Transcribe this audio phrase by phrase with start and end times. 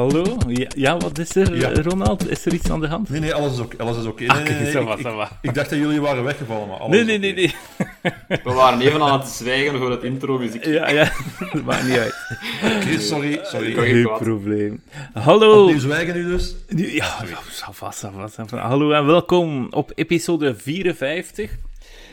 [0.00, 0.36] Hallo?
[0.48, 1.72] Ja, ja, wat is er, Ja.
[1.82, 2.30] Ronald?
[2.30, 3.08] Is er iets aan de hand?
[3.08, 3.76] Nee, nee, alles is oké.
[3.82, 4.26] Alles is oké.
[4.26, 7.00] Ah, Nee, nee, kijk, nee, ça ik- dacht dat jullie waren weggevallen, maar alles Nee,
[7.00, 7.40] is nee, oké.
[7.40, 7.52] nee,
[8.02, 8.14] nee.
[8.44, 10.64] We waren even aan het zwijgen voor het intro-muziek.
[10.64, 11.12] Ja, ja,
[11.52, 12.14] dat maakt niet uit.
[12.76, 13.72] Oké, sorry, sorry.
[13.72, 14.82] Geen probleem.
[15.12, 15.62] Hallo.
[15.62, 16.54] Opnieuw zwijgen nu dus.
[16.68, 17.16] Nu- Ja.
[18.50, 21.50] Hallo en welkom op episode 54.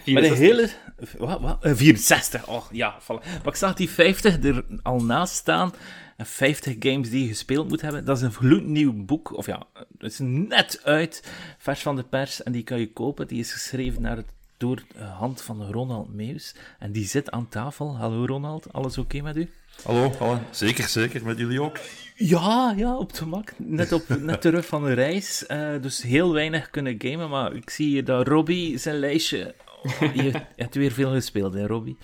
[0.06, 0.38] Met een 64.
[0.40, 0.70] hele...
[1.18, 1.58] Wat, wat?
[1.62, 2.96] Eh, 64, oh ja.
[3.02, 3.06] Voilà.
[3.44, 5.74] Maar ik zag die 50 er al naast staan.
[6.18, 8.06] En 50 games die je gespeeld moet hebben.
[8.06, 9.38] Dat is een gloednieuw boek.
[9.38, 9.64] Of ja,
[9.98, 11.24] het is net uit.
[11.58, 12.44] Vers van de pers.
[12.44, 13.28] En die kan je kopen.
[13.28, 14.26] Die is geschreven naar het,
[14.58, 16.56] door de hand van Ronald Meus.
[16.80, 17.98] En die zit aan tafel.
[17.98, 19.50] Hallo Ronald, alles oké met u?
[19.84, 20.40] Hallo, hallo.
[20.52, 21.26] Zeker, zeker.
[21.26, 21.80] Met jullie ook.
[22.16, 23.54] Ja, ja, op het gemak.
[23.58, 25.46] Net, op, net terug van de reis.
[25.46, 27.30] eh, dus heel weinig kunnen gamen.
[27.30, 29.56] Maar ik zie hier dat Robbie zijn lijstje...
[29.84, 31.98] Oh, je hebt weer veel gespeeld, hè, Robbie?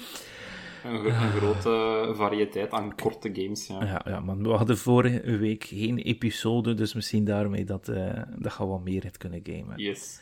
[0.83, 3.67] Een, gro- een grote variëteit aan korte games.
[3.67, 3.83] Ja.
[3.85, 8.55] Ja, ja, maar we hadden vorige week geen episode, dus misschien daarmee dat, eh, dat
[8.57, 9.77] je wat meer hebt kunnen gamen.
[9.77, 10.21] Yes.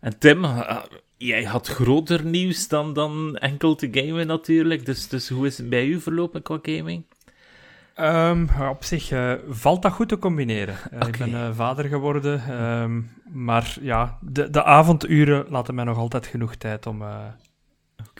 [0.00, 0.76] En Tim, eh,
[1.16, 4.86] jij had groter nieuws dan, dan enkel te gamen natuurlijk.
[4.86, 7.04] Dus, dus hoe is het bij u verlopen qua gaming?
[7.94, 10.76] Ehm, op zich eh, valt dat goed te combineren.
[11.06, 13.00] Ik ben eh, vader geworden, ehm,
[13.44, 17.16] maar ja, de, de avonduren laten mij nog altijd genoeg tijd om, eh,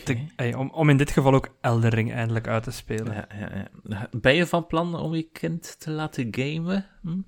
[0.00, 3.14] te, om, om in dit geval ook Elden Ring eindelijk uit te spelen.
[3.14, 4.08] Ja, ja, ja.
[4.10, 6.86] Ben je van plan om je kind te laten gamen?
[7.02, 7.20] Hm?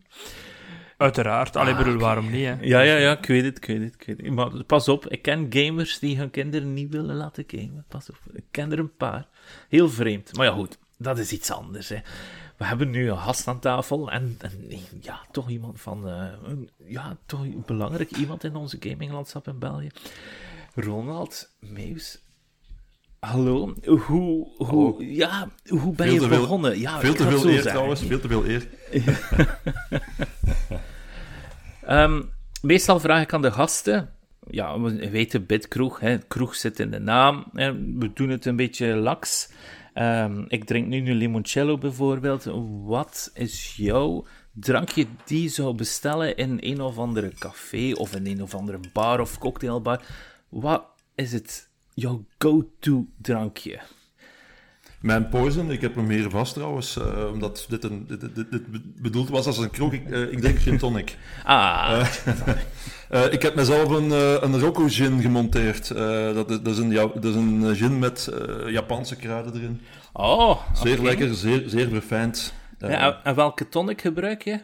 [0.97, 2.45] Uiteraard, alleen Ah, bedoel, waarom niet?
[2.47, 2.57] Hè?
[2.61, 4.31] Ja, ja, ja, ik weet het, ik weet het, ik weet het.
[4.35, 7.85] Maar pas op, ik ken gamers die hun kinderen niet willen laten gamen.
[7.89, 9.27] Pas op, ik ken er een paar.
[9.69, 10.37] Heel vreemd.
[10.37, 11.97] Maar ja, goed, dat is iets anders, hè.
[12.57, 14.53] We hebben nu een gast aan tafel en, en
[15.01, 19.89] ja, toch iemand van, eh, een- ja, toch belangrijk iemand in onze gaminglandschap in België.
[20.75, 22.23] Ronald Meus.
[23.21, 24.97] Hallo, hoe, hoe, Hallo.
[25.03, 26.79] ja, hoe ben Veel je te veel- begonnen?
[26.79, 28.03] Ja, Veel te veel eer trouwens.
[28.03, 28.69] Veel te veel eer.
[31.83, 32.23] Ehm,
[32.63, 34.11] meestal vraag ik aan de gasten.
[34.51, 36.19] Ja, we weten Bitkroeg, hè.
[36.19, 37.45] kroeg zit in de naam.
[37.53, 37.73] Hè.
[37.75, 39.49] We doen het een beetje laks.
[39.95, 42.45] Ehm, ik drink nu een limoncello bijvoorbeeld.
[42.85, 48.27] Wat is jouw drankje die je zou bestellen in een of andere café of in
[48.27, 50.03] een of andere bar of cocktailbar?
[50.49, 51.69] Wat is het
[52.01, 53.81] jouw go-to drankje?
[55.01, 58.63] Mijn poison, ik heb hem hier vast trouwens, eh, omdat dit, een, dit, dit,
[59.03, 59.93] bedoeld was als een kroeg.
[59.93, 61.17] Ik, eh, ik denk gin tonic.
[61.45, 62.07] Ah,
[63.09, 64.11] Eh, ik heb mezelf een,
[64.45, 65.89] een Rocco gin gemonteerd.
[66.35, 68.31] Dat, is, dat, is een, dat is een gin met
[68.67, 69.81] Japanse kruiden erin.
[70.13, 72.55] oh, Zeer lekker, zeer, zeer verfijnd.
[72.79, 74.61] Ja, en welke tonic gebruik je?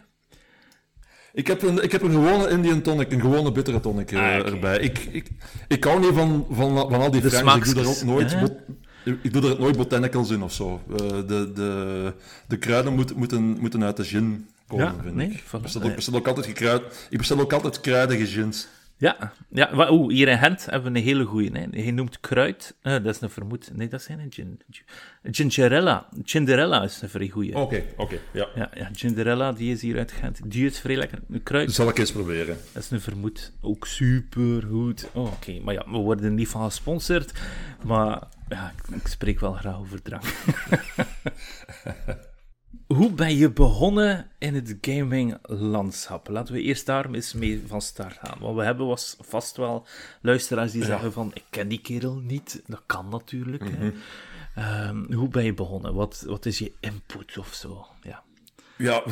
[1.36, 4.46] Ik heb, een, ik heb een gewone Indian tonic, een gewone bittere tonic eh, Ah,
[4.46, 4.78] erbij.
[4.78, 5.26] Ik, ik,
[5.68, 7.26] ik hou niet van, van, van al die De.
[7.26, 10.80] Ik doe daar ook nooit, bot- ik doe er nooit botanicals in of zo.
[10.90, 12.12] Eh, de, de,
[12.46, 15.42] de kruiden moet, moeten, moeten uit de gin komen, Ja, vind nee, ik.
[15.42, 15.60] voilà.
[15.62, 18.68] Bestel, ook, bestel ook altijd gekruid, ik bestel ook altijd kruidige gins.
[18.98, 21.50] Ja, ja oeh, hier in Gent hebben we een hele goeie.
[21.52, 21.82] Hè.
[21.82, 22.76] Hij noemt kruid.
[22.82, 23.70] eh, dat is een vermoed.
[23.74, 24.60] Nee, dat zijn een gin.
[25.22, 26.08] Gingerella.
[26.24, 27.56] Gingerella is een vrij goeie.
[27.56, 28.48] Oké, oké, ja.
[28.54, 30.40] Ja, ja, Gingerella, die is hier uit Gent.
[30.44, 31.18] Die is vrij lekker.
[31.30, 32.56] Een kruid, zal ik eens proberen.
[32.72, 33.52] dat is een vermoed.
[33.60, 35.08] Ook super goed.
[35.12, 37.32] Oh, Oké, maar ja, we worden niet van gesponsord.
[37.84, 40.24] Maar ja, ik, ik spreek wel graag over drank.
[42.86, 46.28] Hoe ben je begonnen in het gaminglandschap?
[46.28, 48.38] Laten we eerst daar eens mee van start gaan.
[48.40, 49.86] Wat we hebben was vast wel
[50.20, 52.62] luisteraars die zeggen van, ik ken die kerel niet.
[52.66, 53.64] Dat kan natuurlijk.
[53.70, 53.92] hè.
[54.54, 55.94] Ehm, hoe ben je begonnen?
[55.94, 57.86] Wat, wat is je input of zo?
[58.02, 58.22] Ja.
[58.78, 59.02] Ja,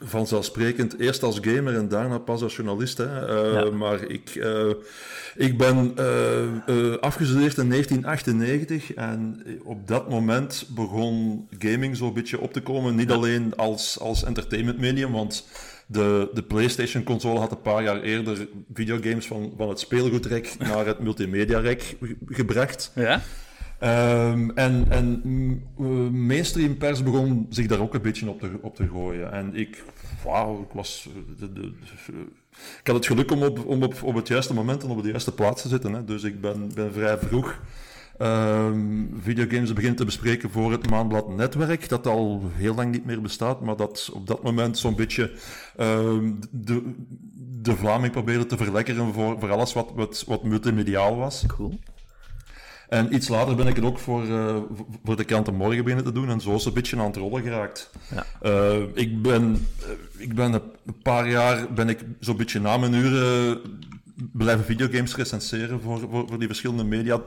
[0.00, 0.98] vanzelfsprekend.
[0.98, 2.98] Eerst als gamer en daarna pas als journalist.
[2.98, 3.26] Hè.
[3.26, 3.70] Eh, Ja.
[3.70, 4.70] Maar ik, eh,
[5.36, 12.52] ik ben eh, afgestudeerd in 1998 en op dat moment begon gaming zo'n beetje op
[12.52, 12.94] te komen.
[12.94, 15.46] Niet alleen als, als entertainment medium, want
[15.86, 20.98] de, de PlayStation-console had een paar jaar eerder videogames van, van het speelgoedrek naar het
[20.98, 22.92] multimedia-rek ge- gebracht.
[22.94, 23.22] Ja?
[23.80, 28.50] Ehm, en en mm, eh, mainstream pers begon zich daar ook een beetje op te,
[28.60, 29.32] op te gooien.
[29.32, 29.82] En ik,
[30.62, 31.08] ik was.
[31.08, 31.72] eh, De, de, de-
[32.80, 35.08] ik had het geluk om, op, om op, op het juiste moment en op de
[35.08, 35.92] juiste plaats te zitten.
[35.92, 36.04] Hè.
[36.04, 37.60] Dus ik ben, ben vrij vroeg
[38.18, 43.20] ehm, videogames beginnen te bespreken voor het Maandblad Netwerk, dat al heel lang niet meer
[43.20, 45.32] bestaat, maar dat op dat moment zo'n beetje
[45.76, 46.82] ehm, de,
[47.62, 51.44] de Vlaming probeerde te verlekkeren voor, voor alles wat, wat, wat multimediaal was.
[51.46, 51.78] Cool.
[52.90, 54.56] En iets later ben ik het ook voor, eh,
[55.04, 56.28] voor de kranten morgen beginnen te doen.
[56.28, 57.90] En zo is het een beetje aan het rollen geraakt.
[58.14, 58.24] Ja.
[58.40, 62.94] Eh, ik, ben, eh, ik ben een paar jaar ben ik zo'n beetje na mijn
[62.94, 63.60] uren
[64.32, 67.20] blijven videogames recenseren voor, voor, voor die verschillende media.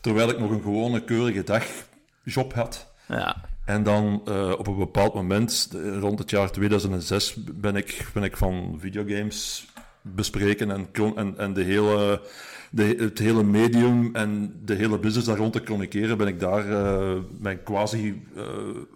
[0.00, 2.92] Terwijl ik nog een gewone keurige dagjob had.
[3.08, 3.48] Ja.
[3.64, 5.68] En dan uh, op een bepaald moment,
[6.00, 9.66] rond het jaar 2006, ben ik, ben ik van videogames
[10.02, 12.20] bespreken en, en, en de hele,
[12.70, 16.66] de, het hele medium en de hele business daar rond te chroniceren, ben ik daar
[16.66, 18.44] uh, mijn quasi uh,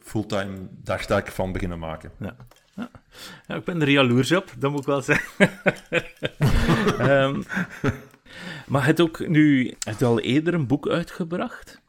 [0.03, 2.11] fulltime dagtaak van beginnen maken.
[2.19, 2.37] Ja.
[3.47, 3.55] Ja.
[3.55, 5.51] ik ben er jaloers op, dat moet ik wel zeggen.
[7.01, 7.45] um,
[8.73, 11.83] maar het ook nu, al eerder een boek uitgebracht?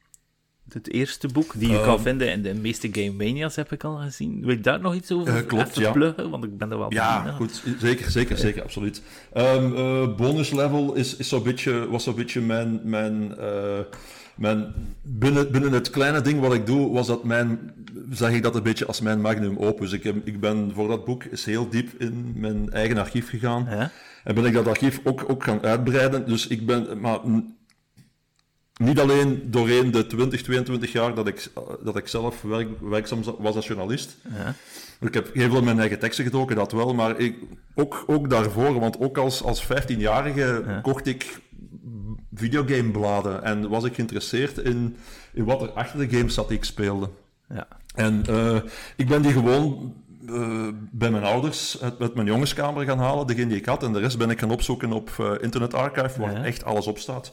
[0.75, 3.83] Het eerste boek, die je um, kan vinden in de meeste Game Mania's, heb ik
[3.83, 4.41] al gezien.
[4.41, 5.91] Wil je daar nog iets over uh, klopt, ja.
[5.91, 6.29] pluggen?
[6.29, 7.35] Want ik ben er wel Ja, benieuwd.
[7.35, 7.63] goed.
[7.79, 9.01] Zeker, zeker, zeker, absoluut.
[9.33, 12.79] Um, uh, bonus level is, is zo'n beetje, was zo'n beetje mijn...
[12.83, 13.79] mijn uh,
[14.35, 17.73] mijn, binnen, binnen het kleine ding wat ik doe, was dat mijn,
[18.11, 19.91] zag ik dat een beetje als mijn magnum opus.
[19.91, 23.67] Ik, heb, ik ben voor dat boek is heel diep in mijn eigen archief gegaan.
[23.69, 23.91] Ja?
[24.23, 26.25] En ben ik dat archief ook, ook gaan uitbreiden.
[26.27, 27.19] Dus ik ben, maar
[28.77, 31.51] niet alleen doorheen de 20, 22 jaar dat ik,
[31.83, 34.17] dat ik zelf werk, werkzaam was als journalist.
[34.35, 34.53] Ja.
[34.99, 37.35] Ik heb heel veel mijn eigen teksten gedoken, dat wel, maar ik,
[37.75, 40.79] ook, ook daarvoor, want ook als, als 15-jarige Ja.
[40.81, 41.39] kocht ik
[42.33, 44.97] videogamebladen en was ik geïnteresseerd in,
[45.33, 47.09] in wat er achter de games zat die ik speelde.
[47.49, 47.67] Ja.
[47.95, 48.57] En eh,
[48.95, 49.93] ik ben die gewoon
[50.27, 53.83] eh, bij mijn ouders uit, uit mijn jongenskamer gaan halen, degene die ik had.
[53.83, 56.43] En de rest ben ik gaan opzoeken op eh, Internet Archive, waar Ja.
[56.43, 57.31] echt alles op staat.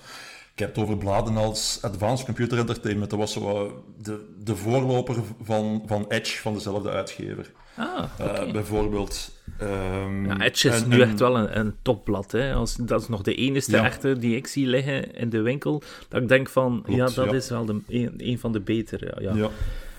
[0.53, 3.11] Ik heb het over bladen als Advanced Computer Entertainment.
[3.11, 3.73] Dat was zo, eh,
[4.03, 7.51] de, de voorloper van, van Edge, van dezelfde uitgever.
[7.77, 8.53] Ah, Eh, oké.
[8.53, 9.31] bijvoorbeeld.
[9.59, 12.33] Ehm, Ja, Edge is en- nu en- echt wel een, een topblad.
[12.33, 12.53] Hè?
[12.55, 13.85] Als, dat is nog de enige Ja.
[13.85, 15.83] echte die ik zie liggen in de winkel.
[16.09, 17.37] Dat ik denk van, Klopt, ja, dat ja.
[17.37, 19.17] is wel de, een, een van de betere.
[19.21, 19.35] Ja.
[19.35, 19.49] Ja.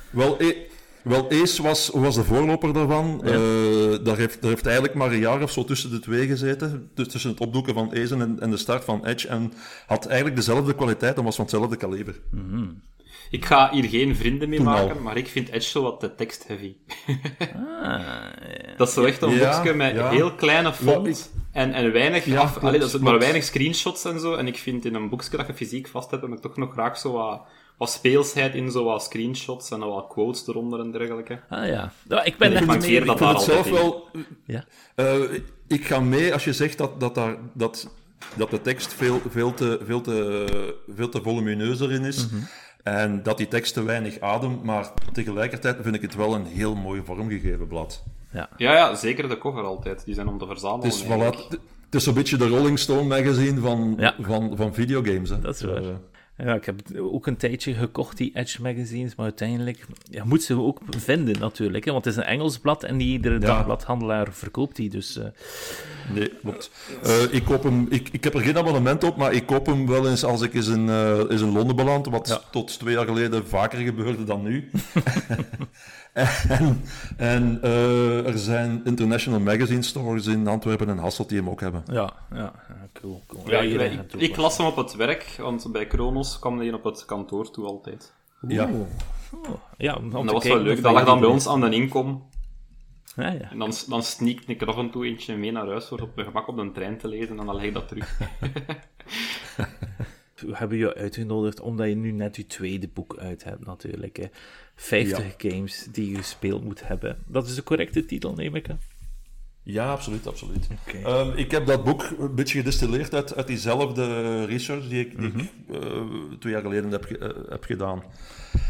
[0.09, 0.56] Wel, e
[1.03, 3.21] wel, Ace was, was de voorloper daarvan.
[3.23, 3.31] Ja.
[3.31, 6.89] Eh, daar, heeft, daar heeft eigenlijk maar een jaar of zo tussen de twee gezeten.
[6.94, 9.27] Dus tussen het opdoeken van Ace en, en de start van Edge.
[9.27, 9.53] En
[9.88, 12.15] had eigenlijk dezelfde kwaliteit en was van hetzelfde kaliber.
[13.29, 15.01] Ik ga hier geen vrienden mee Toen maken, al.
[15.01, 16.75] maar ik vind Edge zo wat te text-heavy.
[17.39, 18.31] Ah, ja.
[18.77, 20.09] Dat is zo echt een Ja, boekje met ja.
[20.09, 24.06] heel kleine font en, en weinig, Ja, af, klopt, allee, dat is maar weinig screenshots
[24.06, 24.33] en zo.
[24.33, 26.71] En ik vind in een boekje dat je fysiek vast hebt, heb ik toch nog
[26.71, 27.41] graag zo wat,
[27.77, 31.39] wat speelsheid in, zo wat screenshots en wat quotes eronder en dergelijke.
[31.49, 31.91] Ah ja.
[32.09, 33.05] ja ik ben Ik echt meer...
[33.05, 33.73] dat Ik vind daar het zelf in.
[33.73, 34.07] wel...
[34.45, 34.65] Ja.
[34.95, 35.15] Eh,
[35.67, 37.89] ik ga mee als je zegt dat, dat, daar, dat,
[38.35, 40.45] dat de tekst veel, veel, te, veel, te,
[40.95, 42.29] veel te volumineus erin is.
[42.29, 42.41] Mhm.
[42.83, 44.63] En dat die tekst te weinig ademt.
[44.63, 48.03] Maar tegelijkertijd vind ik het wel een heel mooi vormgegeven blad.
[48.31, 48.49] Ja.
[48.57, 50.05] Ja, ja, zeker de cover altijd.
[50.05, 50.85] Die zijn om te verzamelen.
[50.85, 54.15] Het is, voilà, het is zo'n beetje de Rolling Stone magazine van, Ja.
[54.19, 55.29] van, van videogames.
[55.29, 55.39] Hè.
[55.39, 55.83] Dat is waar.
[55.83, 55.89] Eh,
[56.38, 60.59] Ja, ik heb ook een tijdje gekocht, die Edge magazines, maar uiteindelijk ja, moet ze
[60.62, 61.85] ook vinden natuurlijk.
[61.85, 64.89] Hè, want het is een Engels blad en niet iedere dagbladhandelaar verkoopt die.
[64.89, 65.25] Dus eh,
[66.13, 66.71] nee, klopt.
[67.03, 69.88] Eh, ik, koop hem, ik, ik heb er geen abonnement op, maar ik koop hem
[69.88, 72.06] wel eens als ik eens in, eh, eens in Londen beland.
[72.06, 72.41] Wat Ja.
[72.51, 74.69] tot twee jaar geleden vaker gebeurde dan nu.
[76.50, 76.81] en
[77.18, 81.83] en eh, er zijn international magazine stores in Antwerpen en Hasselt die hem ook hebben.
[81.92, 82.54] ja, ja,
[82.94, 83.24] cool.
[83.27, 83.50] cool.
[83.50, 83.60] Ja,
[84.18, 87.65] ik, las hem op het werk, want bij Kronos kwam hij op het kantoor toe
[87.65, 88.13] altijd.
[88.48, 88.69] Ja.
[89.31, 90.81] Oh, ja, om dat was wel leuk.
[90.81, 92.30] Dat lag dan bij ons aan de inkom.
[93.16, 93.52] Ja, ja.
[93.52, 96.16] En dan, dan sneakte ik er af en toe eentje mee naar huis voor op
[96.16, 98.19] mijn gemak op de trein te lezen en dan leg ik dat terug.
[100.44, 104.18] We hebben je uitgenodigd omdat je nu net je tweede boek uit hebt, natuurlijk.
[104.18, 104.26] Hè.
[104.76, 107.18] 50 games die je gespeeld moet hebben.
[107.28, 108.80] Dat is de correcte titel, neem ik aan.
[109.65, 110.67] Ja, absoluut, absoluut.
[111.03, 115.27] Ehm, ik heb dat boek een beetje gedistilleerd uit, uit diezelfde research die ik, die
[115.27, 115.43] ik Mhm.
[115.73, 115.81] eh,
[116.39, 118.03] twee jaar geleden heb, eh, heb gedaan.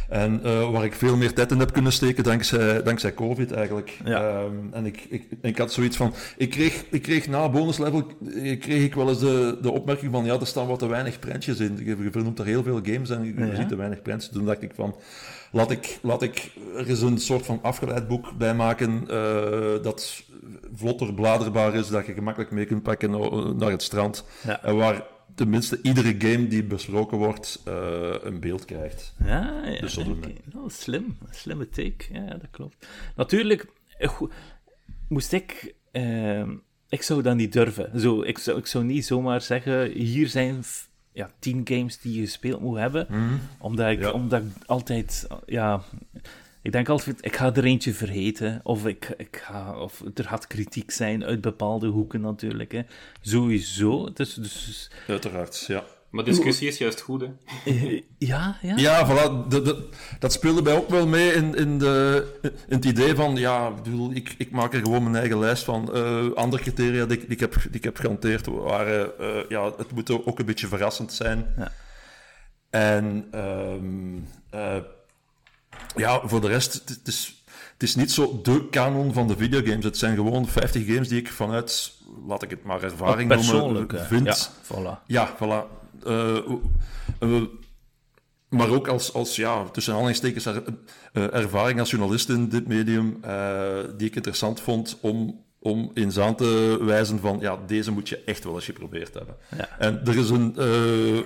[0.09, 3.97] En eh, waar ik veel meer tijd in heb kunnen steken dankzij, dankzij COVID eigenlijk.
[4.05, 4.29] Ja.
[4.29, 6.13] Ehm, en ik, ik, ik had zoiets van...
[6.37, 10.11] Ik kreeg, ik kreeg na bonus level eh, kreeg ik wel eens de, de opmerking
[10.11, 11.77] van ja, er staan wat te weinig prentjes in.
[11.77, 13.55] Je, je vernoemt er heel veel games en je, je Ja.
[13.55, 14.31] ziet te weinig prentjes.
[14.31, 14.95] Toen dacht ik van...
[15.53, 20.23] Laat ik, laat ik er eens een soort van afgeleid boek bij maken eh, dat
[20.75, 24.25] vlotter bladerbaar is, dat je gemakkelijk mee kunt pakken na- naar het strand.
[24.43, 24.63] Ja.
[24.63, 25.03] En waar
[25.35, 29.13] tenminste iedere game die besproken wordt eh, een beeld krijgt.
[29.25, 29.79] Ja, ja.
[29.79, 29.97] Dus.
[30.53, 31.17] Nou, slim.
[31.29, 32.05] Slimme take.
[32.11, 32.87] Ja, dat klopt.
[33.15, 33.67] Natuurlijk,
[33.97, 34.21] eh,
[35.07, 35.75] moest ik...
[36.89, 37.99] ik zou dat niet durven.
[37.99, 40.63] Zo, ik, zou, ik zou niet zomaar zeggen, hier zijn
[41.13, 43.07] ja, tien games die je gespeeld moet hebben.
[43.59, 44.11] Omdat, ik, Ja.
[44.11, 45.27] omdat ik altijd...
[45.45, 45.81] Ja,
[46.61, 48.59] ik denk altijd, ik ga er eentje vergeten.
[48.63, 52.71] Of, ik, ik ga, of er gaat kritiek zijn uit bepaalde hoeken natuurlijk.
[52.71, 52.81] Hè.
[53.21, 54.13] Sowieso.
[54.13, 55.83] Dus, dus, Uiteraard, ja.
[56.13, 57.27] Maar discussie is juist goed, hè.
[57.65, 58.75] eh, ja, ja.
[58.75, 59.87] Ja, voilà, de- de-
[60.19, 63.83] dat speelde bij ook wel mee in, in, de, in het idee van, ja, ik,
[63.83, 65.93] bedoel, ik, ik maak er gewoon mijn eigen lijst van.
[65.93, 69.71] Eh, andere criteria die, ik- die, ik heb, die ik heb gehanteerd waren, eh, ja,
[69.77, 71.53] het moet ook een beetje verrassend zijn.
[71.57, 71.71] Ja.
[72.69, 74.17] En ehm,
[74.49, 74.81] eh,
[75.95, 77.43] ja, voor de rest, het, het is,
[77.73, 79.83] het is niet zo de kanon van de videogames.
[79.85, 81.93] Het zijn gewoon 50 games die ik vanuit,
[82.27, 83.51] laat ik het maar ervaring noemen,
[84.07, 84.25] vind.
[84.25, 84.35] Ja,
[84.75, 85.05] voilà.
[85.07, 85.81] Ja, voilà.
[86.05, 86.37] Eh,
[87.19, 87.43] eh,
[88.53, 90.63] maar ook als, als ja, tussen aanhalingstekens er,
[91.13, 96.19] eh, ervaring als journalist in dit medium, eh, die ik interessant vond om, om eens
[96.19, 99.35] aan te wijzen van, ja, deze moet je echt wel eens geprobeerd hebben.
[99.57, 99.67] Ja.
[99.79, 100.65] En er is een, eh,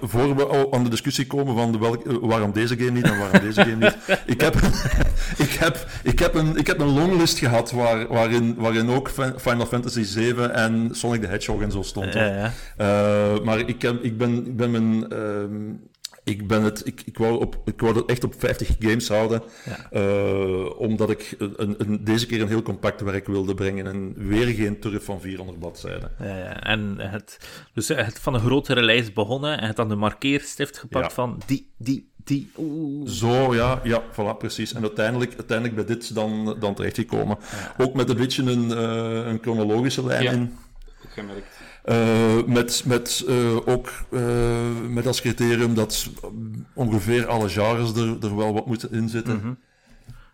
[0.10, 3.04] voor we al aan de discussie komen van de welk, eh, waarom deze game niet
[3.04, 3.98] en waarom deze game niet.
[4.26, 4.56] Ik heb,
[5.46, 9.34] ik heb, ik heb, een, ik heb een longlist gehad waar, waarin, waarin ook Fin-
[9.40, 12.14] Final Fantasy 7 en Sonic the Hedgehog en zo stond.
[12.14, 12.52] Ja, ja.
[12.78, 15.08] Eh, maar ik, heb, ik, ben, ik ben mijn.
[16.28, 19.42] Ik, ben het, ik, ik, wou op, ik wou het echt op 50 games houden.
[19.66, 19.88] Ja.
[19.92, 23.88] eh, omdat ik een, een, deze keer een heel compact werk wilde brengen.
[23.88, 26.12] En weer geen turf van 400 bladzijden.
[26.20, 26.64] Ja, ja.
[26.64, 27.38] En het,
[27.74, 31.12] dus het van een grotere lijst begonnen en het dan de markeerstift gepakt Ja.
[31.14, 32.52] van die, die, die.
[32.58, 33.10] Oeh.
[33.10, 34.74] Zo, ja, ja, voilà, precies.
[34.74, 37.38] En uiteindelijk, uiteindelijk bij dit dan, dan terechtgekomen.
[37.78, 40.32] Ook met een beetje een, eh, een chronologische lijn Ja.
[40.32, 40.56] in.
[41.10, 41.57] Gemerkt.
[41.88, 44.22] Eh, met met eh, ook eh,
[44.90, 46.10] met als criterium dat
[46.74, 49.36] ongeveer alle genres er, er wel wat moeten in zitten.
[49.36, 49.54] Mhm.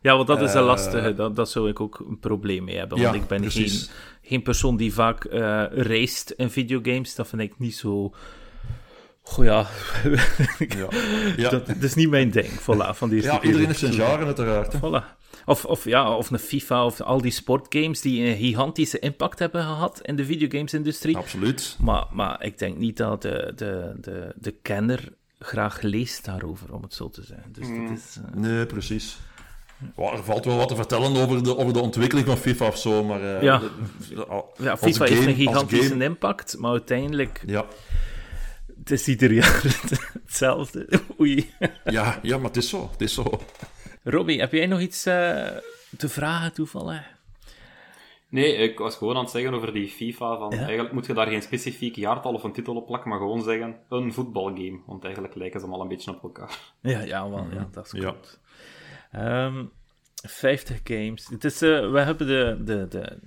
[0.02, 1.14] Ja, want dat is een Eh, lastige.
[1.14, 2.98] Dat, dat zou ik ook een probleem mee hebben.
[2.98, 3.90] Ja, Want ik ben geen, precies.
[4.22, 5.28] geen persoon die vaak
[5.72, 7.16] reist in videogames.
[7.16, 8.14] Dat vind ik niet zo.
[9.22, 9.68] Goh ja,
[10.60, 10.88] Ja,
[11.44, 11.50] ja.
[11.50, 12.48] dat, dat is niet mijn ding.
[12.48, 14.74] Voilà, van die ja iedereen heeft zijn genre uiteraard.
[14.74, 14.80] hè.
[14.80, 15.22] Voilà.
[15.46, 19.62] Of, of, ja, of een FIFA of al die sportgames die een gigantische impact hebben
[19.64, 21.18] gehad in de videogames-industrie.
[21.18, 21.78] Absoluut.
[21.80, 26.82] Maar, maar ik denk niet dat de, de, de, de kenner graag leest daarover, om
[26.82, 27.54] het zo te zeggen.
[27.54, 27.88] Dus Mm.
[27.88, 28.18] dat is...
[28.26, 29.18] eh, Nee, precies.
[29.96, 32.78] Ja, er valt wel wat te vertellen over de, over de ontwikkeling van FIFA of
[32.78, 33.36] zo, maar...
[33.36, 33.58] eh, Ja.
[33.58, 33.70] de-
[34.16, 37.66] de- al- ja, als FIFA heeft game- een als gigantische impact, maar uiteindelijk Ja,
[38.80, 39.62] het is ieder jaar
[40.26, 40.88] hetzelfde.
[41.20, 41.54] Oei.
[41.86, 42.90] ja, ja, maar het is zo.
[42.92, 43.40] Het is zo.
[44.04, 45.48] Robbie, heb jij nog iets eh,
[45.98, 47.12] te vragen toevallig?
[48.30, 50.38] Nee, ik was gewoon aan het zeggen over die FIFA.
[50.38, 50.58] Van, Ja.
[50.58, 53.76] Eigenlijk moet je daar geen specifiek jaartal of een titel op plakken, maar gewoon zeggen
[53.90, 54.80] een voetbalgame.
[54.86, 56.60] Want eigenlijk lijken ze allemaal een beetje op elkaar.
[56.82, 58.00] Ja, ja, wel, ja dat is Ja.
[58.00, 58.40] klopt.
[59.12, 59.66] Ehm,
[60.28, 61.28] 50 games.
[61.28, 63.20] Het is, eh, we hebben de, de, de,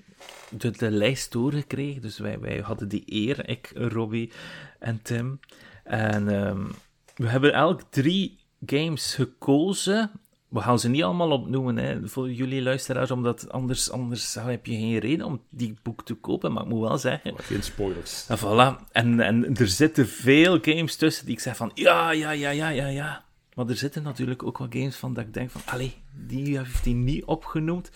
[0.51, 4.33] de, de lijst doorgekregen, dus wij, wij hadden die eer, ik, Robbie
[4.79, 5.41] en Tim.
[5.85, 6.67] En ehm,
[7.15, 10.11] we hebben elk drie games gekozen.
[10.49, 14.73] We gaan ze niet allemaal opnoemen hè, voor jullie luisteraars, omdat anders, anders heb je
[14.73, 16.53] geen reden om die boek te kopen.
[16.53, 18.27] Maar ik moet wel zeggen, Maar geen spoilers.
[18.29, 18.91] en voilà.
[18.93, 22.69] En, en er zitten veel games tussen die ik zeg van, ja, ja, ja, ja,
[22.69, 23.25] ja, ja.
[23.55, 25.95] Maar er zitten natuurlijk ook wel games van dat ik denk van, allee,
[26.27, 27.91] die heeft hij niet opgenoemd.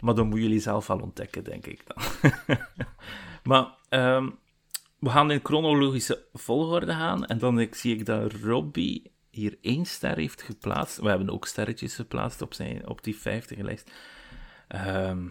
[0.00, 2.02] Maar dan moeten jullie zelf wel ontdekken, denk ik dan.
[3.50, 4.28] maar ehm,
[4.98, 7.26] we gaan in chronologische volgorde gaan.
[7.26, 10.96] En dan ik, zie ik dat Robbie hier één ster heeft geplaatst.
[10.96, 13.90] We hebben ook sterretjes geplaatst op, zijn, op die 50 lijst.
[14.68, 15.28] Ehm,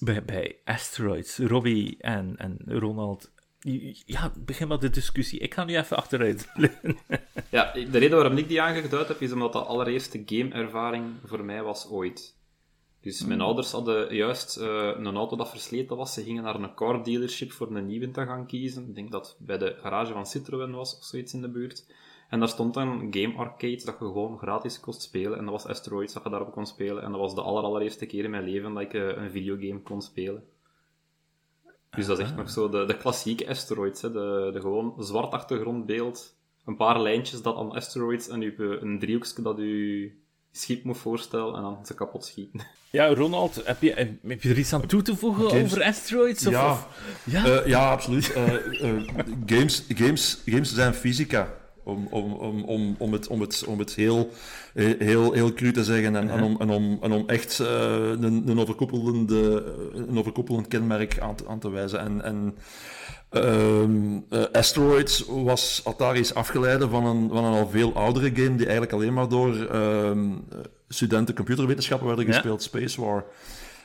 [0.00, 3.30] bij, bij Asteroids, Robbie en, en Ronald.
[4.06, 5.38] Ja, begin maar de discussie.
[5.38, 6.48] Ik ga nu even achteruit.
[7.48, 11.62] Ja, de reden waarom ik die aangeduid heb, is omdat de allereerste gameervaring voor mij
[11.62, 12.36] was ooit.
[13.00, 16.14] Dus mijn ouders hadden juist eh, een auto dat versleten was.
[16.14, 18.88] Ze gingen naar een car dealership voor een nieuwe te gaan kiezen.
[18.88, 21.86] Ik denk dat het bij de garage van Citroën was of zoiets in de buurt.
[22.32, 25.38] En daar stond dan game arcade dat je gewoon gratis kost spelen.
[25.38, 27.02] En dat was Asteroids dat je daarop kon spelen.
[27.02, 29.80] En dat was de aller, allereerste keer in mijn leven dat ik eh, een videogame
[29.80, 30.42] kon spelen.
[31.90, 34.02] Dus dat is echt nog zo de, de klassieke Asteroids.
[34.02, 34.12] Hè?
[34.12, 36.34] De, de gewoon zwart achtergrondbeeld.
[36.64, 40.20] Een paar lijntjes dat aan Asteroids en u, een driehoekje dat u
[40.52, 42.60] schip moet voorstellen en dan ze kapot schieten.
[42.90, 46.46] Ja, Ronald, heb je, heb je er iets aan toe te voegen Games- over Asteroids?
[46.46, 46.70] Of, Ja.
[46.70, 46.88] of-
[47.24, 47.44] ja?
[47.44, 48.32] Eh, ja, absoluut.
[48.32, 48.54] Eh,
[48.88, 49.02] eh,
[49.46, 51.54] games, games, games zijn fysica.
[51.84, 54.30] Om, om, om, om, om, het, om, het, om het heel,
[54.74, 58.08] eh, heel, heel cru te zeggen en, en, om, en, om, en om echt eh,
[58.20, 62.00] een, een, overkoepelende, een overkoepelend kenmerk aan te, aan te wijzen.
[62.00, 62.54] En, en
[63.30, 68.66] ehm, eh, Asteroids was Atari's afgeleide van een, van een al veel oudere game die
[68.66, 70.30] eigenlijk alleen maar door ehm,
[70.88, 72.32] studenten computerwetenschappen werden Ja.
[72.32, 73.24] gespeeld, Space War.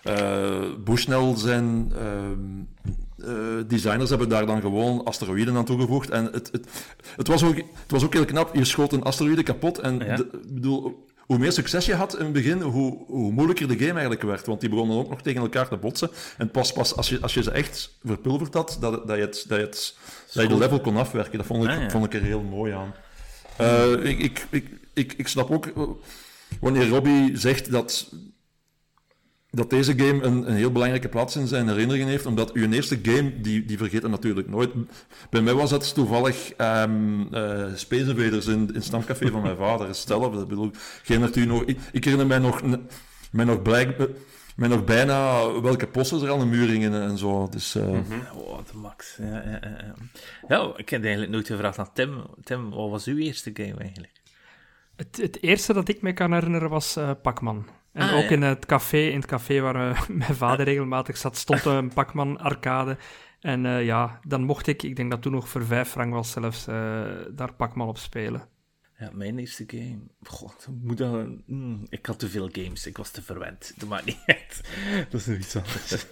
[0.03, 2.39] Eh Bushnell zijn ehm,
[3.29, 3.33] eh,
[3.67, 6.09] designers hebben daar dan gewoon asteroïden aan toegevoegd.
[6.09, 6.67] En het, het,
[7.15, 8.55] het, was, ook, het was ook heel knap.
[8.55, 9.79] Je schoot een asteroïde kapot.
[9.79, 10.15] En Ja.
[10.15, 13.77] de- ik bedoel, hoe meer succes je had in het begin, hoe, hoe moeilijker de
[13.77, 14.45] game eigenlijk werd.
[14.45, 16.09] Want die begonnen ook nog tegen elkaar te botsen.
[16.37, 19.45] En pas, pas als, je, als je ze echt verpulverd had, dat, dat, je, het,
[19.47, 19.97] dat, je, het,
[20.33, 21.37] dat je de level kon afwerken.
[21.37, 21.89] Dat vond ik, Ah, ja.
[21.89, 22.93] vond ik er heel mooi aan.
[23.57, 25.73] Eh, ik, ik, ik, ik, ik snap ook,
[26.59, 28.11] wanneer Robbie zegt dat
[29.51, 32.99] dat deze game een, een heel belangrijke plaats in zijn herinneringen heeft, omdat uw eerste
[33.01, 34.69] game, die, die vergeet het natuurlijk nooit.
[35.29, 39.57] Bij mij was het toevallig um, uh, Space Invaders in, in het stamcafé van mijn
[39.57, 39.95] vader.
[39.95, 40.71] Stel, dat bedoel,
[41.35, 42.61] u nog, ik, ik herinner mij nog,
[43.31, 44.09] mij nog blijk,
[44.55, 47.47] mij nog bijna welke posten er aan de muur hingen en zo.
[47.49, 47.83] Dus, uh...
[47.83, 48.39] mm -hmm.
[48.39, 49.17] Oh, de max.
[49.17, 49.93] Ja, ja, ja.
[50.47, 52.25] ja, ik heb eigenlijk nooit gevraagd aan Tim.
[52.43, 54.13] Tim, wat was uw eerste game eigenlijk?
[54.95, 57.65] Het, het eerste dat ik me kan herinneren was uh, Pac-Man.
[57.97, 58.29] En ah, ook ja.
[58.29, 62.37] in het café, in het café waar uh, mijn vader regelmatig zat, stond een Pac-Man
[62.39, 62.97] arcade.
[63.39, 66.31] En uh, ja, dan mocht ik, ik denk dat toen nog voor vijf frank was
[66.31, 66.75] zelfs, uh,
[67.31, 68.47] daar Pac-Man op spelen.
[68.99, 69.99] Ja, mijn eerste game.
[70.23, 71.27] God, moet dat...
[71.45, 73.73] Mm, ik had te veel games, ik was te verwend.
[73.77, 74.61] Dat maakt niet uit.
[75.09, 76.05] Dat is nog iets anders.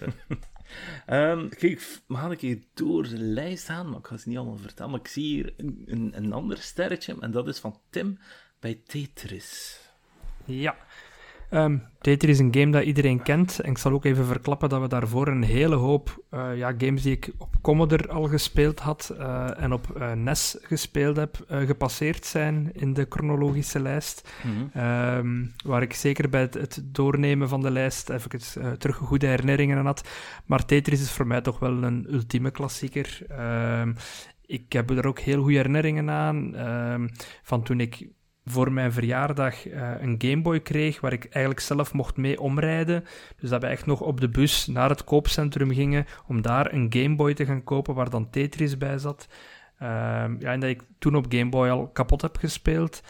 [1.06, 4.38] um, kijk, we gaan een keer door de lijst gaan, maar ik ga ze niet
[4.38, 4.90] allemaal vertellen.
[4.90, 8.18] Maar ik zie hier een, een, een ander sterretje, en dat is van Tim
[8.60, 9.80] bij Tetris.
[10.44, 10.76] Ja,
[11.50, 13.60] Um, Tetris is een game dat iedereen kent.
[13.60, 17.02] En ik zal ook even verklappen dat we daarvoor een hele hoop uh, ja, games
[17.02, 22.24] die ik op Commodore al gespeeld had uh, en op uh, NES gespeeld heb, gepasseerd
[22.24, 24.30] zijn in de chronologische lijst.
[24.42, 24.82] Mm -hmm.
[25.16, 29.78] um, waar ik zeker bij het, het, doornemen van de lijst even terug goede herinneringen
[29.78, 30.08] aan had.
[30.44, 33.20] Maar Tetris is voor mij toch wel een ultieme klassieker.
[33.80, 33.96] Um,
[34.46, 36.54] ik heb er ook heel goede herinneringen aan.
[37.42, 38.08] van toen ik
[38.48, 43.04] voor mijn verjaardag uh, een Gameboy kreeg, waar ik eigenlijk zelf mocht mee omrijden.
[43.36, 46.86] Dus dat we echt nog op de bus naar het koopcentrum gingen om daar een
[46.90, 49.28] Gameboy te gaan kopen waar dan Tetris bij zat.
[49.82, 49.88] Uh,
[50.38, 53.02] ja, en dat ik toen op Gameboy al kapot heb gespeeld.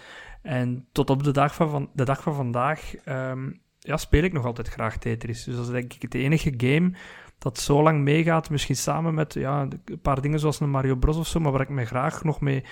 [0.43, 4.45] En tot op de dag van, de dag van vandaag um, ja, speel ik nog
[4.45, 5.45] altijd graag Tetris.
[5.45, 6.93] Dus dat is denk ik het enige game
[7.39, 8.51] dat zo lang meegaat.
[8.51, 11.61] Misschien samen met ja, een paar dingen zoals een Mario Bros of zo, maar waar
[11.61, 12.65] ik me graag nog mee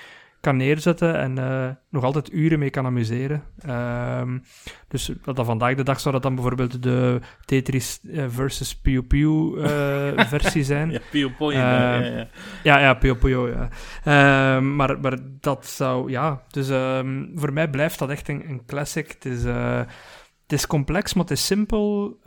[0.44, 3.42] kan neerzetten en uh, nog altijd uren mee kan amuseren.
[4.20, 4.42] Um,
[4.88, 9.56] dus dat vandaag de dag zou dat dan bijvoorbeeld de Tetris uh, versus Puyo Puyo
[9.56, 9.66] uh,
[10.18, 10.90] versie zijn.
[10.90, 11.58] ja, Puyo Puyo.
[11.58, 12.26] ja, ja.
[12.62, 13.68] ja, ja, Puyo Puyo, ja.
[14.56, 16.42] Um, maar, maar dat zou, ja.
[16.50, 19.12] Dus um, voor mij blijft dat echt een, een classic.
[19.12, 19.44] Het is,
[20.42, 22.18] het is complex, maar het is simpel.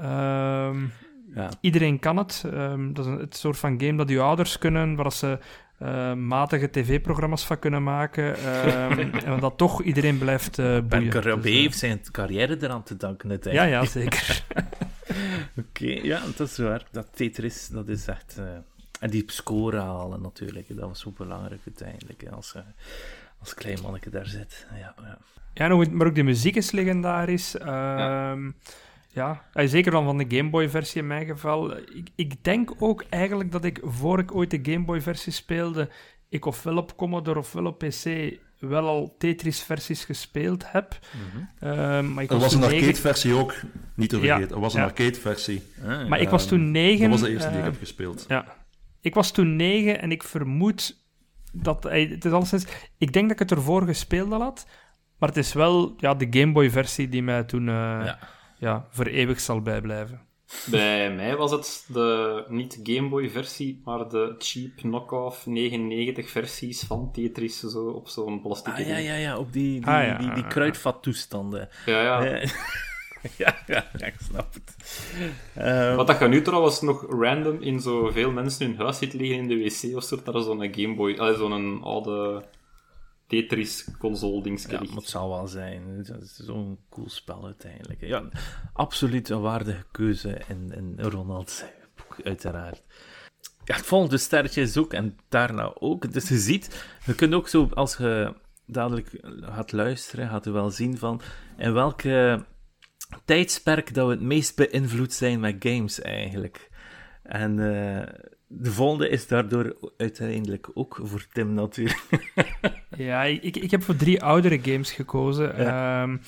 [1.36, 1.50] Ja.
[1.62, 2.46] Iedereen kan het.
[2.94, 5.40] dat is een, het soort van game dat je ouders kunnen, waar ze
[5.82, 8.36] uh, matige tv-programma's van kunnen maken.
[8.40, 8.90] Uh,
[9.30, 10.88] en dat toch iedereen blijft uh, boeien.
[10.88, 13.74] Ben Carabé dus, heeft zijn carrière eraan te danken uiteindelijk.
[13.74, 14.44] Ja, ja, zeker.
[15.58, 16.86] Oké, okay, ja, dat is waar.
[16.92, 18.42] Dat Tetris, dat is echt...
[19.00, 22.56] en die score halen natuurlijk, dat was zo belangrijk uiteindelijk, als,
[23.40, 24.68] als klein manneke daar zit.
[24.72, 25.18] Ja, ja.
[25.54, 27.52] ja maar ook de muziek is legendarisch.
[27.52, 28.38] Ja.
[29.18, 31.78] Ehm, ja, zeker dan van de Game Boy-versie in mijn geval.
[31.78, 35.90] Ik, ik denk ook eigenlijk dat ik, voor ik ooit de Game Boy-versie speelde,
[36.30, 41.00] ik ofwel op Commodore ofwel op PC wel al Tetris-versies gespeeld heb.
[41.14, 41.70] Mm -hmm.
[41.70, 43.54] uh, maar ik er was, een arcade-versie ook,
[43.96, 44.48] niet te vergeten.
[44.48, 44.86] Ja, er was een ja.
[44.86, 45.64] arcade-versie.
[46.08, 47.10] Maar ik was toen negen...
[47.10, 48.26] Dat was de eerste uh, die ik heb gespeeld.
[48.28, 48.56] Ja.
[49.02, 51.06] Ik was toen negen en ik vermoed
[51.54, 51.84] dat...
[51.84, 52.66] Het is alleszins,
[52.98, 54.68] ik denk dat ik het ervoor gespeeld had,
[55.18, 57.68] maar het is wel ja, de Game Boy-versie die mij toen...
[57.68, 58.20] Uh, ja
[58.58, 60.28] ja, voor eeuwig zal bijblijven.
[60.66, 66.84] Bij mij was het de niet Game Boy versie, maar de cheap knockoff 99 versies
[66.84, 68.74] van Tetris zo, op zo'n plastic.
[68.74, 70.18] Ah, ja, ja, ja, op die, die, ah, ja.
[70.18, 71.70] die, die kruidvat-toestanden.
[71.86, 72.24] Ja, ja.
[73.38, 74.76] ja, ja, ik snap het.
[75.58, 75.96] Um...
[75.96, 79.48] Wat dat je nu trouwens nog random in zoveel mensen hun huis ziet liggen in
[79.48, 82.44] de wc of zo, dat er zo'n Game Boy, zo'n oude
[83.28, 85.88] Tetris-console dingetje ja, het zal wel zijn.
[85.88, 88.02] Het is zo'n cool spel uiteindelijk.
[88.02, 88.30] Ja,
[88.74, 91.64] absoluut een waardige keuze in, in Ronald's
[91.96, 92.84] boek, uiteraard.
[93.64, 96.14] Ja, het volgende sterretje is ook, en daarna ook.
[96.14, 98.34] Dus je ziet, je kunt ook zo, als je
[98.66, 101.22] dadelijk gaat luisteren, gaat je wel zien van
[101.58, 102.46] in welke
[103.26, 106.70] tijdsperk dat we het meest beïnvloed zijn met games eigenlijk.
[107.24, 108.04] En uh,
[108.48, 112.04] de volgende is daardoor uiteindelijk ook voor Tim natuurlijk.
[112.98, 115.62] ja, ik, ik heb voor drie oudere games gekozen.
[115.62, 116.02] Ja.
[116.04, 116.22] Um,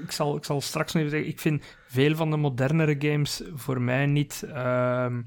[0.00, 3.42] ik, zal, ik zal straks nog even zeggen, ik vind veel van de modernere games
[3.54, 4.44] voor mij niet...
[4.48, 5.26] Um,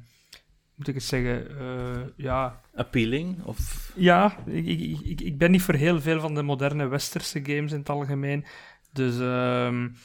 [0.76, 2.62] moet ik het zeggen, uh, ja...
[2.76, 3.44] Appealing?
[3.44, 3.92] Of...
[3.96, 4.68] Ja, ik,
[5.04, 8.46] ik, ik, ben niet voor heel veel van de moderne westerse games in het algemeen.
[8.94, 9.96] Dus um,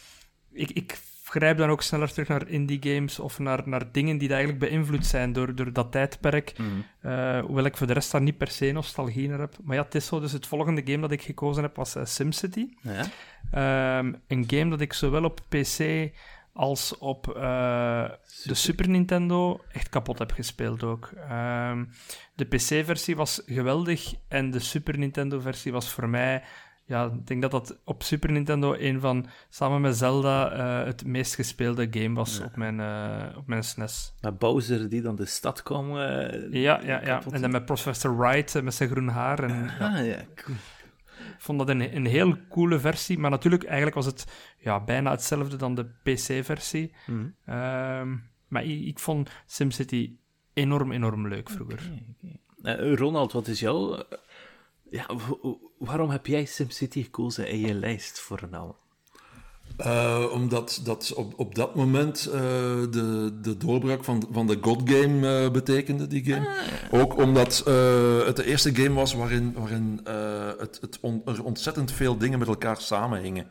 [0.53, 0.99] ik, ik
[1.33, 5.07] grijp dan ook sneller terug naar indie games of naar, naar dingen die eigenlijk beïnvloed
[5.07, 6.59] zijn door, door dat tijdperk.
[6.59, 6.85] Mm.
[7.03, 9.57] Uh, hoewel ik voor de rest daar niet per se nostalgie naar heb.
[9.63, 10.21] Maar ja, het is zo.
[10.21, 12.69] Dus het volgende game dat ik gekozen heb was uh, SimCity.
[12.83, 13.99] Ja.
[13.99, 16.11] Um, een game dat ik zowel op PC
[16.53, 18.11] als op uh,
[18.45, 21.11] de Super Nintendo echt kapot heb gespeeld ook.
[21.31, 21.91] Um,
[22.35, 26.43] de PC-versie was geweldig en de Super Nintendo-versie was voor mij
[26.93, 31.07] ja, ik denk dat dat op Super Nintendo een van, samen met Zelda, eh, het
[31.07, 34.15] meest gespeelde game was op, mijn, uh, op mijn SNES.
[34.21, 35.97] Met Bowser die dan de stad kwam.
[35.97, 37.23] Uh, ja, ja, ja.
[37.31, 39.43] En dan met Professor Wright met zijn groen haar.
[39.43, 40.25] En, ah, ja.
[40.35, 40.57] Cool.
[41.19, 44.27] Ik vond dat een, een heel coole versie, maar natuurlijk, eigenlijk was het
[44.59, 46.95] ja, bijna hetzelfde dan de PC-versie.
[47.07, 47.35] Mm.
[48.49, 50.17] maar ik, ik, vond SimCity
[50.53, 51.81] enorm, enorm leuk vroeger.
[52.59, 54.05] Okay, Ronald, wat is jouw
[54.93, 55.07] ja,
[55.79, 58.75] waarom heb jij SimCity gekozen in je lijst voor een
[59.79, 62.33] Uh, omdat dat op, op dat moment uh,
[62.91, 66.49] de, de doorbraak van, van de God Game uh, betekende, die game.
[66.91, 67.01] Ah.
[67.01, 67.57] Ook omdat
[68.25, 70.01] het de eerste game was waarin, waarin
[70.59, 73.47] het, het on, er ontzettend veel dingen met elkaar samenhingen.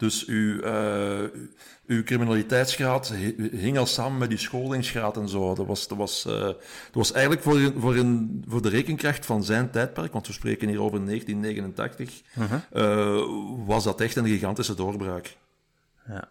[0.00, 1.28] Dus uw, uh,
[1.86, 3.12] uw criminaliteitsgraad
[3.52, 5.54] hing al samen met uw scholingsgraad en zo.
[5.54, 6.56] Dat was, dat was, uh, dat
[6.92, 10.82] was eigenlijk voor, voor, een, voor de rekenkracht van zijn tijdperk, want we spreken hier
[10.82, 12.60] over 1989, uh -huh.
[12.72, 15.36] uh, was dat echt een gigantische doorbraak.
[16.08, 16.28] Ja.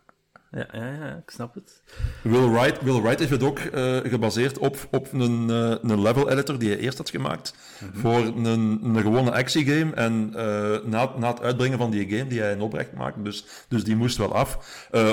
[0.52, 1.82] Ja, ja, ja, ik snap het.
[2.22, 6.30] Will Wright, Will Wright heeft het ook uh, gebaseerd op, op een, uh, een level
[6.30, 8.02] editor die hij eerst had gemaakt mm -hmm.
[8.02, 8.46] voor een,
[8.84, 9.94] een gewone actiegame.
[9.94, 10.42] En uh,
[10.86, 13.96] na, na het uitbrengen van die game die hij in opdracht maakte, dus, dus die
[13.96, 14.58] moest wel af,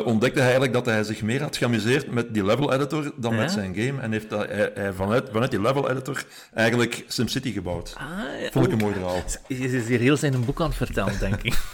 [0.04, 3.40] ontdekte hij eigenlijk dat hij zich meer had geamuseerd met die level editor dan ja?
[3.40, 4.00] met zijn game.
[4.00, 7.94] En heeft hij, hij vanuit, vanuit die level editor eigenlijk SimCity gebouwd.
[7.98, 8.06] Ah,
[8.40, 9.22] ja, Vond ik een mooi verhaal.
[9.48, 11.54] Je is hier heel zijn boek aan het vertellen, denk ik.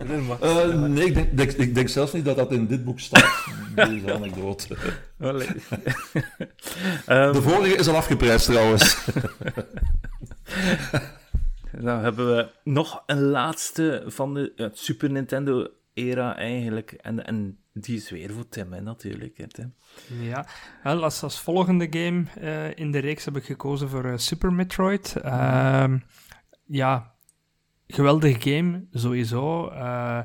[0.88, 4.14] nee, ik denk, denk ik denk zelfs niet dat dat in dit boek staat, deze
[4.14, 4.76] anekdote.
[5.18, 5.38] um,
[7.32, 9.06] de vorige is al afgeprijsd trouwens.
[11.72, 16.92] Dan hebben we nog een laatste van de Super Nintendo-era eigenlijk.
[16.92, 19.38] En, en die is weer voor Tim, hè, natuurlijk.
[19.38, 19.74] Hè, Tim.
[20.20, 20.46] Ja,
[20.82, 24.52] wel, als, als volgende game uh, in de reeks heb ik gekozen voor uh, Super
[24.52, 25.14] Metroid.
[25.24, 25.94] Uh,
[26.66, 27.14] ja,
[27.86, 29.70] geweldige game, sowieso.
[29.72, 30.20] Uh,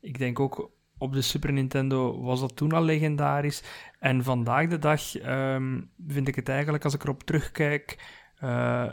[0.00, 3.62] ik denk ook op de Super Nintendo was dat toen al legendarisch.
[3.98, 7.98] En vandaag de dag um, vind ik het eigenlijk, als ik erop terugkijk,
[8.42, 8.86] uh,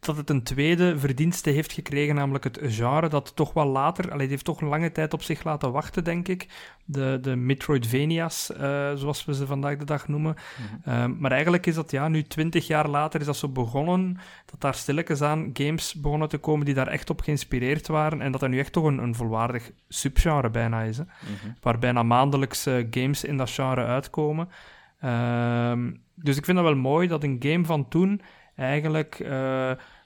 [0.00, 4.20] dat het een tweede verdienste heeft gekregen, namelijk het genre dat toch wel later, allee,
[4.20, 6.46] het heeft toch een lange tijd op zich laten wachten, denk ik.
[6.84, 8.58] De, de Metroidvania's, uh,
[8.94, 10.36] zoals we ze vandaag de dag noemen.
[10.58, 11.12] Mm -hmm.
[11.12, 14.60] uh, maar eigenlijk is dat, ja, nu twintig jaar later is dat zo begonnen, dat
[14.60, 18.42] daar stilletjes aan games begonnen te komen die daar echt op geïnspireerd waren, en dat
[18.42, 21.56] er nu echt toch een, een volwaardig subgenre bijna is, hè, mm -hmm.
[21.60, 24.48] waar bijna maandelijks uh, games in dat genre uitkomen.
[25.00, 28.20] Ehm, dus ik vind dat wel mooi dat een game van toen
[28.60, 29.28] eigenlijk uh,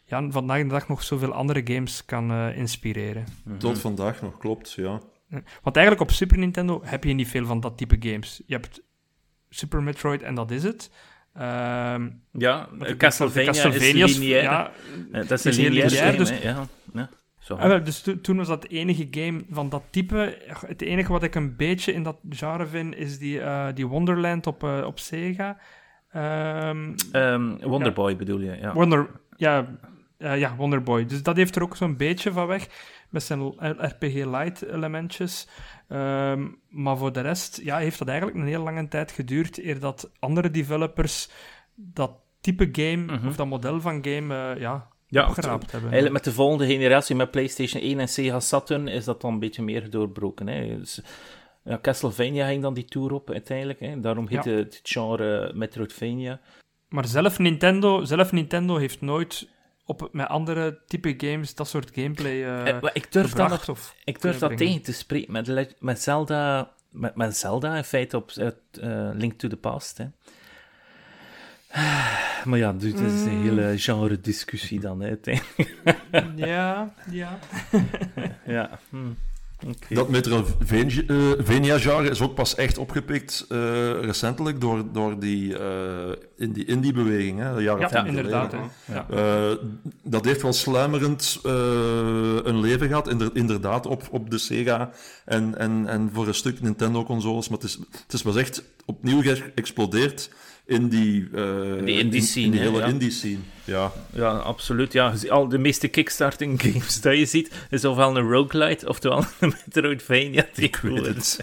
[0.04, 3.24] ja, vandaag de dag nog zoveel andere games kan uh, inspireren.
[3.44, 5.00] Mm Tot vandaag nog, klopt, ja.
[5.62, 8.42] Want eigenlijk op Super Nintendo heb je niet veel van dat type games.
[8.46, 8.82] Je hebt
[9.48, 10.90] Super Metroid en dat is het.
[11.38, 14.42] Um, ja, Castlevania, Castlevania is lineair.
[14.42, 14.72] Ja,
[15.10, 17.08] dat is een lineair, lineair dus, ja, ja.
[17.38, 17.54] Zo.
[17.54, 20.38] Ah, dus to, toen was dat de enige game van dat type.
[20.66, 24.46] Het enige wat ik een beetje in dat genre vind, is die, uh, die Wonderland
[24.46, 25.58] op, uh, op Sega.
[26.16, 28.16] Um, um, Wonderboy ja.
[28.16, 28.72] bedoel je, ja.
[28.72, 29.66] Wonder, ja,
[30.18, 31.06] uh, ja, Wonderboy.
[31.06, 32.66] Dus dat heeft er ook zo'n beetje van weg,
[33.10, 33.40] met zijn
[33.78, 35.48] RPG Light elementjes.
[35.88, 39.80] Um, maar voor de rest ja, heeft dat eigenlijk een heel lange tijd geduurd, eer
[39.80, 41.30] dat andere developers
[41.74, 43.28] dat type game, -hmm.
[43.28, 45.90] of dat model van game, uh, ja, ja, opgeraapt hebben.
[45.90, 49.38] Eigenlijk met de volgende generatie, met PlayStation 1 en Sega Saturn, is dat dan een
[49.38, 50.46] beetje meer doorbroken.
[50.48, 50.78] Hè?
[50.78, 51.02] Dus,
[51.64, 53.80] ja, Castlevania ging dan die tour op uiteindelijk.
[53.80, 54.00] Hè.
[54.00, 54.50] Daarom heet ja.
[54.50, 56.40] het genre Metroidvania.
[56.88, 59.48] Maar zelf Nintendo, zelf Nintendo heeft nooit
[59.84, 64.20] op, met andere type games dat soort gameplay uh, eh, Ik durf dat, of ik
[64.20, 65.32] durf dat tegen te spreken.
[65.32, 69.98] Met, met, Zelda, met, met Zelda in feite op uh, Link to the Past.
[69.98, 70.06] Hè.
[72.44, 75.00] Maar ja, dus het is een hele genre discussie dan.
[75.00, 75.14] Hè,
[76.36, 77.38] ja, ja.
[78.46, 78.78] ja.
[78.90, 79.12] Hm.
[79.66, 79.96] Okay.
[79.96, 83.58] Dat Metroidvania-genre is ook pas echt opgepikt uh,
[84.00, 88.54] recentelijk door, door die, uh, in die indie-beweging, hè, de jaren ja, inderdaad.
[88.84, 89.06] Ja.
[89.10, 89.56] Uh,
[90.02, 94.90] dat heeft wel sluimerend een leven gehad, inderdaad, op, op de Sega
[95.24, 97.48] en, en, en voor een stuk Nintendo-consoles.
[97.48, 100.30] Maar het is, het is pas echt opnieuw geëxplodeerd
[100.64, 102.46] in die, uh, in die indie scene.
[102.46, 102.86] In, in die hele ja.
[102.86, 103.92] indie scene, ja.
[104.12, 104.92] Ja, absoluut.
[104.92, 105.14] Ja.
[105.28, 110.46] Al de meeste kickstarting games dat je ziet, is ofwel een roguelite, oftewel een Metroidvania.
[110.54, 111.40] Ik weet het.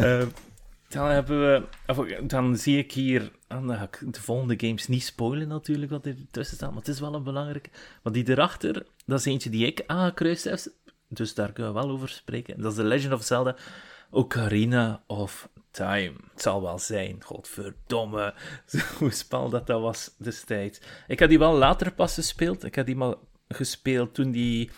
[0.00, 0.22] uh,
[0.88, 2.26] dan hebben we...
[2.26, 3.30] Dan zie ik hier...
[3.48, 6.88] Dan ga ik de volgende games niet spoilen natuurlijk, wat er tussen staat, maar het
[6.88, 7.70] is wel een belangrijke.
[8.02, 10.60] Maar die erachter, dat is eentje die ik aangekruist heb,
[11.08, 12.60] dus daar kunnen we wel over spreken.
[12.60, 13.56] Dat is The Legend of Zelda
[14.10, 16.12] Ocarina of Time.
[16.32, 18.34] Het zal wel zijn, godverdomme.
[18.98, 20.80] Hoe spel dat dat was destijds.
[21.06, 22.64] Ik heb die wel later pas gespeeld.
[22.64, 23.14] Ik heb die maar
[23.48, 24.70] gespeeld toen die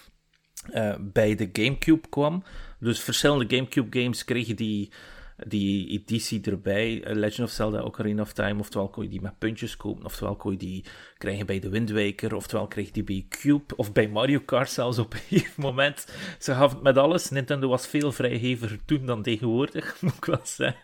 [0.74, 2.44] uh, bij de GameCube kwam.
[2.80, 4.92] Dus verschillende GameCube games kreeg je die
[5.36, 7.04] die editie erbij.
[7.04, 8.60] Eh, Legend of Zelda Ocarina of Time.
[8.60, 10.04] Oftewel kon je die met puntjes kopen.
[10.04, 10.84] Oftewel kon je die
[11.18, 12.34] krijgen bij de Wind Waker.
[12.34, 13.76] Oftewel kreeg je die bij Cube.
[13.76, 16.06] Of bij Mario Kart zelfs op een gegeven moment.
[16.38, 17.30] Ze gaf met alles.
[17.30, 20.82] Nintendo was veel vrijgever toen dan tegenwoordig, moet ik wel zeggen.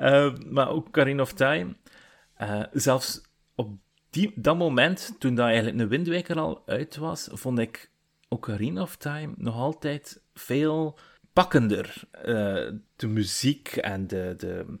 [0.00, 1.76] Uh, maar ook Ocarina of Time.
[2.42, 3.22] Uh, zelfs
[3.54, 3.70] op
[4.10, 7.90] die, dat moment, toen dat eigenlijk een Wind Waker al uit was, vond ik
[8.28, 10.98] Ocarina of Time nog altijd veel
[11.34, 12.02] pakkender.
[12.18, 14.78] Uh, de muziek en de, de,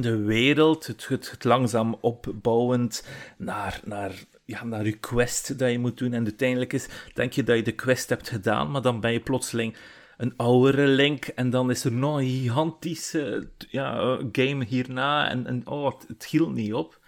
[0.00, 3.06] de wereld, het, het, het, langzaam opbouwend
[3.38, 6.12] naar, naar, ja, naar je quest dat je moet doen.
[6.12, 9.20] En uiteindelijk is, denk je dat je de quest hebt gedaan, maar dan ben je
[9.20, 9.76] plotseling
[10.16, 15.66] een oudere Link en dan is er nog een gigantische ja, game hierna en, en
[15.66, 17.00] oh, het, het hield niet op.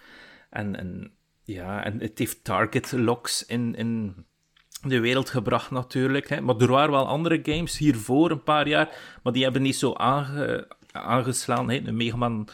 [0.49, 1.11] En, en
[1.43, 4.25] ja, en het heeft target locks in, in
[4.89, 6.29] de wereld gebracht natuurlijk.
[6.29, 6.41] Hè.
[6.41, 8.89] Maar er waren wel andere games hiervoor, een paar jaar,
[9.23, 11.69] maar die hebben niet zo aange, aangeslaan.
[11.69, 11.91] Hè.
[11.91, 12.47] Mega Man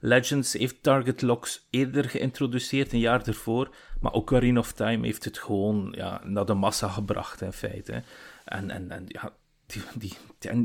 [0.00, 3.74] Legends heeft Target Locks eerder geïntroduceerd, een jaar ervoor.
[4.00, 8.02] Maar Ocarina of Time heeft het gewoon ja, naar de massa gebracht, in feite.
[8.44, 9.32] En, en, en ja,
[9.66, 10.12] die, die,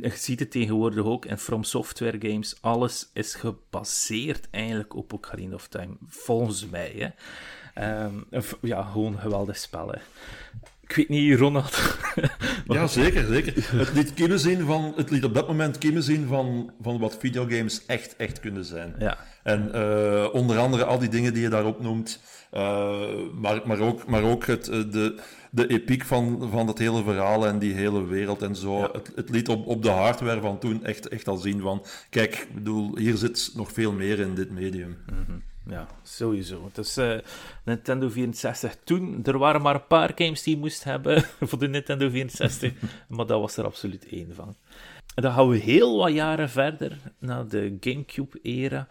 [0.02, 2.58] je ziet het tegenwoordig ook in From Software games.
[2.62, 6.96] Alles is gebaseerd eigenlijk op Ocarina of Time, volgens mij.
[6.98, 7.10] Hè.
[8.06, 8.26] Um,
[8.62, 10.02] ja, gewoon geweldig spellen.
[10.92, 12.00] Ik weet niet, Ronald.
[12.68, 13.54] ja, zeker, zeker.
[13.78, 17.18] Het liet kunnen zien van, het liet op dat moment kunnen zien van, van wat
[17.20, 18.96] videogames echt, echt kunnen zijn.
[19.00, 19.18] Ja.
[19.44, 22.20] En uh, onder andere al die dingen die je daarop noemt,
[22.54, 23.00] uh,
[23.34, 25.20] maar, maar ook, maar ook het, eh, de,
[25.52, 28.82] de epiek van, van dat hele verhaal en die hele wereld en zo.
[28.82, 32.36] Het, het liet op, op de hardware van toen echt, echt al zien van, kijk,
[32.36, 34.98] ik bedoel, hier zit nog veel meer in dit medium.
[35.12, 35.42] Mm -hmm.
[35.72, 36.70] Ja, sowieso.
[36.74, 37.18] Dus uh,
[37.66, 41.68] Nintendo 64 toen, er waren maar een paar games die je moest hebben voor de
[41.68, 42.74] Nintendo 64,
[43.08, 44.56] maar dat was er absoluut één van.
[45.16, 48.88] En dan gaan we heel wat jaren verder, naar de GameCube-era,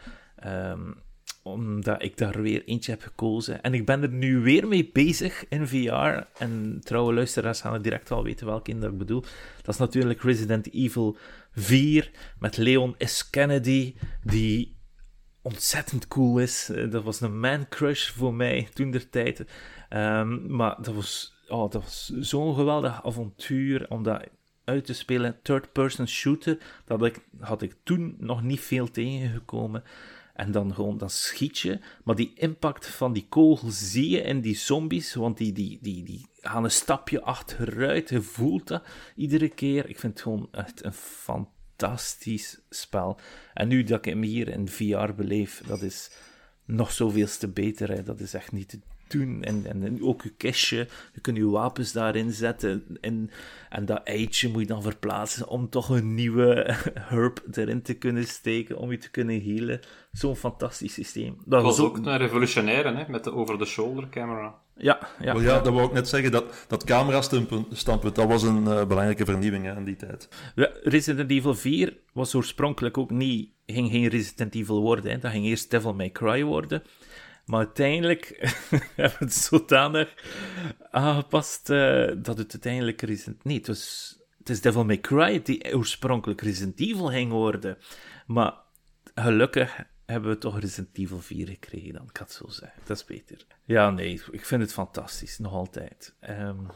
[0.47, 0.95] um,
[1.43, 3.63] omdat ik daar weer eentje heb gekozen.
[3.63, 6.43] En ik ben er nu weer mee bezig in VR.
[6.43, 9.25] En trouwe luisteraars gaan het direct al weten welke in dat ik bedoel.
[9.63, 11.17] Dat is natuurlijk Resident Evil
[11.53, 13.31] 4 met Leon S.
[13.31, 14.79] Kennedy, die
[15.43, 16.69] ontzettend cool is.
[16.69, 19.45] Eh, dat was een man crush voor mij toen der tijd.
[19.91, 24.27] Um, maar dat was, oh, dat was zo'n geweldig avontuur om dat
[24.65, 25.39] uit te spelen.
[25.43, 29.83] Third-person shooter, dat ik, had ik toen nog niet veel tegengekomen.
[30.35, 31.81] En dan gewoon dat schietje.
[32.05, 35.15] Maar die impact van die kogel zie je in die zombies.
[35.15, 38.09] Want die, die, die, die gaan een stapje achteruit.
[38.09, 38.85] Je voelt dat
[39.17, 39.89] iedere keer.
[39.89, 43.19] Ik vind het gewoon echt een fantastisch fantastisch spel.
[43.55, 46.11] En nu dat ik hem hier in VR beleef, dat is
[46.65, 47.91] nog zoveel te beter.
[47.91, 48.03] Hè.
[48.03, 49.43] Dat is echt niet te doen.
[49.43, 52.99] En, en, ook je kistje, je kunt je wapens daarin zetten.
[53.01, 53.31] En,
[53.69, 56.77] en dat eitje moet je dan verplaatsen om toch een nieuwe
[57.13, 59.81] herb erin te kunnen steken, om je te kunnen healen.
[60.13, 61.37] Zo'n fantastisch systeem.
[61.45, 64.59] Dat was ook een revolutionaire, hè, met de over-the-shoulder camera.
[64.81, 65.35] Ja, ja.
[65.35, 66.33] ja, dat wou ik net zeggen.
[66.33, 70.29] Dat, dat camera-standpunt, dat was een uh, belangrijke vernieuwing hè, in die tijd.
[70.83, 73.51] Resident Evil 4 was oorspronkelijk ook niet...
[73.67, 75.11] ging geen Resident Evil worden.
[75.11, 75.19] Hè.
[75.19, 76.83] Dat ging eerst Devil May Cry worden.
[77.45, 78.27] Maar uiteindelijk
[78.97, 80.15] hebben we het zodanig
[80.91, 83.45] aangepast uh, dat het uiteindelijk Resident...
[83.45, 87.79] Nee, het, was, het is Devil May Cry die oorspronkelijk Resident Evil ging worden.
[88.27, 88.55] Maar
[89.15, 92.83] gelukkig hebben we toch Resident Evil 4 gekregen, dan kan het zo zeggen.
[92.85, 93.47] Dat is beter.
[93.65, 96.15] Ja, nee, ik vind het fantastisch, nog altijd.
[96.29, 96.67] Um,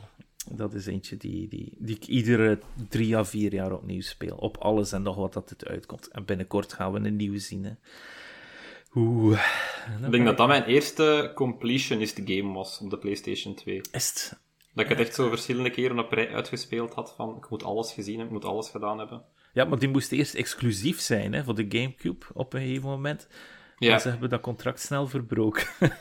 [0.51, 4.37] dat is eentje die, die, die ik iedere drie à vier jaar opnieuw speel.
[4.37, 6.09] Op alles en nog wat dat het uitkomt.
[6.09, 7.65] En binnenkort gaan we een nieuwe zien.
[7.65, 7.73] Hè.
[8.95, 9.41] Oeh.
[10.05, 13.81] Ik denk dat dat mijn eerste completionist game was op de PlayStation 2.
[13.93, 14.39] Is het?
[14.73, 17.93] Dat ik het echt zo verschillende keren op rij uitgespeeld had van ik moet alles
[17.93, 19.25] gezien hebben, ik moet alles gedaan hebben.
[19.55, 23.27] Ja, maar die moest eerst exclusief zijn hè, voor de Gamecube op een gegeven moment.
[23.79, 23.91] Ja.
[23.91, 25.67] Maar ze hebben dat contract snel verbroken.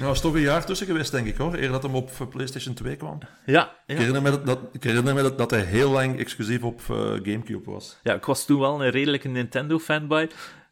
[0.00, 2.74] Er was toch een jaar tussen geweest, denk ik hoor, eer dat hem op PlayStation
[2.74, 3.18] 2 kwam.
[3.46, 3.52] Ja.
[3.52, 3.72] ja.
[3.86, 6.96] Ik, herinner me dat, ik herinner me dat, dat hij heel lang exclusief op uh,
[6.96, 7.98] Gamecube was.
[8.02, 10.28] Ja, ik was toen wel een redelijke Nintendo-fanboy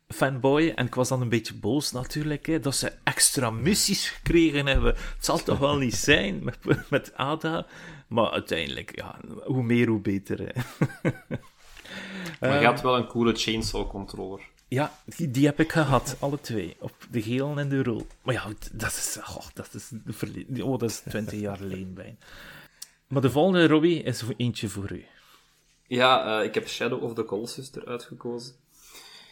[0.09, 0.73] fanboy.
[0.75, 4.95] En ik was dan een beetje boos natuurlijk, hè, dat ze extra missies gekregen hebben.
[4.95, 6.59] Het zal toch wel niet zijn met,
[6.91, 7.67] met Ada.
[8.07, 10.39] Maar uiteindelijk, ja, hoe meer, hoe beter.
[10.41, 10.53] Hè.
[12.41, 14.41] Maar je had wel een coole chainsaw controller.
[14.69, 16.77] Ja, die, die, heb ik gehad, alle twee.
[16.79, 18.07] Op de geel en de rol.
[18.23, 19.91] Maar ja, dat is, oh, dat is,
[20.63, 22.19] oh, dat is 20 jaar geleden.
[23.09, 25.05] Maar de volgende, Robbie, is eentje voor u.
[25.87, 28.55] Ja, uh, ik heb Shadow of the Colossus eruit gekozen.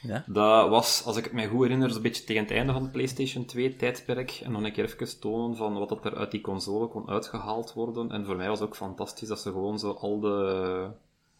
[0.07, 0.25] Ja?
[0.27, 2.93] Dat was, als ik het mij goed herinner, zo'n beetje tegen het einde van het
[2.93, 4.41] PlayStation 2-tijdperk.
[4.45, 7.73] En dan een keer even tonen van wat dat er uit die console kon uitgehaald
[7.73, 8.11] worden.
[8.11, 10.89] En voor mij was het ook fantastisch dat ze gewoon zo al de,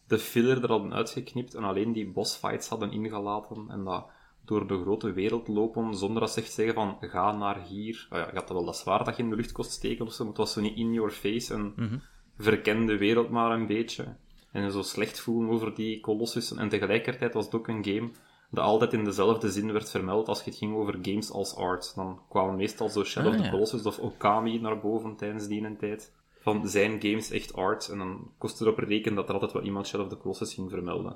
[0.07, 3.65] de filler er hadden uitgeknipt en alleen die bossfights hadden ingelaten.
[3.69, 4.05] En dat
[4.45, 8.07] door de grote wereld lopen, zonder dat ze echt zeggen van, ga naar hier.
[8.09, 10.13] Oh ja, je had wel dat zwaar dat je in de lucht kost steken of
[10.13, 11.97] zo, maar het was zo niet in your face en Mhm.
[12.37, 14.15] verken de wereld maar een beetje.
[14.51, 16.57] En je zo slecht voelen over die kolossussen.
[16.57, 18.09] En tegelijkertijd was het ook een game
[18.51, 21.95] dat altijd in dezelfde zin werd vermeld als het ging over games als art.
[21.95, 23.53] Dan kwamen meestal zo Shadow Ah, of the ja.
[23.53, 26.13] Colossus of Okami naar boven tijdens die een tijd.
[26.39, 27.89] Van zijn games echt art?
[27.89, 30.53] En dan kost het erop rekenen dat er altijd wel iemand Shadow of the Colossus
[30.53, 31.11] ging vermelden.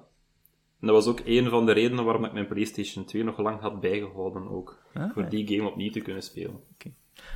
[0.79, 3.61] En dat was ook een van de redenen waarom ik mijn PlayStation 2 nog lang
[3.61, 4.77] had bijgehouden ook.
[4.93, 5.29] Ah, voor ja.
[5.29, 6.59] die game opnieuw te kunnen spelen.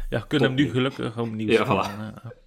[0.10, 2.43] Ja, we kunnen hem nu gelukkig opnieuw Ja, spelen, voilà.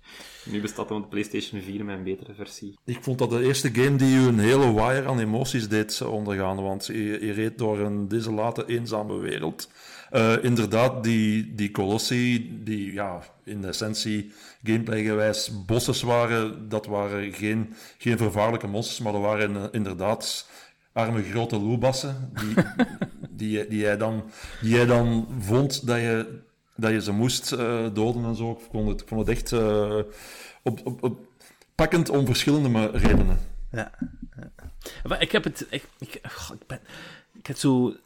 [0.51, 2.79] Nu bestaat dan de PlayStation 4 met een betere versie.
[2.85, 6.63] Ik vond dat de eerste game die u een hele wire aan emoties deed ondergaan,
[6.63, 9.69] want je, je reed door een desolate, eenzame wereld.
[10.11, 14.33] Eh, inderdaad, die, die Colossi, die ja, in essentie
[14.63, 20.49] gameplaygewijs bosses waren, dat waren geen, geen vervaarlijke monsters, maar dat waren eh, inderdaad
[20.93, 22.55] arme grote loebassen, die,
[23.59, 24.25] die, die, jij dan,
[24.61, 26.41] die jij dan vond dat je,
[26.77, 28.51] dat je ze moest eh, doden en zo.
[28.51, 29.99] Ik vond het, ik vond het echt eh,
[30.63, 31.19] op, op, op,
[31.75, 33.39] pakkend om verschillende redenen.
[33.71, 33.93] Ja.
[34.37, 34.71] ja.
[35.05, 35.67] Maar ik heb het...
[35.71, 36.21] Ik, ik,
[36.67, 36.81] ben,
[37.39, 37.97] ik heb zo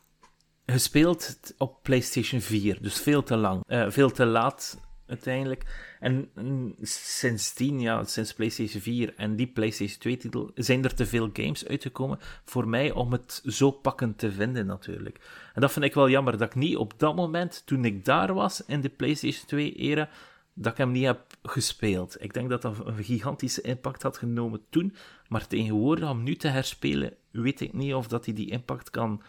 [0.66, 3.62] gespeeld op PlayStation 4, dus veel te lang.
[3.66, 5.64] Eh, veel te laat, uiteindelijk.
[6.00, 11.30] En mm, sindsdien, ja, sinds PlayStation 4 en die PlayStation 2-titel, zijn er te veel
[11.32, 15.20] games uitgekomen voor mij om het zo pakkend te vinden, natuurlijk.
[15.54, 18.34] En dat vind ik wel jammer, dat ik niet op dat moment, toen ik daar
[18.34, 20.08] was, in de PlayStation 2-era,
[20.54, 22.22] dat ik hem niet heb gespeeld.
[22.22, 24.94] Ik denk dat dat een gigantische impact had genomen toen,
[25.28, 29.22] maar tegenwoordig, om nu te herspelen, weet ik niet of dat hij die impact kan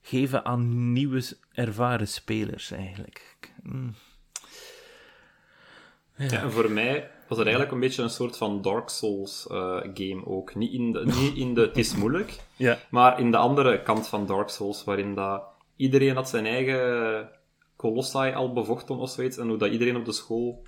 [0.00, 3.52] geven aan nieuwe, ervaren spelers, eigenlijk.
[3.62, 3.94] Mm.
[6.16, 9.76] Ja, en voor mij was het eigenlijk een beetje een soort van Dark Souls eh,
[9.94, 10.54] game ook.
[10.54, 11.60] Niet in, de, niet in de...
[11.60, 12.78] Het is moeilijk, Ja.
[12.90, 15.42] maar in de andere kant van Dark Souls, waarin dat
[15.76, 17.28] iedereen had zijn eigen
[17.76, 20.62] Colossi al bevochten of zoiets, en hoe dat iedereen op de school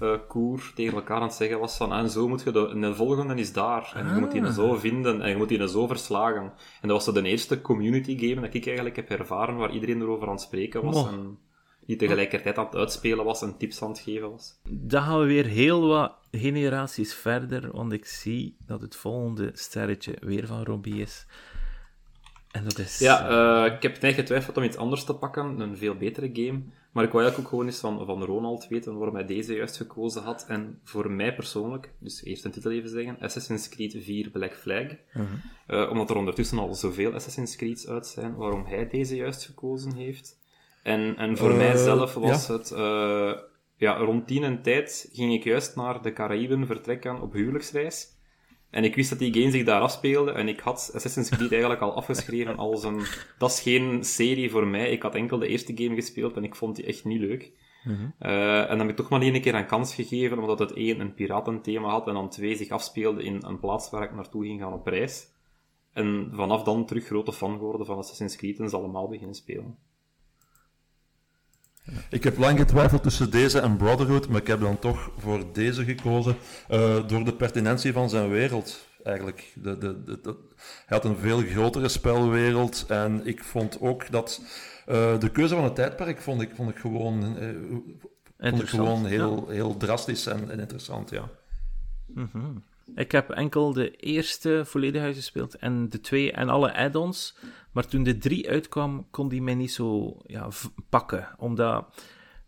[0.00, 2.80] eh, koer tegen elkaar aan het zeggen was van, en zo moet je de, en
[2.80, 5.86] de volgende is daar, en je moet die zo vinden, en je moet die zo
[5.86, 6.52] verslagen.
[6.80, 10.26] En dat was de eerste community game dat ik eigenlijk heb ervaren, waar iedereen erover
[10.26, 11.38] aan het spreken was, en
[11.86, 14.60] die tegelijkertijd aan het uitspelen was en tips aan het geven was.
[14.68, 20.16] Dan gaan we weer heel wat generaties verder, want ik zie dat het volgende sterretje
[20.20, 21.26] weer van Robbie is.
[22.50, 22.98] En dat is...
[22.98, 23.28] Ja,
[23.66, 26.62] eh, ik heb net getwijfeld om iets anders te pakken, een veel betere game.
[26.92, 29.76] Maar ik wou eigenlijk ook gewoon eens van, van Ronald weten waarom hij deze juist
[29.76, 30.44] gekozen had.
[30.48, 34.86] En voor mij persoonlijk, dus eerst een titel even zeggen, Assassin's Creed 4 Black Flag.
[35.66, 39.94] Eh, omdat er ondertussen al zoveel Assassin's Creeds uit zijn, waarom hij deze juist gekozen
[39.94, 40.38] heeft.
[40.86, 42.52] En, en voor Eh, mijzelf was ja.
[42.52, 42.70] het...
[42.70, 43.32] eh,
[43.76, 48.14] ja, rond die een tijd ging ik juist naar de Caraïben vertrekken op huwelijksreis.
[48.70, 51.80] En ik wist dat die game zich daar afspeelde en ik had Assassin's Creed eigenlijk
[51.80, 53.00] al afgeschreven als een...
[53.38, 54.90] Dat is geen serie voor mij.
[54.90, 57.52] Ik had enkel de eerste game gespeeld en ik vond die echt niet leuk.
[58.18, 61.00] Eh, en dan heb ik toch maar één keer een kans gegeven, omdat het één
[61.00, 64.60] een piratenthema had en dan twee zich afspeelde in een plaats waar ik naartoe ging
[64.60, 65.26] gaan op reis.
[65.92, 69.76] En vanaf dan terug grote fan geworden van Assassin's Creed en ze allemaal beginnen spelen.
[72.10, 75.84] Ik heb lang getwijfeld tussen deze en Brotherhood, maar ik heb dan toch voor deze
[75.84, 76.36] gekozen
[76.68, 78.86] eh, door de pertinentie van zijn wereld.
[79.02, 79.52] Eigenlijk.
[79.54, 80.36] De, de, de,
[80.86, 84.40] hij had een veel grotere spelwereld en ik vond ook dat
[84.86, 87.48] eh, de keuze van het tijdperk vond ik, vond ik gewoon, eh,
[88.38, 91.10] vond ik gewoon heel, heel drastisch en, en interessant.
[91.10, 91.28] Ja.
[92.94, 97.36] Ik heb enkel de eerste volledig uitgespeeld en de twee en alle add-ons.
[97.76, 100.48] Maar toen de drie uitkwam, kon die mij niet zo ja,
[100.88, 101.28] pakken.
[101.38, 101.86] Omdat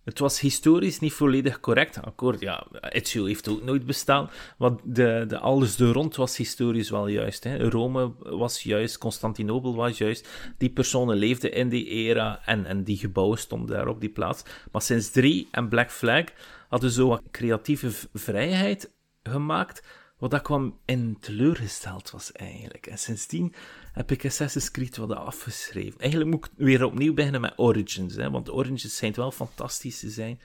[0.05, 2.03] het was historisch niet volledig correct.
[2.03, 4.31] Akkoord, ja, Ezio heeft ook nooit bestaan.
[4.59, 7.45] Want de, de alles er rond was historisch wel juist.
[7.45, 7.69] Hè.
[7.69, 10.29] Rome was juist, Constantinopel was juist.
[10.59, 14.43] Die personen leefden in die era en, en die gebouwen stonden daar op die plaats.
[14.73, 16.25] Maar sinds drie en Black Flag
[16.69, 18.92] hadden zo wat creatieve vrijheid
[19.23, 19.83] gemaakt,
[20.19, 22.87] wat dat kwam in teleurgesteld was eigenlijk.
[22.87, 23.54] En sindsdien
[23.92, 26.00] heb ik Assassin's Creed wat afgeschreven.
[26.00, 30.10] Eigenlijk moet ik weer opnieuw beginnen met Origins, hè, want Origins schijnt wel fantastisch te
[30.10, 30.40] zijn.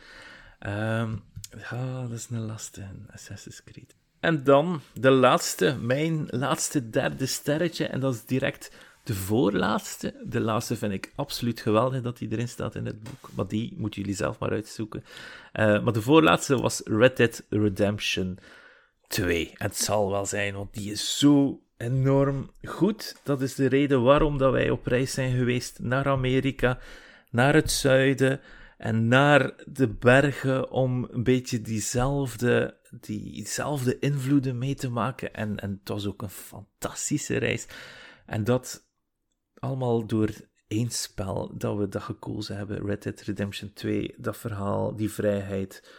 [1.69, 3.95] Ja, dat is een lastige, Assassin's Creed.
[4.19, 8.71] En dan de laatste, mijn laatste derde sterretje, en dat is direct
[9.03, 10.13] de voorlaatste.
[10.25, 13.73] De laatste vind ik absoluut geweldig dat die erin staat in het boek, maar die
[13.77, 15.03] moeten jullie zelf maar uitzoeken.
[15.51, 18.37] Eh, maar de voorlaatste was Red Dead Redemption
[19.07, 19.53] 2.
[19.57, 23.19] En het zal wel zijn, want die is zo enorm goed.
[23.23, 26.79] Dat is de reden waarom dat wij op reis zijn geweest naar Amerika,
[27.29, 28.41] naar het zuiden
[28.77, 35.33] en naar de bergen om een beetje diezelfde, diezelfde invloeden mee te maken.
[35.33, 37.67] En, en het was ook een fantastische reis.
[38.25, 38.87] En dat
[39.59, 40.29] allemaal door
[40.67, 45.89] één spel dat we dat gekozen hebben, Red Dead Redemption 2, dat verhaal, die vrijheid,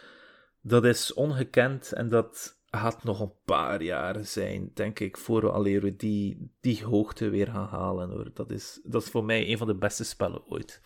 [0.61, 5.51] dat is ongekend en dat gaat nog een paar jaar zijn, denk ik, voor we
[5.51, 8.09] alleen die, die hoogte weer gaan halen.
[8.09, 8.29] Hoor.
[8.33, 10.81] Dat, is, dat is voor mij een van de beste spellen ooit.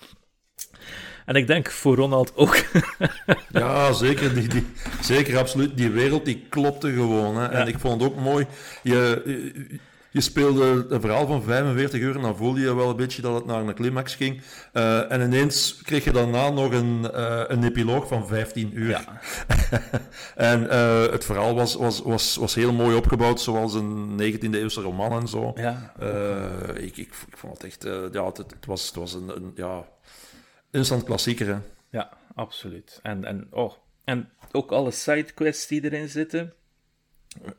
[1.26, 2.56] En ik denk voor Ronald ook.
[3.52, 4.34] ja, zeker.
[4.34, 4.66] Die, die,
[5.02, 5.78] zeker, absoluut.
[5.78, 7.38] Die wereld die klopte gewoon.
[7.38, 7.48] Hè.
[7.48, 8.46] En ik vond het ook mooi.
[8.84, 9.80] Je,
[10.12, 13.36] je speelde een verhaal van 45 uur en dan voelde je wel een beetje dat
[13.36, 14.42] het naar een climax ging.
[14.74, 18.90] Uh, en ineens kreeg je daarna nog een, uh, een epiloog van 15 uur.
[18.90, 19.20] Ja.
[20.52, 25.22] en uh, het verhaal was, was, was, was heel mooi opgebouwd, zoals een 19e-eeuwse roman
[25.22, 25.52] en zo.
[25.56, 25.94] Ja.
[26.76, 27.84] Ik, ik, ik, vond het echt...
[28.14, 29.88] ja, het, het, was, het was een, een ja,
[30.72, 31.48] instant klassieker.
[31.48, 31.58] Hè.
[31.90, 33.00] Ja, absoluut.
[33.02, 36.54] En, en, oh, en ook alle sidequests die erin zitten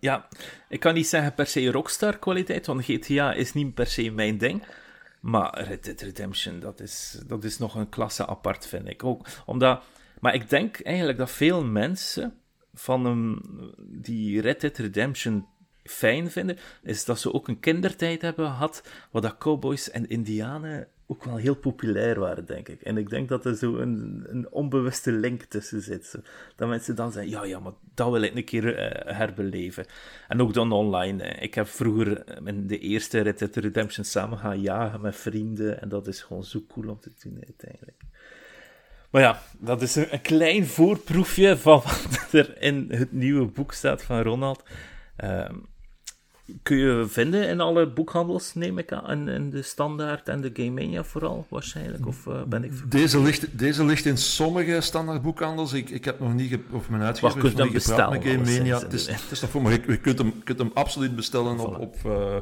[0.01, 0.29] ja,
[0.69, 4.39] ik kan niet zeggen per se rockstar kwaliteit, want GTA is niet per se mijn
[4.39, 4.63] ding.
[5.21, 9.27] Maar Red Dead Redemption, dat is, dat is nog een klasse apart, vind ik ook.
[9.47, 9.83] Omdat,
[10.21, 12.35] maar ik denk eigenlijk dat veel mensen
[12.75, 13.43] van
[13.79, 15.47] die Red Dead Redemption
[15.85, 20.89] fijn vinden, is dat ze ook een kindertijd hebben gehad, waar dat cowboys en indianen
[21.11, 22.81] ook wel heel populair waren, denk ik.
[22.81, 26.19] En ik denk dat er zo een, een onbewuste link tussen zit.
[26.57, 29.87] Dat mensen dan zeggen, ja, ja, maar dat wil ik een keer uh, herbeleven.
[30.29, 31.25] En ook dan online.
[31.25, 35.81] Ik heb vroeger in de eerste Red Dead Redemption samen gaan jagen met vrienden.
[35.81, 38.03] En dat is gewoon zo cool om te doen, uiteindelijk.
[39.11, 44.03] Maar ja, dat is een, klein voorproefje van wat er in het nieuwe boek staat
[44.03, 44.63] van Ronald.
[45.25, 45.69] Um,
[46.63, 49.29] kun je vinden in alle boekhandels, neem ik aan.
[49.29, 52.07] In, de standaard en de Game Mania vooral, waarschijnlijk.
[52.07, 55.73] Of uh, ben ik deze ligt, deze ligt in sommige standaard boekhandels.
[55.73, 58.79] Ik, ik heb nog niet, of mijn uitgever heeft nog niet gepraat met Game Mania.
[58.79, 61.79] Het is, het is voor, maar je, kunt, hem, kunt hem absoluut bestellen op...
[61.79, 62.37] op uh,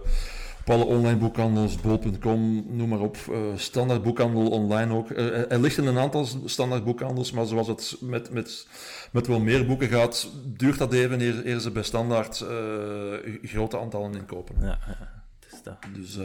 [0.69, 5.11] op alle online boekhandels, bol.com, noem maar op, uh, standaard boekhandel online ook.
[5.11, 8.67] Uh, er ligt in een aantal standaard boekhandels, maar zoals het met, met
[9.11, 12.45] met wel meer boeken gaat, duurt dat even eer, eer ze bij standaard
[13.43, 14.55] grote aantallen inkopen.
[14.61, 15.23] Ja, ja.
[15.53, 15.77] is dat.
[15.95, 16.19] Dus,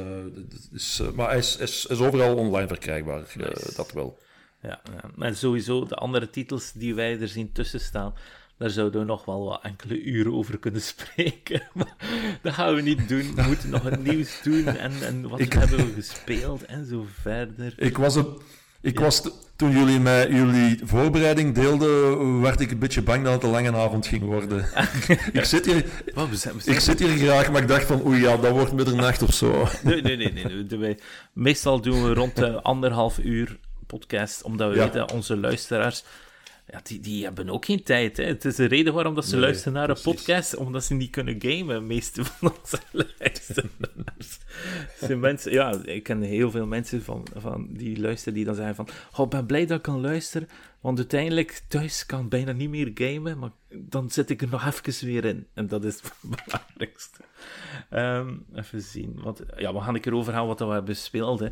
[0.71, 3.73] is, maar hij is, is, is, overal online verkrijgbaar, nice.
[3.75, 4.17] dat wel.
[4.61, 8.13] Ja, ja, en sowieso de andere titels die wij er zien tussen staan,
[8.57, 11.61] daar zouden we nog wel wat enkele uren over kunnen spreken.
[11.73, 11.95] Maar
[12.41, 13.35] dat gaan we niet doen.
[13.35, 15.53] We moeten nog het nieuws doen en, en wat ik...
[15.53, 17.73] hebben we gespeeld en zo verder.
[17.77, 18.15] Ik was
[18.83, 23.43] ik was, toen jullie mij jullie voorbereiding deelden, werd ik een beetje bang dat het
[23.43, 24.65] een lange avond ging worden.
[25.33, 25.85] ik, zit hier,
[26.65, 29.67] ik zit hier graag, maar ik dacht van, oei ja, dat wordt middernacht of zo.
[29.83, 30.33] nee, nee, nee.
[30.33, 30.97] nee, nee.
[31.33, 36.03] Meestal doen we rond de anderhalf uur podcast, omdat we weten dat onze luisteraars
[36.67, 38.17] ja, die, die hebben ook geen tijd.
[38.17, 38.23] Hè.
[38.23, 41.35] Het is de reden waarom dat ze luisteren naar een podcast, omdat ze niet kunnen
[41.39, 44.39] gamen, meeste van onze luisteraars.
[44.99, 48.75] Zijn mensen, ja, ik ken heel veel mensen van, van die luisteren die dan zeggen
[48.75, 50.49] van, oh, ik ben blij dat ik kan luisteren,
[50.81, 54.65] want uiteindelijk thuis kan ik bijna niet meer gamen, maar dan zit ik er nog
[54.65, 55.47] even weer in.
[55.53, 56.13] En dat is het
[56.45, 57.19] belangrijkste.
[57.89, 59.19] Ehm, even zien.
[59.23, 61.39] Wat, ja, we gaan ik erover gaan wat we hebben gespeeld.
[61.39, 61.49] Hè.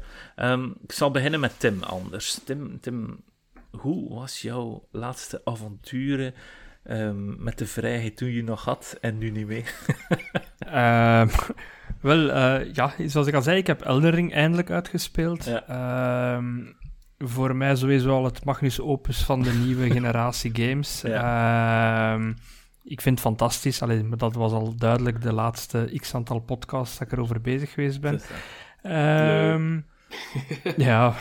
[0.51, 2.39] Um, ik zal beginnen met Tim anders.
[2.43, 3.23] Tim, Tim
[3.71, 6.33] hoe was jouw laatste avonturen
[6.89, 9.73] um, met de vrijheid toen je nog had en nu niet meer?
[10.67, 11.27] uh,
[12.01, 15.45] wel, uh, ja, zoals ik al zei, ik heb Eldering eindelijk uitgespeeld.
[15.45, 16.39] Ja.
[16.39, 16.65] Uh,
[17.17, 21.01] voor mij sowieso al het magnus opus van de nieuwe generatie games.
[21.01, 22.13] Ja.
[22.13, 22.33] Ehm,
[22.83, 23.81] ik vind het fantastisch.
[23.81, 27.73] Alleen, maar dat was al duidelijk de laatste x aantal podcasts dat ik erover bezig
[27.73, 28.21] geweest ben.
[29.53, 29.85] Um,
[30.77, 31.13] ja.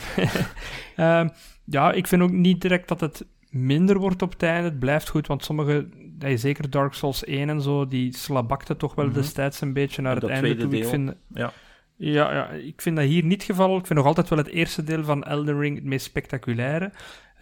[0.97, 1.31] um,
[1.71, 4.69] ja, ik vind ook niet direct dat het minder wordt op het einde.
[4.69, 5.89] Het blijft goed, want sommige,
[6.35, 9.21] zeker Dark Souls 1 en zo, die slabakte toch wel mm -hmm.
[9.21, 10.77] destijds een beetje naar het einde toe.
[10.77, 11.53] Ik vind, ja.
[11.95, 13.77] Ja, ja, ik vind dat hier niet het geval.
[13.77, 16.91] Ik vind nog altijd wel het eerste deel van Elden Ring het meest spectaculaire.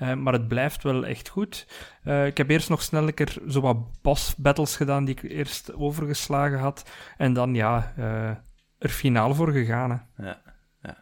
[0.02, 1.68] Uh, maar het blijft wel echt goed.
[2.06, 3.10] Uh, ik heb eerst nog snel
[3.48, 6.90] zo wat boss battles gedaan die ik eerst overgeslagen had.
[7.18, 8.30] En dan ja, uh,
[8.78, 10.08] er finaal voor gegaan.
[10.18, 10.42] Ja,
[10.82, 10.98] ja.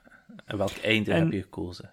[0.45, 1.89] En welk einde en, heb je gekozen?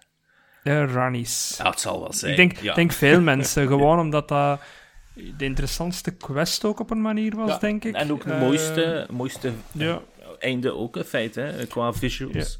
[0.65, 1.55] De Rannies.
[1.57, 2.31] Ja, het zal wel zijn.
[2.31, 2.73] Ik denk, ja.
[2.73, 4.59] denk veel mensen, gewoon omdat dat
[5.13, 7.95] de interessantste quest ook op een manier was, ja, denk ik.
[7.95, 10.01] En ook de mooiste, uh, mooiste ja.
[10.39, 12.59] einde ook, in feite, qua visuals.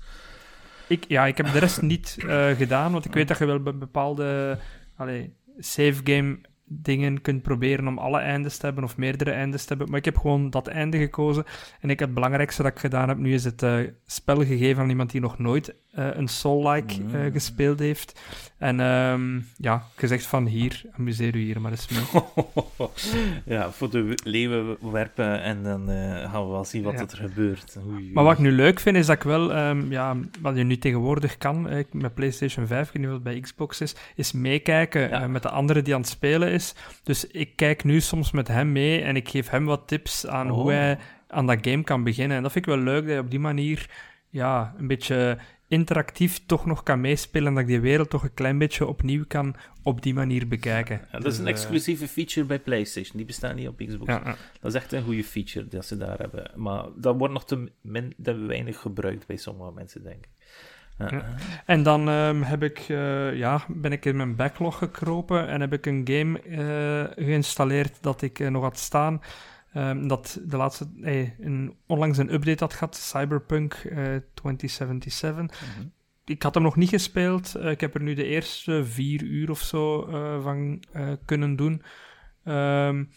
[0.87, 3.59] Ik, ja, ik heb de rest niet uh, gedaan, want ik weet dat je wel
[3.59, 4.57] bepaalde
[4.95, 6.37] allee, save game
[6.67, 9.89] dingen kunt proberen om alle eindes te hebben of meerdere eindes te hebben.
[9.89, 11.43] Maar ik heb gewoon dat einde gekozen.
[11.79, 14.89] En ik, het belangrijkste dat ik gedaan heb nu is het uh, spel gegeven aan
[14.89, 18.19] iemand die nog nooit een Soul-like uh, gespeeld heeft.
[18.57, 22.23] En um, ja, gezegd van hier, amuseer u hier maar eens mee.
[23.57, 25.87] ja, voor de leeuwen werpen en dan
[26.29, 26.99] gaan we wel zien wat ja.
[26.99, 27.77] er gebeurt.
[27.87, 30.63] Oei, maar wat ik nu leuk vind, is dat ik wel, um, ja, wat je
[30.63, 35.09] nu tegenwoordig kan, met PlayStation 5, ik weet niet wat bij Xbox is, is meekijken
[35.09, 35.27] ja.
[35.27, 36.75] met de anderen die aan het spelen is.
[37.03, 40.51] Dus ik kijk nu soms met hem mee en ik geef hem wat tips aan
[40.51, 40.57] oh.
[40.57, 42.37] hoe hij aan dat game kan beginnen.
[42.37, 43.89] En dat vind ik wel leuk, dat je op die manier
[44.29, 45.37] ja, een beetje
[45.67, 49.23] interactief toch nog kan meespelen en dat ik die wereld toch een klein beetje opnieuw
[49.27, 51.01] kan op die manier bekijken.
[51.11, 54.11] Ja, dat is een exclusieve feature bij PlayStation, die bestaat niet op Xbox.
[54.11, 54.35] Ja, ja.
[54.61, 56.51] Dat is echt een goede feature dat ze daar hebben.
[56.55, 60.29] Maar dat wordt nog te, min, te weinig gebruikt bij sommige mensen, denk ik.
[60.97, 61.35] Ja.
[61.65, 65.73] En dan um, heb ik, uh, ja, ben ik in mijn backlog gekropen en heb
[65.73, 69.21] ik een game uh, geïnstalleerd dat ik uh, nog had staan.
[69.77, 73.73] Um, dat de laatste, hey, een, onlangs een update had gehad, Cyberpunk
[74.33, 75.41] 2077.
[75.41, 75.91] Mm -hmm.
[76.25, 77.55] Ik had hem nog niet gespeeld.
[77.55, 80.01] ik heb er nu de eerste vier uur of zo
[80.41, 80.83] van
[81.25, 81.81] kunnen doen.
[82.45, 83.09] Um,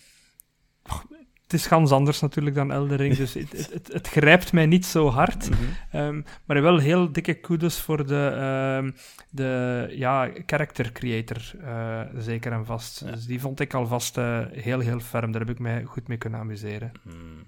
[1.48, 5.08] het is gans anders natuurlijk dan Eldering, dus het, het, het, grijpt mij niet zo
[5.08, 5.50] hard.
[5.50, 5.56] Mm
[5.90, 6.00] -hmm.
[6.00, 8.36] um, maar wel heel dikke kudos voor de,
[8.82, 8.94] um,
[9.30, 13.02] de ja, character creator, uh, zeker en vast.
[13.04, 13.10] Ja.
[13.10, 15.32] Dus die vond ik alvast uh, heel, heel ferm.
[15.32, 16.92] Daar heb ik mij goed mee kunnen amuseren.
[17.02, 17.44] Mm.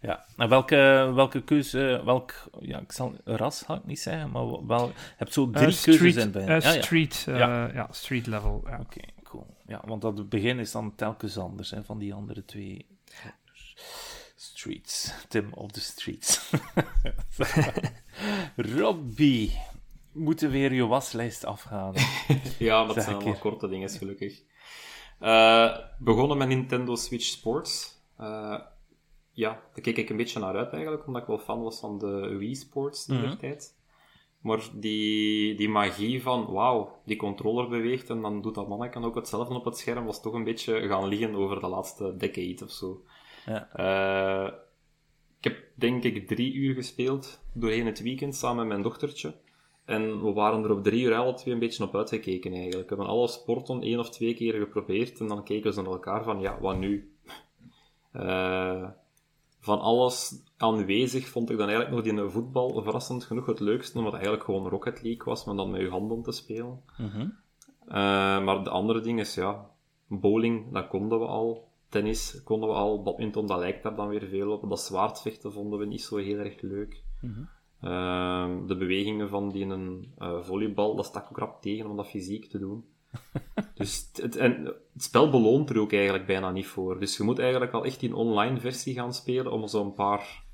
[0.00, 4.66] Ja, en welke, welke keuze, welk, ja, ik zal ras ga ik niet zeggen, maar
[4.66, 6.44] wel, je hebt zo drie uh, street, keuzes in bij.
[6.44, 6.82] ja, ja.
[6.82, 7.70] Street, ja.
[7.72, 7.88] ja.
[7.90, 8.54] street level.
[8.54, 9.46] Oké, okay, cool.
[9.66, 12.86] Ja, want dat het begin is dan telkens anders hè, van die andere twee
[14.58, 15.14] Streets.
[15.28, 16.50] Tim of the streets.
[18.76, 19.58] Robbie,
[20.12, 21.94] moeten weer je waslijst afgaan.
[22.58, 24.42] ja, dat zijn allemaal korte dingen, gelukkig.
[25.20, 28.02] Uh, begonnen met Nintendo Switch Sports.
[28.20, 28.60] Uh,
[29.32, 31.98] ja, daar keek ik een beetje naar uit eigenlijk, omdat ik wel fan was van
[31.98, 33.38] de Wii Sports in mm -hmm.
[33.38, 33.76] tijd.
[34.40, 39.14] Maar die, die magie van, wauw, die controller beweegt en dan doet dat manneken ook
[39.14, 42.70] hetzelfde op het scherm, was toch een beetje gaan liggen over de laatste decade of
[42.70, 43.02] zo.
[43.48, 43.68] Ja.
[43.76, 44.52] Uh,
[45.38, 49.34] ik heb denk ik drie uur gespeeld doorheen het weekend samen met mijn dochtertje.
[49.84, 52.88] En we waren er op drie uur alle twee een beetje op uitgekeken eigenlijk.
[52.88, 56.24] We hebben alle sporten één of twee keer geprobeerd en dan keken ze naar elkaar
[56.24, 57.12] van, ja, wat nu?
[58.12, 58.88] Uh,
[59.60, 64.12] van alles aanwezig vond ik dan eigenlijk nog die voetbal verrassend genoeg het leukste, omdat
[64.12, 66.82] het eigenlijk gewoon Rocket League was, maar dan met je handen te spelen.
[66.96, 67.38] Mm -hmm.
[67.88, 67.94] uh,
[68.44, 69.70] maar de andere dingen is, ja,
[70.06, 71.67] bowling, dat konden we al.
[71.88, 74.68] Tennis konden we al, badminton, dat lijkt daar dan weer veel op.
[74.68, 77.02] Dat zwaardvechten vonden we niet zo heel erg leuk.
[77.20, 77.48] Mm -hmm.
[77.90, 82.08] uh, de bewegingen van die een uh, volleybal, dat stak ook rap tegen om dat
[82.08, 82.84] fysiek te doen.
[83.74, 87.00] dus het, en het spel beloont er ook eigenlijk bijna niet voor.
[87.00, 90.46] Dus je moet eigenlijk al echt in online versie gaan spelen om zo'n paar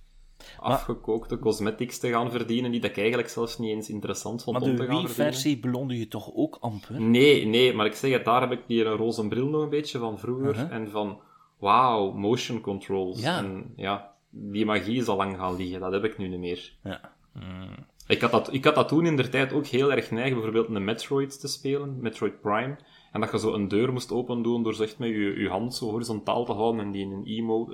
[0.60, 4.68] afgekookte cosmetics te gaan verdienen, die dat ik eigenlijk zelfs niet eens interessant vond maar
[4.68, 5.16] om te gaan verdienen.
[5.16, 7.00] Maar de Wii-versie beloonde je toch ook amper?
[7.00, 9.98] Nee, nee, maar ik zeg het, daar heb ik die roze bril nog een beetje
[9.98, 10.64] van vroeger, Uh-huh.
[10.64, 10.80] uh -huh.
[10.80, 11.20] en van,
[11.58, 13.20] wauw, motion controls.
[13.20, 13.38] Ja.
[13.38, 16.72] En ja, die magie is al lang gaan liggen, dat heb ik nu niet meer.
[16.82, 17.12] Ja.
[17.32, 17.86] Mm.
[18.06, 20.68] Ik had, dat, ik had dat toen in der tijd ook heel erg neig, bijvoorbeeld
[20.68, 22.76] een Metroid te spelen, Metroid Prime.
[23.12, 25.48] En dat je zo een deur moest open doen door zo echt met je, je
[25.48, 27.22] hand zo horizontaal te houden en die in een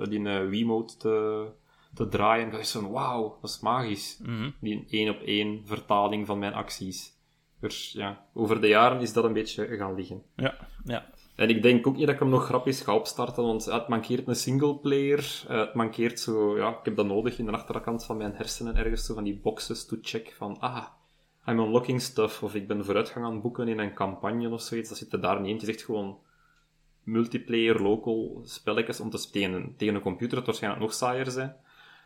[0.09, 1.45] die in een Wiimote te,
[1.93, 2.51] te draaien.
[2.51, 4.19] Dat is zo'n wauw, dat is magisch.
[4.21, 4.53] Mm -hmm.
[4.59, 7.19] Die één op één vertaling van mijn acties.
[7.59, 10.23] Dus ja, over de jaren is dat een beetje gaan liggen.
[10.35, 11.05] Ja, ja.
[11.35, 14.27] En ik denk ook niet dat ik hem nog grappig ga opstarten, want het mankeert
[14.27, 15.43] een singleplayer.
[15.49, 18.75] Uh, het mankeert zo, ja, ik heb dat nodig in de achterkant van mijn hersenen
[18.75, 20.85] ergens, zo van die boxes to check van, ah,
[21.45, 24.89] I'm unlocking stuff, of ik ben vooruitgang aan het boeken in een campagne of zoiets.
[24.89, 25.53] Dat zit er daar niet in.
[25.53, 26.17] Het is echt gewoon
[27.03, 29.73] multiplayer, local spelletjes om te spelen.
[29.77, 31.55] Tegen een computer het waarschijnlijk nog saaier zijn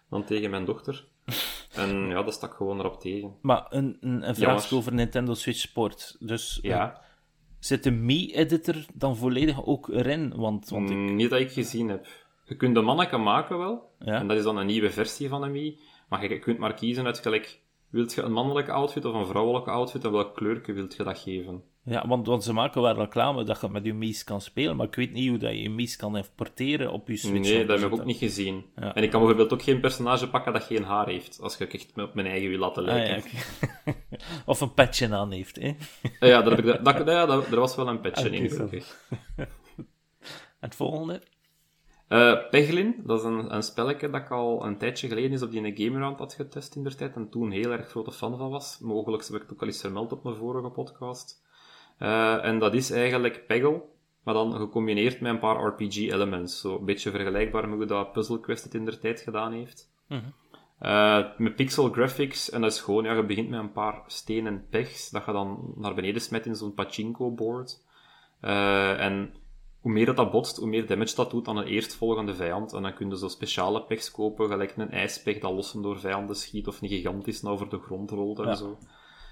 [0.09, 1.05] dan tegen mijn dochter.
[1.75, 3.35] En ja, dat stak gewoon erop tegen.
[3.41, 6.15] Maar een, een, een vraag over Nintendo Switch Sport.
[6.19, 6.91] Dus ja.
[6.91, 6.97] Uh,
[7.59, 10.33] zit de Mii-editor dan volledig ook erin?
[10.35, 10.97] Want, want ik...
[10.97, 12.07] Niet dat ik gezien heb.
[12.45, 13.91] Je kunt de manneken maken wel.
[13.99, 14.19] Ja.
[14.19, 15.79] En dat is dan een nieuwe versie van de Mii.
[16.09, 17.63] Maar je kunt maar kiezen uit gelijk...
[17.89, 20.03] Wilt je een mannelijke outfit of een vrouwelijke outfit?
[20.03, 21.63] En welk kleurje wilt je dat geven?
[21.85, 24.85] Ja, want, want ze maken wel reclame dat je met je Mies kan spelen, maar
[24.85, 27.49] ik weet niet hoe dat je je Mies kan importeren op je Switch.
[27.49, 28.65] Nee, dat heb ik ook niet gezien.
[28.75, 28.95] Ja.
[28.95, 31.91] En ik kan bijvoorbeeld ook geen personage pakken dat geen haar heeft, als ik echt
[31.95, 33.15] op mijn eigen wil laten lijken.
[33.15, 33.37] Ah, ja,
[33.81, 33.95] okay.
[34.45, 35.75] of een petje aan heeft, hè?
[36.19, 38.49] ja, dat heb ik, dat, dat, ja, dat, er was wel een petje okay, in,
[38.49, 38.95] gelukkig.
[40.59, 41.21] Het volgende?
[42.09, 45.51] Uh, Peglin, dat is een, een spelletje dat ik al een tijdje geleden is op
[45.51, 48.79] die Gamerand had getest in der tijd en toen heel erg grote fan van was.
[48.79, 51.43] Mogelijk heb ik het ook al eens vermeld op mijn vorige podcast.
[51.99, 53.81] Uh, en dat is eigenlijk Peggle,
[54.23, 56.59] maar dan gecombineerd met een paar RPG-elements.
[56.59, 59.89] Zo een beetje vergelijkbaar met hoe dat Puzzle Quest het in der tijd gedaan heeft.
[60.81, 64.65] Uh, met pixel graphics, en dat is gewoon, ja, je begint met een paar stenen
[64.69, 67.83] pechs, dat je dan naar beneden smet in zo'n pachinko-board.
[68.41, 69.33] Uh, en
[69.81, 72.73] hoe meer dat, dat botst, hoe meer damage dat doet aan een eerstvolgende vijand.
[72.73, 76.35] En dan kun je zo speciale pechs kopen, gelijk een ijspech dat lossen door vijanden
[76.35, 78.55] schiet, of een gigantisch nou over de grond rolt en Ja.
[78.55, 78.77] zo.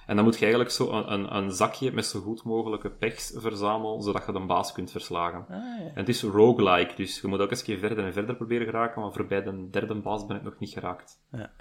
[0.06, 3.34] En dan moet je eigenlijk zo een, een, een zakje met zo goed mogelijke pechs
[3.36, 5.40] verzamelen, zodat je de baas kunt verslagen.
[5.40, 5.86] Ah, ja.
[5.86, 8.66] En het is roguelike, dus je moet ook eens een keer verder en verder proberen
[8.66, 11.20] geraken, maar voorbij de derde baas ben ik nog niet geraakt.
[11.32, 11.52] Ja.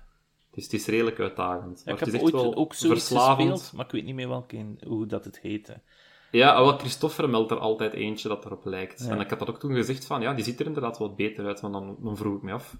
[0.50, 1.82] Dus het is redelijk uitdagend.
[1.84, 3.50] Maar ik het is heb echt ooit wel ook zoiets verslavend.
[3.50, 5.80] gespeeld, maar ik weet niet meer welke, hoe dat het heette.
[6.30, 9.04] Ja, wel, Christopher meldt er altijd eentje dat erop lijkt.
[9.04, 9.10] Ja.
[9.10, 11.46] En ik had dat ook toen gezegd van, ja, die ziet er inderdaad wat beter
[11.46, 12.76] uit, maar dan, dan vroeg ik me af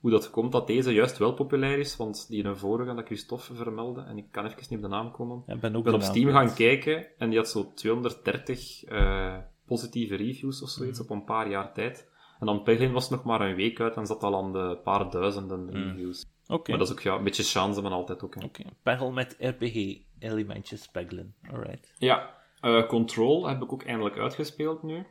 [0.00, 3.54] hoe dat komt dat deze juist wel populair is, want die een vorige dat Christophe
[3.54, 5.42] vermeldde, en ik kan even niet op de naam komen.
[5.46, 8.84] Ja, ik ben ook ben op naam Steam gaan kijken en die had zo 230
[8.84, 9.36] eh,
[9.66, 11.10] positieve reviews of zoiets Mhm.
[11.12, 12.08] op een paar jaar tijd.
[12.40, 15.10] En dan Peglin was nog maar een week uit en zat al aan de paar
[15.10, 15.72] duizenden Mhm.
[15.76, 16.24] reviews.
[16.48, 18.36] Oké, Maar dat is ook ja, een beetje chance, maar altijd ook.
[18.44, 18.62] oké.
[18.82, 21.34] Pegel met RPG-elementjes pegelen.
[21.52, 21.92] Alright.
[21.98, 25.06] Ja, eh, Control heb ik ook eindelijk uitgespeeld nu.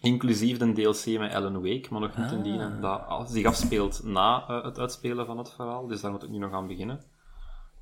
[0.00, 2.80] Inclusief de DLC met Alan Wake, maar nog niet in die Ah.
[2.80, 5.86] dat zich afspeelt na eh, het uitspelen van het verhaal.
[5.86, 7.00] Dus daar moet ik nu nog aan beginnen.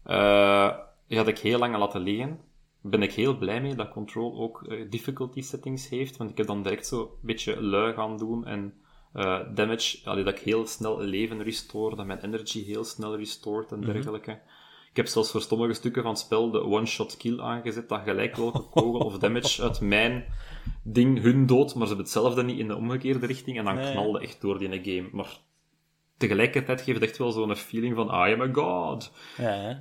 [0.05, 0.77] Eh
[1.09, 2.41] die had ik heel lang laten liggen.
[2.81, 6.47] Ben ik heel blij mee dat Control ook eh, difficulty settings heeft, want ik heb
[6.47, 8.75] dan direct zo een beetje lui gaan doen en
[9.55, 13.81] damage, allee, dat ik heel snel leven restore, dat mijn energy heel snel restored en
[13.81, 14.41] dergelijke.
[14.97, 18.37] Ik heb zelfs voor sommige stukken van het spel de one-shot kill aangezet, dat gelijk
[18.37, 20.25] welke kogel of damage uit mijn
[20.83, 23.93] ding hun dood, maar ze hebben hetzelfde niet in de omgekeerde richting, en dan Nee.
[23.93, 25.09] knalde echt door die game.
[25.13, 25.39] Maar
[26.17, 29.13] tegelijkertijd geeft het echt wel zo'n feeling van, I am a god.
[29.37, 29.75] Ja, hè?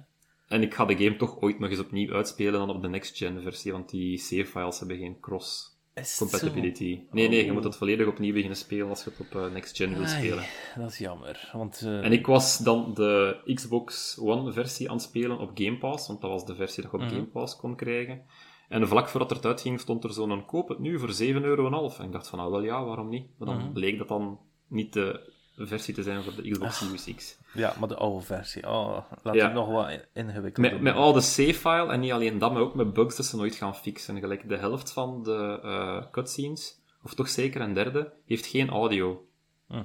[0.47, 3.41] En ik ga de game toch ooit nog eens opnieuw uitspelen dan op de next-gen
[3.41, 5.74] versie, want die save-files hebben geen cross
[6.17, 6.99] compatibility.
[7.11, 7.53] Nee, nee, je Oh.
[7.53, 9.95] moet het volledig opnieuw beginnen spelen als je het op eh, next-gen zo?
[9.97, 10.43] wilt Ai, spelen.
[10.75, 11.49] dat is jammer.
[11.53, 15.77] Want, eh, En ik was dan de Xbox One versie aan het spelen op Game
[15.77, 17.13] Pass, want dat was de versie dat je op Mhm.
[17.13, 18.21] Game Pass kon krijgen.
[18.69, 21.89] En vlak voordat het eruit ging, stond er zo'n koop het nu voor 7,5 euro.
[21.99, 23.27] En ik dacht van, nou wel ja, waarom niet?
[23.37, 23.71] Maar dan Mhm.
[23.73, 27.37] bleek dat dan niet de versie te zijn voor de Xbox Series X.
[27.53, 28.67] Ja, maar de oude versie.
[28.69, 29.47] Oh, laat Ja.
[29.47, 32.93] nog wat ingewikkeld Met, met al de save-file, en niet alleen dat, maar ook met
[32.93, 34.19] bugs dat ze nooit gaan fixen.
[34.19, 39.25] Gelijk de helft van de eh, cutscenes, of toch zeker een derde, heeft geen audio.
[39.67, 39.83] Hm.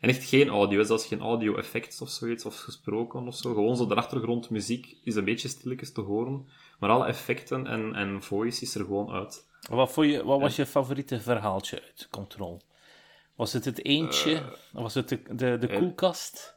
[0.00, 3.54] En echt geen audio, zelfs geen audio-effects of zoiets, of gesproken of zo.
[3.54, 6.48] Gewoon zo de achtergrondmuziek is een beetje stilletjes te horen,
[6.78, 9.46] maar alle effecten en, en voice is er gewoon uit.
[9.70, 12.60] Wat, vond je, wat was je favoriete verhaaltje uit Control?
[13.38, 14.42] Was het het eentje?
[14.72, 16.56] was het de, de, de eh, koelkast?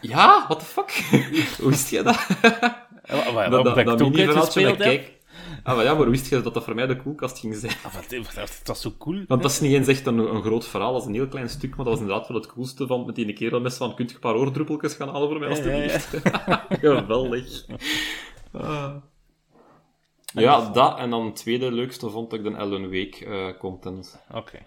[0.00, 0.90] Ja, what the fuck?
[1.60, 2.26] Hoe wist je dat?
[3.06, 4.78] Well, dat omdat ik uitgespeeld heb.
[4.78, 5.12] kijk.
[5.62, 7.72] Ah, maar ja, maar wist je dat dat voor mij de koelkast ging zijn?
[7.84, 9.24] Ah, wat- dat was zo cool.
[9.28, 11.48] Want dat is niet eens echt een, een groot verhaal, dat is een heel klein
[11.48, 14.08] stuk, maar dat was inderdaad wel het coolste van met die kerel met van, kunt
[14.08, 15.92] je een paar oordruppeltjes gaan halen voor mij, Ja, ja, ja.
[15.92, 16.16] alstublieft?
[16.80, 17.64] Geweldig.
[18.52, 18.94] Ah.
[20.32, 24.22] Ja, dat, en dan het tweede leukste vond ik de Alan Wake eh, content.
[24.32, 24.58] Oké.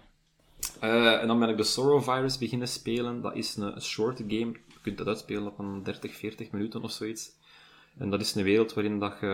[0.80, 3.20] Eh, en dan ben ik de Sorrow Virus beginnen spelen.
[3.20, 4.52] Dat is een short game.
[4.52, 7.36] Je kunt dat uitspelen op een 30, 40 minuten of zoiets.
[7.98, 9.26] En dat is een wereld waarin dat je,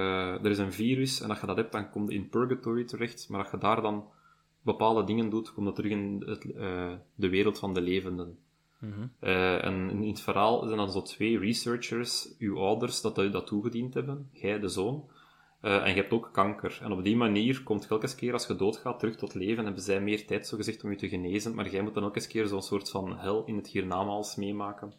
[0.42, 3.28] er is een virus en als je dat hebt, dan kom je in Purgatory terecht.
[3.28, 4.04] Maar als je daar dan
[4.62, 8.38] bepaalde dingen doet, kom je terug in het, eh, de wereld van de levenden.
[9.18, 13.46] Eh, en in het verhaal zijn dan zo twee researchers, uw ouders, dat u dat
[13.46, 15.08] toegediend hebben, jij de zoon.
[15.64, 16.78] Eh, en je hebt ook kanker.
[16.82, 19.82] En op die manier komt elke keer als je doodgaat terug tot leven en hebben
[19.82, 21.54] zij meer tijd zo gezegd om je te genezen.
[21.54, 24.92] Maar jij moet dan ook eens keer zo'n soort van hel in het hiernamaals meemaken.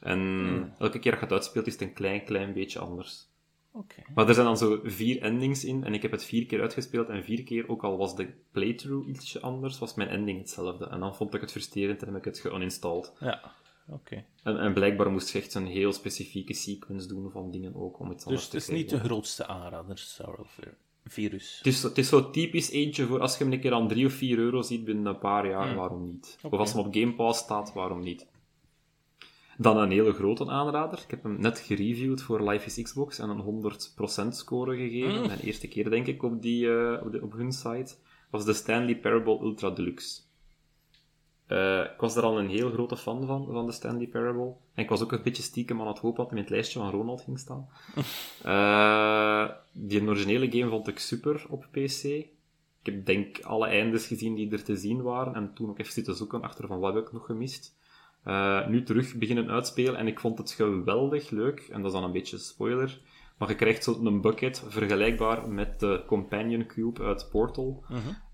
[0.00, 3.28] En elke keer dat je het uitspeelt is het een klein, klein beetje anders.
[3.72, 4.02] Oké.
[4.14, 7.08] Maar er zijn dan zo vier endings in en ik heb het vier keer uitgespeeld
[7.08, 10.86] en vier keer, ook al was de playthrough ietsje anders, was mijn ending hetzelfde.
[10.86, 13.12] En dan vond ik het frustrerend en heb ik het geuninstalled.
[13.20, 13.52] Ja.
[13.90, 14.24] Oké.
[14.42, 18.10] En, en blijkbaar moest je echt een heel specifieke sequence doen van dingen ook om
[18.10, 19.98] iets anders Dus het te is niet de grootste aanrader,
[21.04, 21.56] Virus.
[21.56, 24.06] Het is, het is zo typisch eentje voor als je hem een keer aan 3
[24.06, 26.38] of 4 euro ziet binnen een paar jaar, waarom niet?
[26.42, 28.26] Of als hem op Game Pass staat, waarom niet?
[29.58, 30.98] Dan een hele grote aanrader.
[30.98, 33.72] Ik heb hem net gereviewd voor Life is Xbox en een
[34.24, 35.26] 100% score gegeven.
[35.26, 37.94] Mijn eerste keer, denk ik, op, die, eh, op, de, op hun site.
[38.30, 40.20] was de Stanley Parable Ultra Deluxe.
[41.50, 44.52] Eh, ik was er al een heel grote fan van, van de Stanley Parable.
[44.74, 46.78] En ik was ook een beetje stiekem aan het hopen dat hij in het lijstje
[46.78, 47.68] van Ronald ging staan.
[48.42, 52.04] Eh, die originele game vond ik super op PC.
[52.04, 52.28] Ik
[52.82, 55.34] heb denk alle eindes gezien die er te zien waren.
[55.34, 57.76] En toen ook even zitten zoeken achter van wat heb ik nog gemist.
[58.24, 61.60] Eh, nu terug beginnen uitspelen en ik vond het geweldig leuk.
[61.60, 63.00] En dat is dan een beetje spoiler.
[63.40, 67.84] Maar je krijgt zo'n bucket vergelijkbaar met de Companion Cube uit Portal.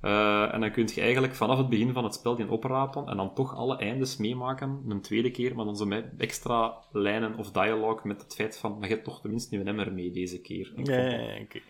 [0.03, 3.17] Uh, en dan kun je eigenlijk vanaf het begin van het spel die oprapen en
[3.17, 7.51] dan toch alle eindes meemaken, een tweede keer, maar dan zo met extra lijnen of
[7.51, 10.41] dialoog met het feit van, maar je hebt toch tenminste nu een emmer mee deze
[10.41, 10.73] keer.
[10.77, 10.91] Ik vond.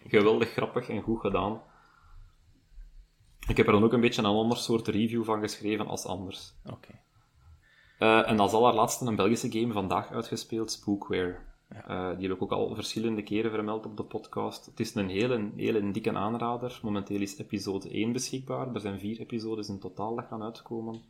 [0.06, 1.60] Geweldig grappig en goed gedaan.
[3.48, 6.54] Ik heb er dan ook een beetje een ander soort review van geschreven als anders.
[6.64, 7.00] Oké.
[7.98, 11.54] Eh, en als allerlaatste een Belgische game vandaag uitgespeeld, Spookware.
[11.68, 14.66] Eh, die heb ik ook al verschillende keren vermeld op de podcast.
[14.66, 16.80] Het is een hele, hele dikke aanrader.
[16.82, 18.74] Momenteel is episode 1 beschikbaar.
[18.74, 21.02] Er zijn vier episodes in totaal dat gaan uitkomen.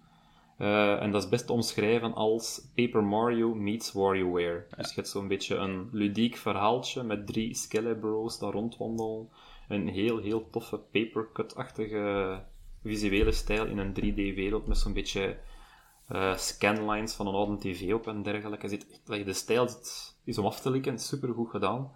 [0.59, 4.67] Eh, en dat is best te omschrijven als Paper Mario meets WarioWare.
[4.77, 9.29] Dus je hebt zo'n beetje een ludiek verhaaltje met drie Skelebros daar rondwandelen.
[9.69, 12.43] Een heel, heel toffe papercut-achtige
[12.83, 15.39] visuele stijl in een 3D-wereld met zo'n beetje
[16.09, 18.69] eh, scanlines van een oude tv op en dergelijke.
[18.69, 21.91] Zit, de stijl zit, is om af te likken, super goed gedaan.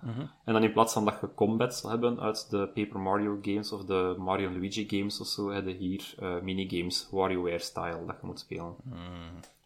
[0.44, 3.72] En dan in plaats van dat je combats zal hebben uit de Paper Mario games
[3.72, 8.26] of de Mario Luigi games of zo, heb je hier eh, minigames, WarioWare-style, dat je
[8.26, 8.76] moet spelen.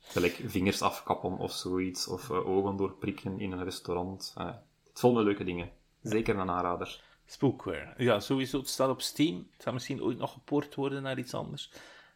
[0.00, 4.34] Gelijk vingers afkappen of zoiets, of eh, ogen doorprikken in een restaurant.
[4.36, 4.46] Eh,
[4.88, 5.70] het vol met leuke dingen.
[6.02, 7.02] Zeker een aanrader.
[7.26, 7.94] Spookware.
[7.96, 8.58] Ja, sowieso.
[8.58, 9.36] Het staat op Steam.
[9.52, 11.70] Het zal misschien ooit nog gepoord worden naar iets anders.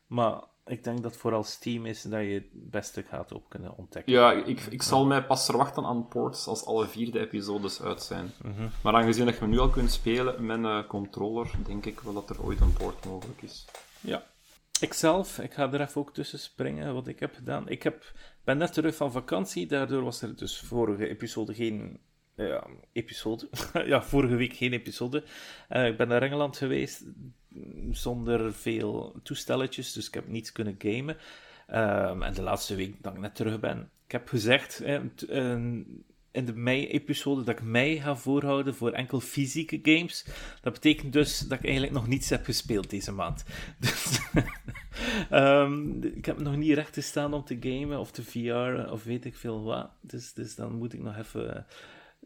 [0.07, 4.13] Maar ik denk dat vooral Steam is dat je het beste gaat op kunnen ontdekken.
[4.13, 8.03] Ja, ik, ik zal mij pas verwachten aan ports als alle vier de episodes uit
[8.03, 8.31] zijn.
[8.83, 12.31] Maar aangezien dat je nu al kunt spelen met een controller, denk ik wel dat
[12.31, 13.65] er ooit een port mogelijk is.
[14.01, 14.27] Ja.
[14.81, 17.69] Ikzelf, ik ga er even ook tussen springen wat ik heb gedaan.
[17.69, 18.13] Ik heb,
[18.45, 22.01] ben net terug van vakantie, daardoor was er dus vorige episode geen
[22.47, 23.49] ja, episode.
[23.87, 25.25] ja, vorige week geen episode.
[25.69, 27.05] Eh, ik ben naar Engeland geweest
[27.49, 31.17] mm, zonder veel toestelletjes, dus ik heb niets kunnen gamen.
[31.67, 34.83] Ehm, en de laatste week dat ik net terug ben, ik heb gezegd
[36.39, 40.25] in de mei-episode dat ik mei ga voorhouden voor enkel fysieke games.
[40.61, 43.45] Dat betekent dus dat ik eigenlijk nog niets heb gespeeld deze maand.
[43.79, 44.21] Dus,
[45.31, 49.05] ehm, ik heb nog niet recht te staan om te gamen of te VR of
[49.05, 49.91] weet ik veel wat.
[50.01, 51.67] Dus, dus dan moet ik nog even,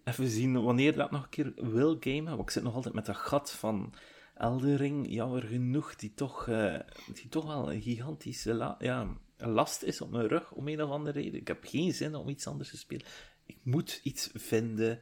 [0.05, 2.25] even zien wanneer dat nog een keer wil gamen.
[2.25, 3.95] Want ik zit nog altijd met dat gat van
[4.35, 6.79] Eldering, jammer genoeg, die toch, eh,
[7.15, 11.21] die toch wel een gigantische ja, last is op mijn rug, om een of andere
[11.21, 11.41] reden.
[11.41, 13.07] Ik heb geen zin om iets anders te spelen.
[13.47, 15.01] Ik moet iets vinden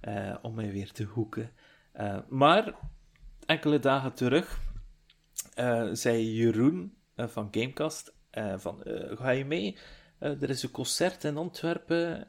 [0.00, 1.50] eh, om mij weer te hoeken.
[1.92, 2.74] Eh, maar
[3.46, 4.60] enkele dagen terug
[5.92, 8.14] zei Jeroen van Gamecast
[8.56, 8.82] van,
[9.14, 9.78] ga je mee?
[10.18, 12.28] Er is een concert in Antwerpen.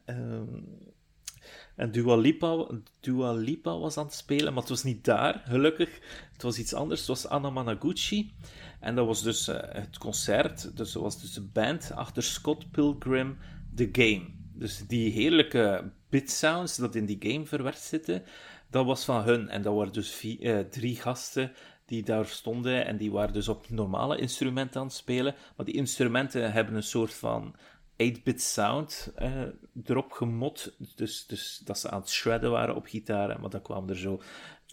[1.75, 2.67] En Dua Lipa,
[2.99, 5.99] Dua Lipa was aan het spelen, maar het was niet daar, gelukkig.
[6.33, 6.99] Het was iets anders.
[6.99, 8.33] Het was Anna Managuchi.
[8.79, 10.77] En dat was dus eh, het concert.
[10.77, 13.37] Dus dat was dus de band achter Scott Pilgrim
[13.75, 14.25] The Game.
[14.53, 18.23] Dus die heerlijke bit sounds dat in die game verwerkt zitten,
[18.69, 19.49] dat was van hun.
[19.49, 21.51] En dat waren dus eh, drie gasten
[21.85, 25.35] die daar stonden en die waren dus op normale instrumenten aan het spelen.
[25.55, 27.55] Maar die instrumenten hebben een soort van
[27.93, 29.41] 8-bit sound eh,
[29.85, 30.75] erop gemot.
[30.95, 34.21] Dus, dus dat ze aan het shredden waren op gitaren, maar dan kwam er zo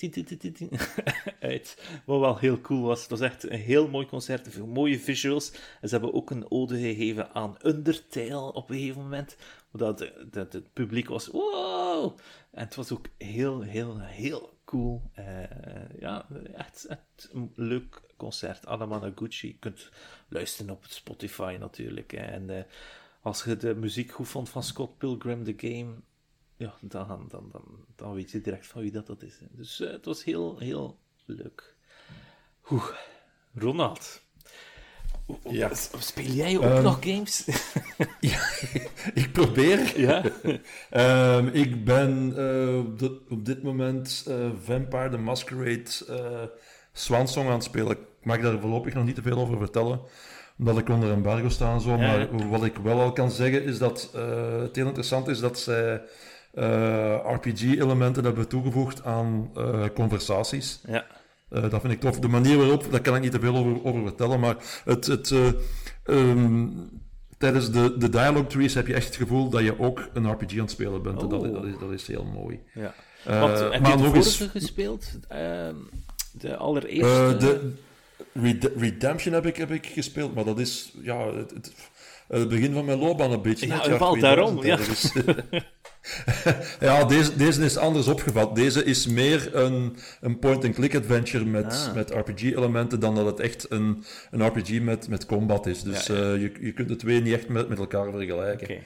[1.40, 2.00] uit.
[2.04, 3.00] Wat wel heel cool was.
[3.00, 5.52] Het was echt een heel mooi concert, mooie visuals.
[5.80, 9.36] En ze hebben ook een ode gegeven aan Undertale op een gegeven moment.
[9.72, 12.18] Dat, dat het publiek was, wow!
[12.50, 15.02] En het was ook heel, heel, heel cool.
[15.12, 15.24] Eh,
[15.98, 18.66] ja, echt, echt een leuk concert.
[18.66, 19.46] Anna Managuchi.
[19.46, 19.90] Je kunt
[20.28, 22.12] luisteren op Spotify natuurlijk.
[22.12, 22.62] En eh,
[23.20, 25.94] als je de muziek goed vond van Scott Pilgrim, The Game,
[26.56, 27.62] ja, dan, dan, dan,
[27.96, 29.38] dan weet je direct van wie dat, dat is.
[29.38, 29.46] hè.
[29.50, 31.74] Dus eh, het was heel, heel leuk.
[32.70, 32.86] Oeh,
[33.54, 34.22] Ronald.
[35.48, 35.74] Ja.
[35.98, 37.44] Speel jij ook Ehm, nog games?
[39.14, 40.00] Ik probeer.
[40.00, 40.22] ja?
[40.90, 46.42] Ehm, ik ben eh, op, dit, op dit moment eh, Vampire the Masquerade eh
[46.92, 47.90] Swansong aan het spelen.
[47.90, 50.00] Ik mag daar voorlopig nog niet te veel over vertellen,
[50.60, 51.90] omdat ik onder embargo sta en zo.
[51.90, 54.22] Ja, Maar wat ik wel al kan zeggen is dat eh,
[54.60, 56.02] het heel interessant is dat zij
[56.54, 60.80] eh, RPG-elementen hebben toegevoegd aan eh, conversaties.
[60.86, 61.04] ja.
[61.50, 62.18] Dat vind ik tof.
[62.18, 65.30] De manier waarop, daar kan ik niet te veel over, over vertellen, maar het, het,
[65.30, 65.46] eh,
[66.04, 66.66] ehm,
[67.38, 70.52] tijdens de, de dialogue trees heb je echt het gevoel dat je ook een RPG
[70.52, 71.22] aan het spelen bent.
[71.22, 71.52] En dat, Oh.
[71.54, 72.60] dat, is, dat is heel mooi.
[72.74, 72.94] ja.
[73.40, 75.18] Want, heb maar je nog eens, gespeeld?
[75.28, 75.74] Ehm,
[76.32, 77.36] de allereerste?
[77.38, 77.72] de
[78.32, 81.72] Red- Redemption heb ik, heb ik gespeeld, maar dat is ja, het, het,
[82.28, 83.66] het begin van mijn loopbaan een beetje.
[83.66, 84.78] Ja, het 2000 daarom, ja.
[86.80, 88.54] ja, deze, deze is anders opgevat.
[88.54, 91.94] Deze is meer een, een point-and-click adventure met, Ah.
[91.94, 95.82] met RPG-elementen dan dat het echt een, een RPG met, met combat is.
[95.82, 96.20] Dus Ja, ja.
[96.22, 98.78] eh, je, je kunt de twee niet echt met, met elkaar vergelijken.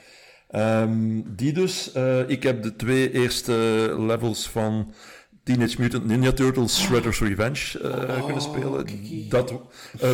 [0.49, 1.91] Ehm, die dus.
[1.91, 3.53] eh, ik heb de twee eerste
[3.99, 4.93] levels van
[5.45, 8.85] Teenage Mutant Ninja Turtles Shredder's Revenge eh, kunnen spelen.
[9.29, 9.53] Dat,
[9.99, 10.09] eh,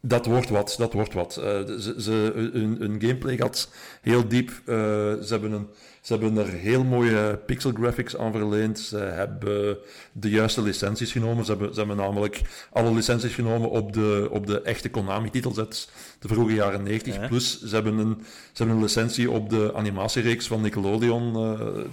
[0.00, 1.36] dat wordt wat, dat wordt wat.
[1.36, 1.44] Eh,
[1.78, 3.68] ze, ze, hun, hun gameplay gaat
[4.02, 4.62] heel diep.
[4.66, 5.68] Ze, hebben een,
[6.00, 8.78] ze hebben er heel mooie pixel graphics aan verleend.
[8.78, 9.76] Ze hebben
[10.12, 11.44] de juiste licenties genomen.
[11.44, 12.40] Ze hebben, ze hebben namelijk
[12.72, 17.14] alle licenties genomen op de, op de echte Konami-titels uit de vroege jaren 90.
[17.14, 17.26] Ja.
[17.28, 21.32] Plus, ze hebben, een, ze hebben een licentie op de animatiereeks van Nickelodeon.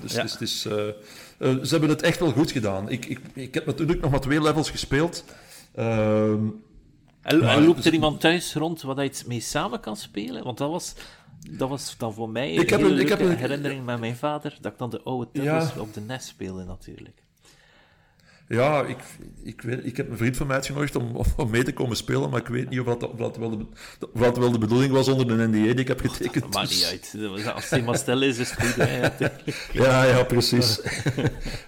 [0.01, 0.21] dus Ja.
[0.21, 0.31] het is...
[0.31, 0.67] Het is
[1.41, 2.89] eh, ze hebben het echt wel goed gedaan.
[2.89, 5.23] Ik, ik, ik heb natuurlijk nog maar twee levels gespeeld.
[5.75, 6.47] Ehm,
[7.21, 10.43] En, Maar- en loopt er iemand thuis rond waar je het mee samen kan spelen?
[10.43, 10.93] Want dat was,
[11.49, 14.15] dat was dan voor mij een Ik heb een- ik heb een- herinnering met mijn
[14.15, 17.20] vader, dat ik dan de oude titels op de NES speelde natuurlijk.
[18.51, 18.97] Ja, ik,
[19.43, 22.29] ik, weet, ik heb een vriend van mij uitgenodigd om, om- mee te komen spelen,
[22.29, 23.65] maar ik weet niet of dat, of dat, wel, de,
[24.13, 26.43] of dat wel de bedoeling was onder de NDA die ik heb getekend.
[26.43, 27.45] Dat maakt dus- niet uit.
[27.53, 28.75] Als het maar stil is, is het goed.
[28.75, 28.99] Hè.
[29.83, 30.79] Ja, ja, precies.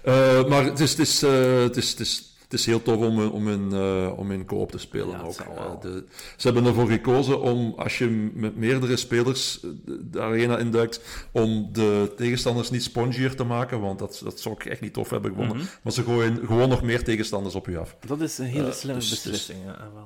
[0.02, 3.20] Eh, maar het is, het, is, eh, het, is, het, is, is heel tof om,
[3.26, 5.36] om, in, eh, om in co-op te spelen Ja, ook.
[5.44, 5.56] wel.
[5.56, 6.04] Eh, de,
[6.36, 11.00] ze hebben ervoor gekozen om, als je met meerdere spelers eh, de, arena induikt,
[11.32, 15.10] om de tegenstanders niet spongier te maken, want dat, dat zou ik echt niet tof
[15.10, 15.56] hebben gevonden.
[15.56, 15.66] Mhm.
[15.82, 17.96] Maar ze gooien gewoon nog meer tegenstanders op je af.
[18.06, 19.58] Dat is een hele Eh, slimme dus- dus- beslissing.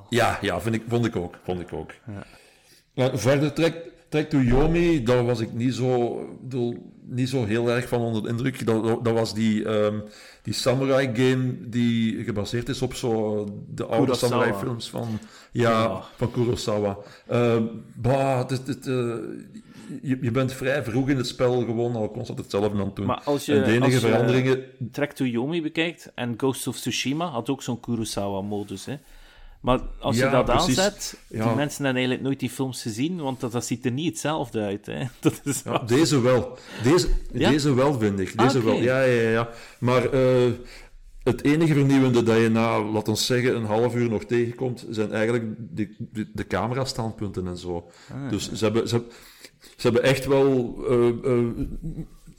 [0.08, 1.34] Ja, ja vind ik, vond ik ook.
[1.44, 1.90] Vond ik ook.
[2.92, 3.76] Ja, verder, Trek,
[4.08, 8.22] Trek to Yomi, daar was ik niet zo, bedoel, niet zo heel erg van onder
[8.22, 8.66] de indruk.
[8.66, 9.98] Dat, dat, was die, ehm,
[10.42, 13.44] die samurai game die gebaseerd is op zo
[13.74, 14.30] de oude Kurosawa.
[14.32, 15.18] samurai films van,
[15.52, 16.02] ja, Ja.
[16.16, 16.98] van Kurosawa.
[17.28, 17.62] Ehm
[17.94, 18.56] bah, eh,
[20.02, 23.06] je, je bent vrij vroeg in het spel gewoon al constant hetzelfde aan het doen.
[23.06, 24.64] Maar als je, en de enige als je veranderingen...
[24.92, 28.86] Track to Yomi bekijkt en Ghost of Tsushima had ook zo'n Kurosawa-modus.
[29.60, 30.78] Maar als je Ja, dat precies.
[30.78, 31.54] aanzet, die Ja.
[31.54, 34.86] mensen hebben eigenlijk nooit die films gezien, want dat, dat ziet er niet hetzelfde uit.
[34.86, 35.04] Hè.
[35.20, 36.58] Dat is Ja, deze wel.
[36.82, 38.38] Deze, deze wel, vind ik.
[38.38, 38.74] Deze Ah, wel.
[38.74, 39.48] Ja, ja, ja, ja.
[39.78, 40.50] Maar eh,
[41.22, 45.12] het enige vernieuwende dat je na, laten we zeggen, een half uur nog tegenkomt, zijn
[45.12, 45.44] eigenlijk
[45.76, 47.90] de, de, de camerastandpunten en zo.
[48.12, 48.30] Ah.
[48.30, 49.02] Dus ze hebben, ze,
[49.76, 51.46] ze hebben echt wel eh, eh,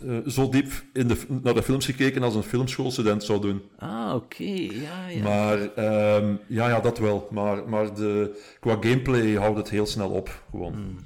[0.07, 3.61] eh, zo diep in de, naar de films gekeken als een filmschoolstudent zou doen.
[3.77, 4.43] Ah, oké.
[4.43, 5.23] Ja, ja.
[5.23, 7.27] Maar ehm, ja, ja, dat wel.
[7.31, 10.43] Maar, maar de, qua gameplay houdt het heel snel op.
[10.51, 10.73] Gewoon.
[10.73, 10.97] Hmm.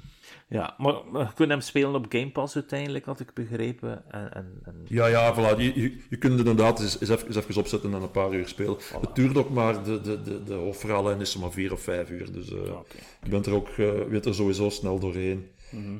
[0.48, 4.10] Ja, maar maar je kunt hem spelen op Game Pass uiteindelijk, had ik begrepen.
[4.10, 4.74] En, en, en...
[4.84, 5.58] Ja, ja, voilà.
[5.58, 8.48] Je, je, je kunt inderdaad eens, eens, even, eens even opzetten en een paar uur
[8.48, 8.76] spelen.
[9.00, 12.32] Het duurt ook maar, de, de, de, de hoofdverhaallijn is maar vier of vijf uur.
[12.32, 12.58] Dus eh,
[13.22, 15.48] je bent er ook je bent er sowieso snel doorheen.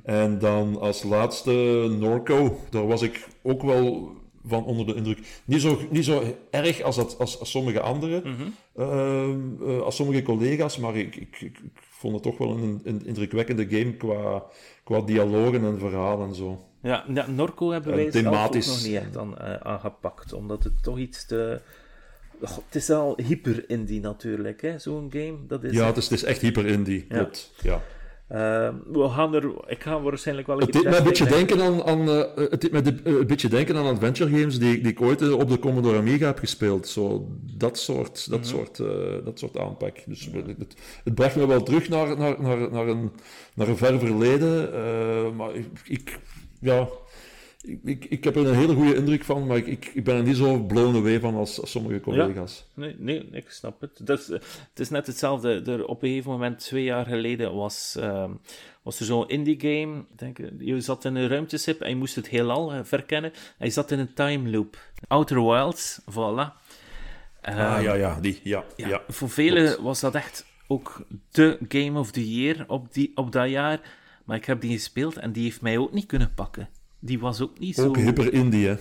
[0.05, 1.51] En dan als laatste
[1.99, 2.61] Norco.
[2.71, 4.13] Daar was ik ook wel
[4.47, 5.19] van onder de indruk.
[5.45, 8.43] Niet zo, niet zo erg als, dat, als, als sommige anderen, Mhm.
[8.77, 12.81] ehm, eh, als sommige collega's, maar ik, ik, ik, ik vond het toch wel een,
[12.85, 14.43] een indrukwekkende game qua,
[14.85, 16.65] qua dialogen en verhaal en zo.
[16.83, 18.67] Ja, ja, Norco hebben En wij zelf ook thematisch.
[18.67, 21.61] nog niet echt aan, eh, aangepakt, omdat het toch iets te...
[22.45, 25.37] Het is al hyper-indie natuurlijk, hè, zo'n game.
[25.49, 27.17] Dat is Ja, het is, het is echt hyper indie, Ja.
[27.17, 27.53] klopt.
[27.63, 27.83] Ja.
[28.27, 29.51] Eh, we gaan er...
[29.67, 32.71] Ik ga waarschijnlijk wel Het keer deed een beetje denken aan, aan, eh, het deed
[32.73, 35.59] mij de- eh, een beetje denken aan adventure games die, die ik ooit op de
[35.59, 36.89] Commodore Amiga heb gespeeld.
[36.89, 38.87] Zo, dat, soort, dat, soort, eh,
[39.25, 39.97] dat soort aanpak.
[40.07, 43.11] Dus het, het, het bracht me wel terug naar, naar, naar, naar, een,
[43.55, 44.71] naar een ver verleden.
[45.37, 46.19] maar ik, ik,
[46.61, 46.89] ja,
[47.65, 50.23] ik, ik, ik heb er een hele goede indruk van, maar ik, ik, ben er
[50.23, 52.67] niet zo blown away van als, als sommige collega's.
[52.75, 54.07] Nee, nee, ik snap het.
[54.07, 55.63] Dat is, het is net hetzelfde.
[55.67, 58.31] Er, op een gegeven moment, twee jaar geleden, was, ehm,
[58.83, 60.05] was er zo'n indie game.
[60.17, 63.33] Denk, je zat in een ruimteschip en je moest het heelal eh, verkennen.
[63.59, 64.79] En je zat in een time loop.
[65.09, 66.15] Outer Wilds, voilà.
[66.15, 66.51] ah,
[67.41, 68.65] Ehm, ja, ja, die, ja.
[68.77, 69.03] ja, ja.
[69.09, 69.83] voor velen klopt.
[69.83, 73.81] was dat echt ook de Game of the Year op, die, op dat jaar.
[74.25, 76.69] Maar ik heb die gespeeld en die heeft mij ook niet kunnen pakken.
[77.05, 77.87] Die was ook niet zo...
[77.87, 78.77] Ook hyper indie, hè.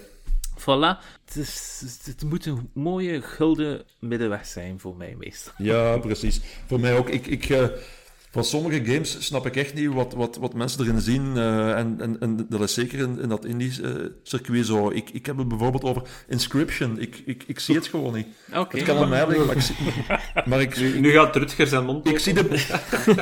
[0.59, 0.99] Voilà.
[1.25, 5.53] Het, is, het moet een mooie gulden middenweg zijn voor mij meestal.
[5.57, 6.41] Ja, precies.
[6.67, 7.09] Voor mij ook.
[7.09, 7.67] Ik, ik, eh,
[8.33, 11.37] van sommige games snap ik echt niet wat, wat, wat mensen erin zien.
[11.37, 14.89] eh, en, en, en dat is zeker in, in dat indie-circuit zo.
[14.89, 16.99] Ik, ik heb het bijvoorbeeld over Inscription.
[16.99, 18.27] Ik, ik, ik zie het gewoon niet.
[18.55, 18.77] Oké.
[18.77, 19.75] Het kan aan mij liggen, maar ik zie,
[20.49, 22.49] maar ik, Nu, nu gaat Rutger zijn mond ik zie de,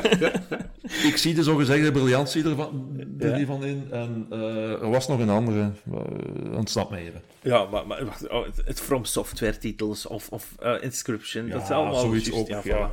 [1.09, 3.87] ik zie de zogezegde briljantie ervan, er die van in.
[3.91, 5.71] En eh, er was nog een andere.
[5.91, 7.21] Uh, ontsnapt mij even.
[7.41, 11.69] Ja, maar, maar wacht, oh, het, From Software titels of, of eh, Inscription, dat is
[11.69, 12.91] allemaal zoiets juist, ook, ja, ja.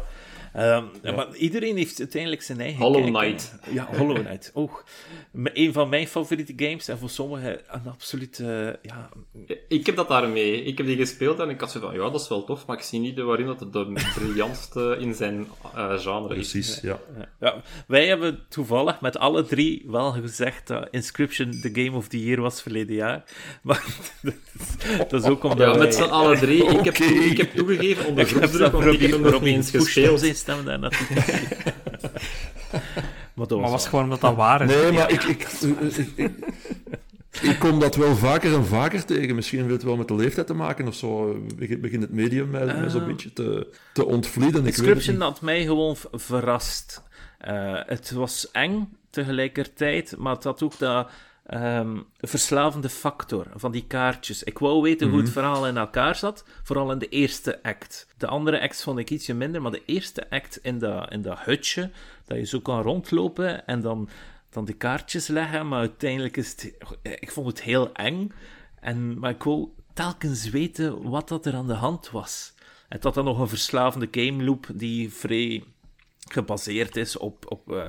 [0.52, 3.14] Ehm, Maar iedereen heeft uiteindelijk zijn eigen Hollow kijk.
[3.16, 3.54] Knight.
[3.72, 4.50] Ja, Hollow Knight.
[4.54, 4.72] Oh,
[5.32, 8.78] een van mijn favoriete games en voor sommigen een absolute...
[8.82, 9.08] ja,
[9.68, 10.62] Ik heb dat daarmee.
[10.64, 12.76] Ik heb die gespeeld en ik had zo van, ja, dat is wel tof, maar
[12.76, 16.50] ik zie niet waarin dat het de briljantste in zijn eh, genre is.
[16.50, 17.00] Precies, ja.
[17.40, 22.24] ja, wij hebben toevallig met alle drie wel gezegd dat Inscription de Game of the
[22.24, 23.24] Year was verleden jaar.
[23.62, 23.84] Maar
[25.08, 26.64] dat is ook omdat Ja, wij- met z'n alle drie.
[26.64, 27.04] Ik, heb, Oké.
[27.04, 30.22] ik heb toegegeven onder Ik heb groepsdruk, dat want ik heb nog niet eens gespeeld.
[30.38, 31.06] Stem daar naartoe.
[33.34, 34.70] maar dat Maar was was wel- gewoon omdat dat waar is.
[34.74, 35.42] Nee, maar ik, ik,
[36.16, 36.30] ik,
[37.42, 39.34] ik, kom dat wel vaker en vaker tegen.
[39.34, 41.36] Misschien heeft het wel met de leeftijd te maken of zo.
[41.56, 44.62] Begint het medium mij, zo'n beetje te, te ontvlieden.
[44.64, 45.16] Niet.
[45.18, 47.02] had mij gewoon verrast.
[47.38, 51.10] Eh, het was eng tegelijkertijd, maar het had ook dat
[51.48, 54.42] ehm, verslavende factor van die kaartjes.
[54.42, 58.06] Ik wou weten hoe het verhaal in elkaar zat, vooral in de eerste act.
[58.16, 61.38] De andere acts vond ik ietsje minder, maar de eerste act in dat, in dat
[61.40, 61.90] hutje,
[62.24, 64.08] dat je zo kan rondlopen en dan,
[64.50, 66.74] dan de kaartjes leggen, maar uiteindelijk is het...
[67.02, 68.32] Ik vond het heel eng,
[68.80, 72.54] en, maar ik wou telkens weten wat dat er aan de hand was.
[72.88, 75.64] Het had dan nog een verslavende game loop die vrij
[76.28, 77.88] gebaseerd is op, op, eh,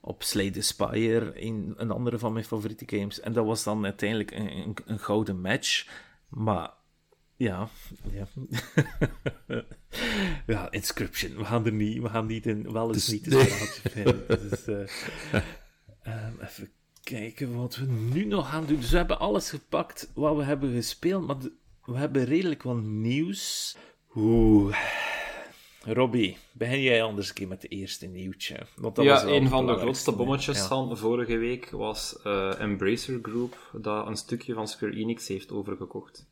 [0.00, 3.20] op Slay the Spire, een, een andere van mijn favoriete games.
[3.20, 5.88] En dat was dan uiteindelijk een, een, een gouden match.
[6.28, 6.70] Maar
[7.36, 7.68] ja,
[8.10, 8.26] ja.
[10.46, 11.36] ja, Inscription.
[11.36, 13.24] We gaan er niet, we gaan niet in, wel eens Dus- niet
[13.90, 14.26] vinden.
[14.50, 14.88] Dus, eh,
[16.02, 16.70] ehm, even
[17.02, 18.80] kijken wat we nu nog gaan doen.
[18.80, 21.36] Dus we hebben alles gepakt wat we hebben gespeeld, maar
[21.84, 23.76] we hebben redelijk wat nieuws.
[24.14, 24.76] Oeh.
[25.84, 28.56] Robbie, begin jij anders een keer met de eerste nieuwtje?
[28.76, 30.66] Want dat was Ja, wel een van de grootste bommetjes ja.
[30.66, 36.28] van vorige week was eh, Embracer Group, dat een stukje van Square Enix heeft overgekocht.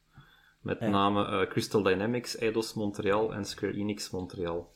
[0.60, 4.72] Met name eh, Crystal Dynamics, Eidos Montreal en Square Enix Montreal.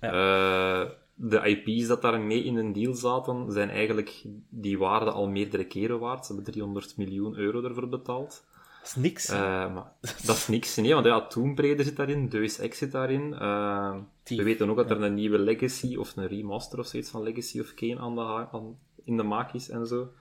[0.00, 0.84] Eh,
[1.14, 5.64] de IP's dat daar mee in een deal zaten, zijn eigenlijk die waarde al meerdere
[5.66, 6.26] keren waard.
[6.26, 8.44] Ze hebben 300 miljoen euro ervoor betaald.
[8.84, 9.28] Dat is niks.
[9.28, 10.76] Eh, maar dat is niks.
[10.76, 13.34] Nee, want ja, Tomb Raider zit daarin, Deus Ex zit daarin.
[13.34, 17.22] Eh, we weten ook dat er een nieuwe Legacy of een remaster of zoiets van
[17.22, 20.12] Legacy of Kane aan de ha- aan, in de maak is en zo.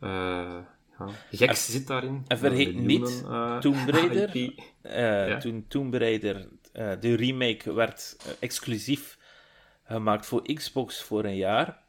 [0.00, 0.58] Eh
[0.98, 1.08] ja.
[1.30, 2.24] Gex zit daarin.
[2.26, 3.24] en vergeet Miljoenen, niet
[3.62, 4.54] Tomb Raider.
[4.82, 5.38] Ja.
[5.38, 9.18] Toen Tomb Raider, de remake, werd exclusief
[9.84, 11.82] gemaakt voor Xbox voor een jaar,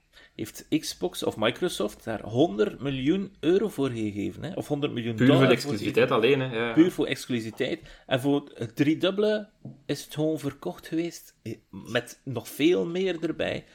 [0.44, 4.44] heeft Xbox of Microsoft daar 100 miljoen euro voor gegeven.
[4.44, 4.54] Hè?
[4.54, 6.56] Of 100 miljoen Puur dollar voor de voor exclusiviteit alleen, hè.
[6.68, 6.74] Ja.
[6.74, 8.04] Puur voor exclusiviteit.
[8.06, 9.50] En voor het driedubbele
[9.86, 11.36] is het gewoon verkocht geweest.
[11.44, 13.66] eh, Met nog veel meer erbij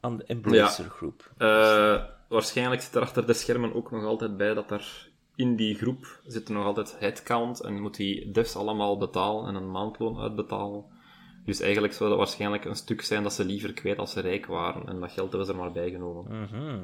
[0.00, 1.32] aan de Embracer Groep.
[1.36, 5.74] Eh, waarschijnlijk zit er achter de schermen ook nog altijd bij dat er in die
[5.74, 10.84] groep zit nog altijd headcount en moet die devs allemaal betalen en een maandloon uitbetalen.
[11.44, 14.46] Dus eigenlijk zou dat waarschijnlijk een stuk zijn dat ze liever kwijt als ze rijk
[14.46, 14.88] waren.
[14.88, 16.24] En dat geld hebben ze er maar bijgenomen.
[16.28, 16.78] Mhm.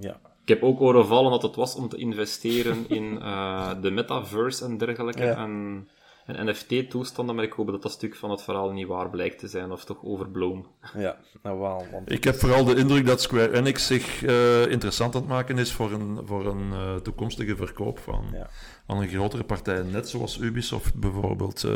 [0.00, 0.20] Ja.
[0.42, 4.64] Ik heb ook horen vallen dat het was om te investeren in eh, de metaverse
[4.64, 5.24] en dergelijke.
[5.24, 5.36] Ja.
[5.36, 5.88] En,
[6.26, 9.48] en NFT-toestanden, maar ik hoop dat dat stuk van het verhaal niet waar blijkt te
[9.48, 10.66] zijn, of toch overblown.
[10.96, 11.86] Ja, nou wel.
[11.92, 15.58] Want Ik heb vooral de indruk dat Square Enix zich eh, interessant aan het maken
[15.58, 18.48] is voor een, voor een eh, toekomstige verkoop van, Ja.
[18.86, 21.64] aan een grotere partij, net zoals Ubisoft bijvoorbeeld.
[21.64, 21.70] Eh,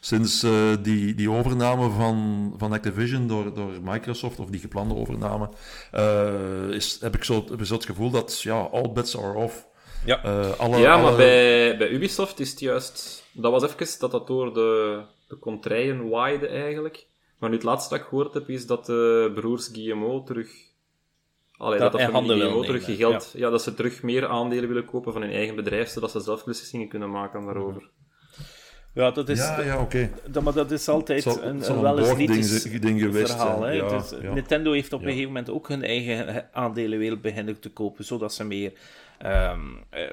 [0.00, 5.48] Sinds eh, die, die overname van, van Activision door, door Microsoft, of die geplande overname,
[5.92, 9.32] eh, is, heb, ik zo, heb ik zo het gevoel dat ja, all bets are
[9.34, 9.66] off.
[10.04, 10.22] Ja.
[10.24, 13.24] Eh, alle, Ja, maar alle- bij, bij Ubisoft is het juist...
[13.36, 17.06] Dat was even dat dat door de, de contraien waaide, eigenlijk.
[17.38, 20.50] Maar nu het laatste dat ik gehoord heb, is dat de broers Guillemot terug...
[21.56, 23.32] Allee, Dat dat, dat familie Guillemot terug geld...
[23.36, 23.50] Ja.
[23.50, 26.88] dat ze terug meer aandelen willen kopen van hun eigen bedrijf, zodat ze zelf beslissingen
[26.88, 27.90] kunnen maken daarover.
[28.94, 30.10] Ja, dat is, ja, ja oké.
[30.30, 33.58] dat, maar dat is altijd zal- een, zal wel eens niet ding geweest verhaal.
[33.60, 33.76] zijn, Hè?
[33.76, 34.32] ja, Dus, ja.
[34.34, 35.06] Nintendo heeft op Ja.
[35.06, 38.72] een gegeven moment ook hun eigen aandelen willen beginnen te kopen, zodat ze meer
[39.18, 39.60] ehm,
[39.90, 40.10] eh,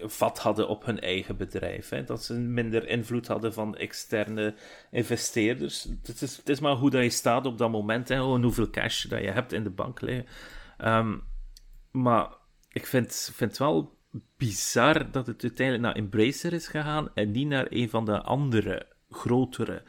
[0.00, 1.88] vat hadden op hun eigen bedrijf.
[1.88, 2.04] Hè?
[2.04, 4.54] Dat ze minder invloed hadden van externe
[4.90, 5.88] investeerders.
[6.02, 8.16] Het is, het is maar hoe dat je staat op dat moment, hè?
[8.16, 10.26] Gewoon hoeveel cash dat je hebt in de bank liggen.
[10.78, 11.16] Ehm,
[11.90, 12.28] maar
[12.68, 13.98] ik vind, vind het wel
[14.36, 18.86] bizar dat het uiteindelijk naar Embracer is gegaan en niet naar een van de andere,
[19.10, 19.82] grotere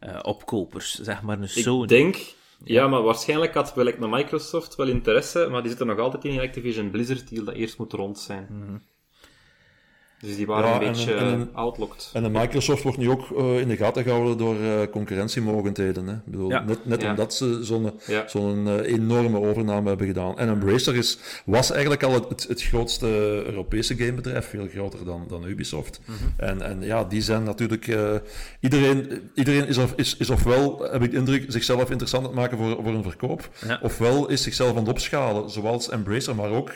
[0.00, 1.82] eh, opkopers, zeg maar een Sony.
[1.82, 2.34] Ik denk...
[2.64, 6.30] Ja, maar waarschijnlijk had wel naar Microsoft wel interesse, maar die zitten nog altijd in
[6.30, 8.46] die Activision Blizzard deal dat eerst moet rond zijn.
[8.50, 8.78] Mhm.
[10.26, 12.10] Dus die waren Ja, een en- beetje en- eh, outlocked.
[12.12, 16.06] En de Microsoft wordt nu ook eh, in de gaten gehouden door eh, concurrentiemogendheden.
[16.06, 16.12] Hè?
[16.14, 16.64] Ik bedoel, Ja.
[16.66, 17.10] Net, net Ja.
[17.10, 17.90] omdat ze zo'n
[18.26, 20.38] zo'n enorme overname hebben gedaan.
[20.38, 23.06] En Embracer is, was eigenlijk al het, het, grootste
[23.46, 26.00] Europese gamebedrijf, veel groter dan, dan Ubisoft.
[26.04, 26.14] Mhm.
[26.36, 27.96] en, en ja, die zijn natuurlijk...
[28.60, 32.38] iedereen iedereen is, of, is, is ofwel, heb ik de indruk, zichzelf interessant aan het
[32.40, 33.48] maken voor, voor een verkoop,
[33.82, 36.70] ofwel is zichzelf aan het opschalen, zoals Embracer, maar ook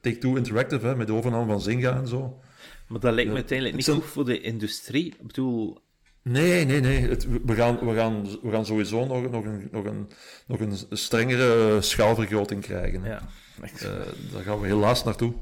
[0.00, 2.40] Take-Two Interactive, hè, met de overname van Zynga en zo.
[2.86, 5.06] Maar dat lijkt me uiteindelijk niet goed voor de industrie.
[5.06, 5.78] Ik bedoel,
[6.22, 7.08] Nee, nee, nee.
[7.08, 10.10] Het, we, gaan, we, gaan, we gaan sowieso nog, nog, een, nog, een,
[10.46, 13.04] nog een strengere schaalvergroting krijgen.
[13.04, 13.22] ja.
[13.62, 13.90] Eh,
[14.32, 15.32] daar gaan we helaas naartoe.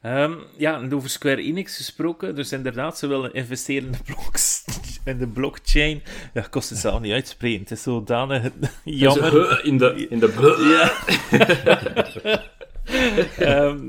[0.00, 2.34] Ehm, ja, en over Square Enix gesproken.
[2.34, 4.64] Dus inderdaad, ze willen investeren in de, bloks,
[5.04, 6.02] in de blockchain.
[6.34, 7.60] Ja, kost het zelf niet uitspreken.
[7.60, 8.50] Het is zodanig
[8.84, 9.64] jammer.
[9.64, 10.06] In de...
[10.08, 10.32] In de
[10.70, 12.48] Ja.
[13.38, 13.88] Ehm,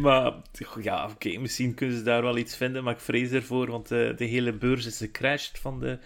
[0.00, 0.32] maar
[0.80, 4.16] ja, oké, misschien kunnen ze daar wel iets vinden, maar ik vrees ervoor, want eh,
[4.16, 5.98] de hele beurs is gecrashed van de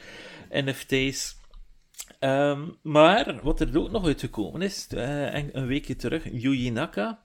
[0.50, 1.36] NFT's.
[2.18, 7.18] Ehm, maar wat er ook nog uitgekomen is, eh, en- een weekje terug, Yuji Naka.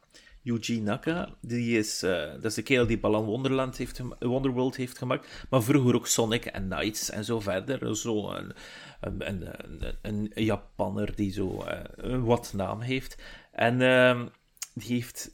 [0.47, 4.97] Yuji Naka, die is, eh, dat is de kerel die Balan Wonderland heeft, Wonderworld heeft
[4.97, 7.95] gemaakt, maar vroeger ook Sonic en Knights en zo verder.
[7.97, 8.53] Zo een,
[9.01, 13.17] een, een, een, een Japanner die zo eh, een wat naam heeft.
[13.51, 14.27] En ehm,
[14.73, 15.31] die heeft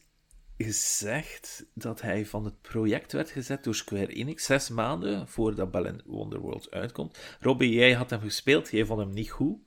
[0.57, 6.01] gezegd dat hij van het project werd gezet door Square Enix zes maanden voordat Balan
[6.05, 7.17] Wonderworld uitkomt.
[7.39, 9.57] Robbie, jij had hem gespeeld, jij vond hem niet goed.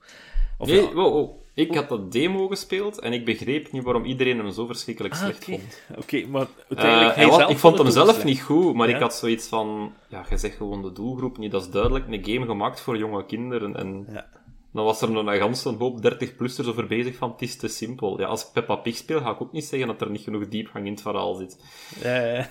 [0.57, 1.45] Of Nee, ja, wow, wow.
[1.57, 5.19] Ik had dat demo gespeeld en ik begreep niet waarom iedereen hem zo verschrikkelijk Ah,
[5.19, 5.81] slecht vond.
[5.97, 8.23] Oké, maar Eh, uiteindelijk hij hij was- zelf ik vond hem zelf slecht.
[8.23, 8.95] niet goed, maar Ja?
[8.95, 9.93] ik had zoiets van...
[10.07, 11.51] Ja, je zegt gewoon de doelgroep niet.
[11.51, 13.75] Dat is duidelijk een game gemaakt voor jonge kinderen.
[13.75, 14.25] En Ja.
[14.73, 18.19] dan was er nog een ganse hoop 30-plussers over bezig van het is te simpel.
[18.19, 20.47] Ja, als ik Peppa Pig speel, ga ik ook niet zeggen dat er niet genoeg
[20.47, 21.57] diepgang in het verhaal zit.
[22.01, 22.45] Eh,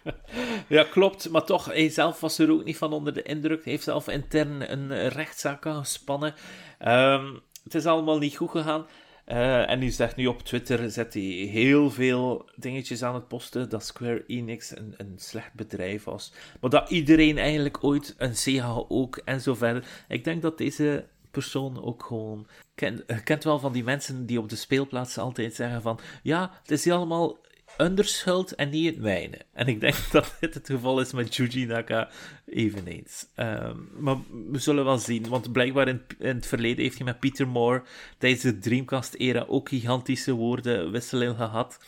[0.76, 1.30] ja, klopt.
[1.30, 3.62] Maar toch, hij zelf was er ook niet van onder de indruk.
[3.64, 6.34] Hij heeft zelf intern een rechtszaak aangespannen.
[6.78, 7.24] Ehm,
[7.64, 8.86] het is allemaal niet goed gegaan.
[9.24, 13.68] Eh, en nu zegt nu op Twitter, zet hij heel veel dingetjes aan het posten,
[13.68, 16.32] dat Square Enix een, een slecht bedrijf was.
[16.60, 20.04] Maar dat iedereen eigenlijk ooit, een Sega ook, en zo verder.
[20.08, 22.46] Ik denk dat deze persoon ook gewoon...
[22.74, 26.70] Je kent wel van die mensen die op de speelplaats altijd zeggen van, ja, het
[26.70, 27.38] is hier allemaal
[27.78, 29.38] underschuld en niet het mijne.
[29.52, 32.08] En ik denk dat dit het geval is met Yuji Naka
[32.46, 33.26] eveneens.
[33.34, 34.16] Ehm, maar
[34.50, 37.82] we zullen wel zien, want blijkbaar in, in het verleden heeft hij met Peter Moore
[38.18, 41.78] tijdens de Dreamcast-era ook gigantische woordenwisseling gehad.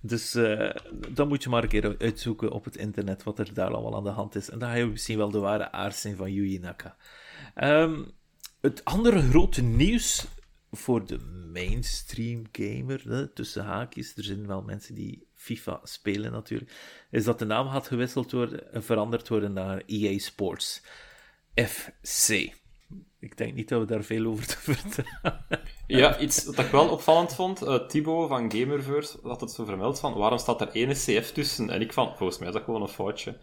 [0.00, 0.70] Dus eh,
[1.08, 4.04] dan moet je maar een keer uitzoeken op het internet wat er daar allemaal aan
[4.04, 4.50] de hand is.
[4.50, 6.96] En dan ga je misschien wel de ware aard zien van Yuji Naka.
[7.54, 8.02] Ehm,
[8.60, 10.26] het andere grote nieuws
[10.70, 11.18] voor de
[11.52, 16.72] mainstream gamer, hè, tussen haakjes, er zijn wel mensen die FIFA spelen natuurlijk,
[17.10, 20.82] is dat de naam gaat gewisseld worden, en veranderd worden naar EA Sports
[21.54, 22.28] FC.
[23.20, 25.46] Ik denk niet dat we daar veel over te vertellen
[25.86, 30.00] Ja, iets wat ik wel opvallend vond, eh Thibaut van Gamerverse had het zo vermeld
[30.00, 31.70] van, waarom staat er één CF tussen?
[31.70, 33.38] En ik van, volgens mij is dat gewoon een foutje.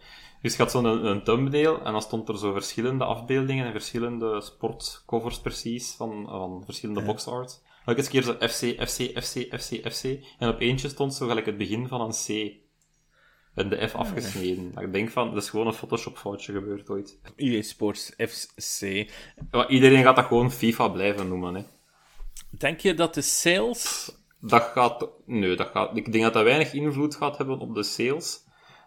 [0.46, 3.72] Dus je had zo'n een, een thumbnail, en dan stond er zo verschillende afbeeldingen en
[3.72, 7.62] verschillende sportcovers precies, van, van verschillende boxart.
[7.84, 10.04] Elke keer zo FC, FC, FC, FC, FC,
[10.38, 12.54] en op eentje stond zo gelijk het begin van een C.
[13.54, 14.72] En de F afgesneden.
[14.74, 17.18] Dat Ik denk van, dat is gewoon een Photoshop foutje gebeurd ooit.
[17.36, 19.10] EA Sports FC.
[19.50, 21.62] Maar iedereen gaat dat gewoon FIFA blijven noemen, hè.
[22.50, 24.14] Denk je dat de sales...
[24.40, 27.82] Dat gaat, nee, dat gaat, ik denk dat dat weinig invloed gaat hebben op de
[27.82, 28.44] sales.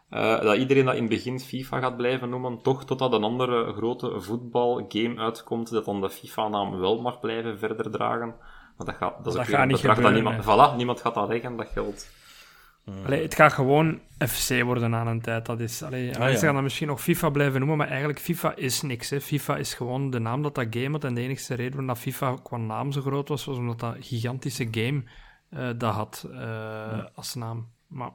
[0.10, 3.74] Eh, dat iedereen dat in het begin FIFA gaat blijven noemen, toch totdat een andere
[3.74, 8.36] grote voetbalgame uitkomt, dat dan de FIFA-naam wel mag blijven verder dragen.
[8.78, 11.14] Maar dat, gaat, dat is Dat gaat een niet dat gebeuren, niemand, voilà, niemand gaat
[11.14, 12.10] dat leggen, dat geld.
[13.06, 15.46] Allee, het gaat gewoon FC worden aan een tijd.
[15.46, 16.38] Dat is, allee, mensen ja.
[16.38, 19.10] gaan dat misschien nog FIFA blijven noemen, maar eigenlijk FIFA is niks.
[19.10, 19.22] Hè.
[19.22, 21.04] FIFA is gewoon de naam dat dat game had.
[21.04, 23.96] En de enige reden waarom dat FIFA qua naam zo groot was, was omdat dat
[24.00, 25.04] gigantische game
[25.50, 27.68] eh, dat had eh, als naam.
[27.88, 28.12] Maar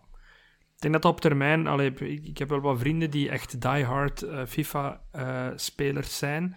[0.85, 1.67] denk dat dat op termijn...
[1.67, 6.57] Allee, ik, ik heb wel wat vrienden die echt diehard eh FIFA-spelers zijn.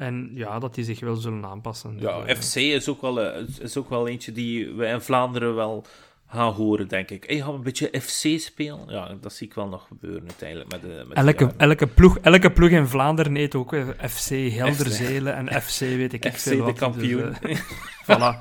[0.00, 1.96] En ja, dat die zich wel zullen aanpassen.
[1.98, 5.54] Ja, eh, FC is ook, wel, eh, is ook wel eentje die wij in Vlaanderen
[5.54, 5.84] wel
[6.30, 7.24] gaan horen, denk ik.
[7.26, 8.80] Hey, gaan we een beetje FC spelen?
[8.88, 10.70] Ja, dat zie ik wel nog gebeuren uiteindelijk.
[10.72, 15.34] Met de, met Elke, elke, ploeg, elke ploeg in Vlaanderen heet ook eh, FC Helderzelen
[15.34, 16.78] en FC weet ik FC veel de wat.
[16.78, 17.36] kampioen.
[17.42, 17.60] Dus, eh,
[18.10, 18.38] voilà.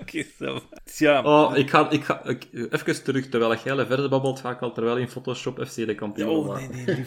[0.00, 0.60] Oké, zo.
[0.84, 4.60] Ja, Oh, ik ga, ik ga ik, even terug, terwijl jij verder babbelt, ga ik
[4.60, 6.70] al terwijl in Photoshop FC de kampioen Oh, maken.
[6.70, 7.04] nee, nee,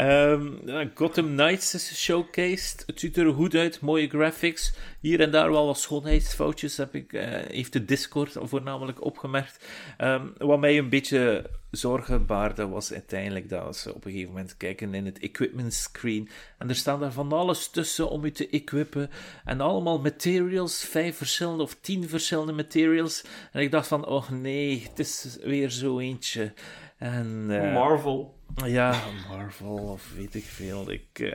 [0.00, 2.82] Ehm, Gotham Knights is showcased.
[2.86, 4.74] Het ziet er goed uit, mooie graphics.
[5.00, 9.64] Hier en daar wel wat schoonheidsfoutjes, heb ik, uh, heeft de Discord voornamelijk opgemerkt.
[9.96, 14.56] Ehm, wat mij een beetje zorgen baarde, was uiteindelijk dat ze op een gegeven moment
[14.56, 16.28] kijken in het equipment screen.
[16.58, 19.10] En er staan daar van alles tussen om je te equippen.
[19.44, 23.24] En allemaal materials, vijf verschillende of tien verschillende materials.
[23.52, 26.52] En ik dacht van, oh nee, het is weer zo eentje.
[26.98, 28.38] En, uh, Marvel.
[28.54, 30.90] Ja, Marvel of weet ik veel.
[30.90, 31.34] Ik, uh,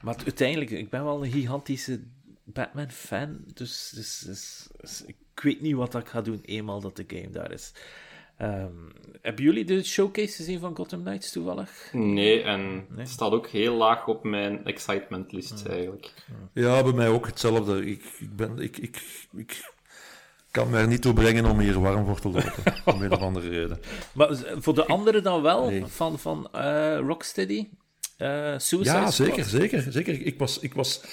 [0.00, 2.00] maar uiteindelijk, ik ben wel een gigantische
[2.44, 3.44] Batman-fan.
[3.54, 7.30] Dus, dus, dus, dus, ik weet niet wat ik ga doen eenmaal dat de game
[7.30, 7.72] daar is.
[8.42, 11.88] Um, hebben jullie de showcase gezien van Gotham Knights toevallig?
[11.92, 12.84] Nee, en nee?
[12.96, 16.12] het staat ook heel laag op mijn excitement list eigenlijk.
[16.52, 17.86] Ja, bij mij ook hetzelfde.
[17.86, 19.71] Ik, ik, ben, ik, ik, ik
[20.52, 22.52] kan me er niet toe brengen om hier warm voor te lopen.
[22.94, 23.80] om een of andere reden.
[24.12, 25.66] Maar voor de anderen dan wel?
[25.66, 25.84] Nee.
[25.86, 27.68] Van, van uh, Rocksteady?
[28.18, 30.26] Uh, ja, zeker, zeker, zeker.
[30.26, 31.04] Ik was, ik, was,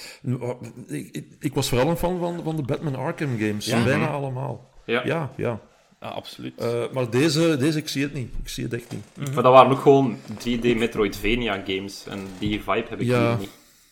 [0.86, 3.66] ik, ik was vooral een fan van, van de Batman Arkham games.
[3.66, 3.84] Ja.
[3.84, 4.70] Bijna allemaal.
[4.84, 5.30] Ja, ja.
[5.36, 5.60] ja.
[5.98, 6.52] Ah, absoluut.
[6.62, 8.32] Uh, maar deze, deze, ik zie het niet.
[8.42, 9.04] Ik zie het echt niet.
[9.14, 9.34] Mm -hmm.
[9.34, 12.04] Maar dat waren ook gewoon 3D Metroidvania games.
[12.06, 13.28] En die vibe heb ik ja.
[13.28, 13.50] hier niet.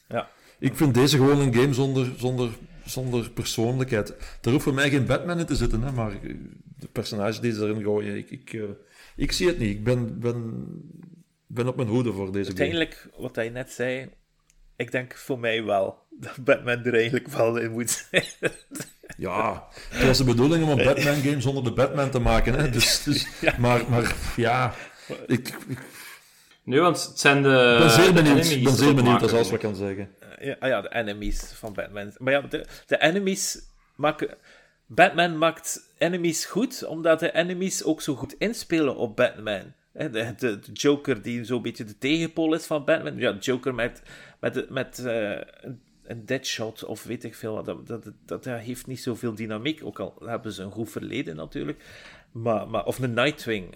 [0.09, 0.29] Ja.
[0.59, 2.51] Ik vind deze gewoon een game zonder, zonder,
[2.91, 4.15] zonder persoonlijkheid.
[4.43, 6.13] Er hoeft voor mij geen Batman in te zitten, hè, maar
[6.79, 8.65] de personages die ze erin gooien, ik, ik, uh,
[9.17, 9.71] ik zie het niet.
[9.71, 10.65] Ik ben, ben,
[11.47, 13.23] ben op mijn hoede voor deze Uiteindelijk, game.
[13.23, 14.09] wat hij net zei,
[14.77, 18.25] ik denk voor mij wel dat Batman er eigenlijk wel in moet zijn.
[19.17, 22.55] Ja, het was de bedoeling om een Batman-game zonder de Batman te maken.
[22.55, 22.71] Hè?
[22.71, 23.55] Dus, dus, ja.
[23.59, 24.75] Maar, maar ja,
[25.27, 25.79] ik, ik...
[26.63, 27.73] Nee, want het zijn de.
[27.73, 30.11] Ik ben zeer benieuwd, ik ben zeer benieuwd als alles wat kan zeggen.
[30.41, 32.13] Ja, ja, de enemies van Batman.
[32.19, 33.59] Maar ja, de, de enemies
[33.97, 34.37] maken.
[34.87, 39.73] Batman maakt enemies goed, omdat de enemies ook zo goed inspelen op Batman.
[39.93, 43.17] De, de, de Joker, die zo'n beetje de tegenpool is van Batman.
[43.17, 44.03] Ja, Joker met,
[44.41, 45.41] met, met uh,
[46.03, 49.85] een deadshot of weet ik veel dat, dat, dat heeft niet zoveel dynamiek.
[49.85, 51.85] Ook al hebben ze een goed verleden natuurlijk.
[52.33, 53.75] Maar, maar, of een Nightwing.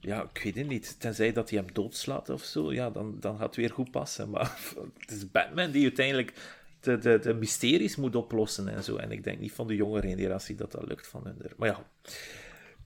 [0.00, 1.00] Ja, ik weet het niet.
[1.00, 2.72] Tenzij dat hij hem doodslaat of zo.
[2.72, 4.30] Ja, dan, dan gaat het weer goed passen.
[4.30, 4.58] Maar
[4.98, 6.32] het is Batman die uiteindelijk
[6.80, 8.96] de, de, de mysteries moet oplossen en zo.
[8.96, 11.36] En ik denk niet van de jongere generatie dat dat lukt van hun.
[11.56, 11.84] Maar ja,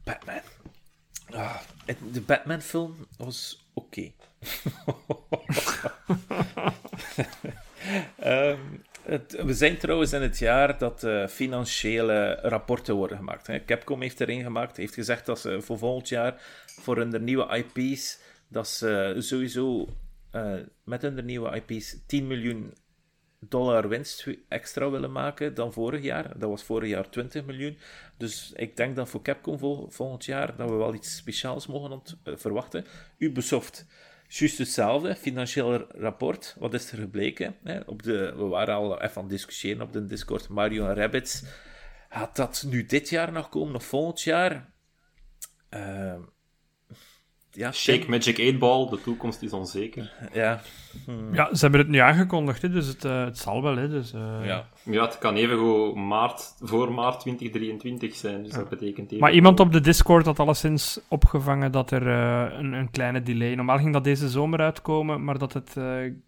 [0.04, 0.40] Batman.
[1.30, 1.60] Ah,
[2.12, 3.86] de Batman-film was oké.
[3.86, 4.14] Okay.
[8.50, 13.64] um, het, we zijn trouwens in het jaar dat uh, financiële rapporten worden gemaakt.
[13.66, 16.42] Capcom heeft erin gemaakt, heeft gezegd dat ze voor volgend jaar
[16.80, 18.18] voor hun nieuwe IP's,
[18.48, 19.88] dat ze sowieso
[20.32, 20.54] uh,
[20.84, 22.72] met hun nieuwe IP's 10 miljoen
[23.48, 26.38] dollar winst extra willen maken dan vorig jaar.
[26.38, 27.78] Dat was vorig jaar 20 miljoen.
[28.16, 32.02] Dus ik denk dat voor Capcom vol, volgend jaar dat we wel iets speciaals mogen
[32.24, 32.86] uh, verwachten.
[33.18, 33.86] Ubisoft,
[34.38, 35.16] juist hetzelfde.
[35.16, 36.56] Financieel rapport.
[36.58, 37.56] Wat is er gebleken?
[37.62, 37.80] Hè?
[37.80, 40.48] Op de, we waren al even aan het discussiëren op de Discord.
[40.48, 41.42] Mario en Rabbids.
[42.08, 44.72] Gaat dat nu dit jaar nog komen of volgend jaar?
[45.70, 46.14] Uh,
[47.50, 50.12] ja, Shake Magic 8 Ball, de toekomst is onzeker.
[50.32, 50.62] Ja.
[51.04, 51.34] Hmm.
[51.34, 53.76] Ja, ze hebben het nu aangekondigd, hè, dus het, uh, het zal wel.
[53.76, 54.46] Hè, dus, uh...
[54.46, 54.66] ja.
[54.82, 58.58] ja, het kan even goed maart, voor maart 2023 zijn, dus ja.
[58.58, 59.22] dat betekent even...
[59.22, 63.54] Maar iemand op de Discord had alleszins opgevangen dat er uh, een, een, kleine delay...
[63.54, 65.72] Normaal ging dat deze zomer uitkomen, maar dat het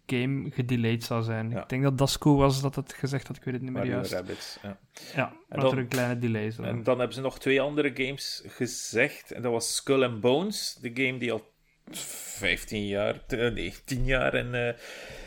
[0.05, 1.49] game gedelayed zou zijn.
[1.49, 1.61] Ja.
[1.61, 3.95] Ik denk dat Dasco was dat het gezegd had, ik weet het niet meer Mario
[3.95, 4.13] juist.
[4.13, 4.77] Rabbits, ja.
[5.15, 7.61] Ja, en dat dan, er een kleine delay zou En dan hebben ze nog twee
[7.61, 11.53] andere games gezegd, en dat was Skull and Bones, de game die al
[11.91, 14.69] 15 jaar, nee, 10 jaar in, uh,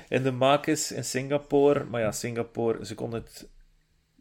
[0.08, 1.84] in de maak is in Singapore.
[1.84, 3.48] Maar ja, Singapore, ze konden het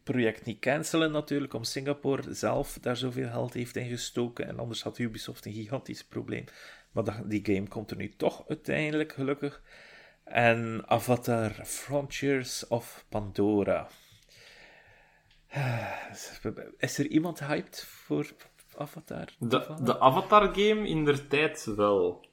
[0.02, 4.46] project niet cancelen natuurlijk, om Singapore zelf daar zoveel geld heeft ingestoken.
[4.48, 6.44] En anders had Ubisoft een gigantisch probleem.
[6.92, 9.62] Maar die game komt er nu toch uiteindelijk, gelukkig.
[10.24, 13.88] En Avatar Frontiers of Pandora.
[16.78, 18.26] Is er iemand hyped voor
[18.76, 19.28] Avatar?
[19.38, 22.27] De, de Avatar-game in der tijd wel.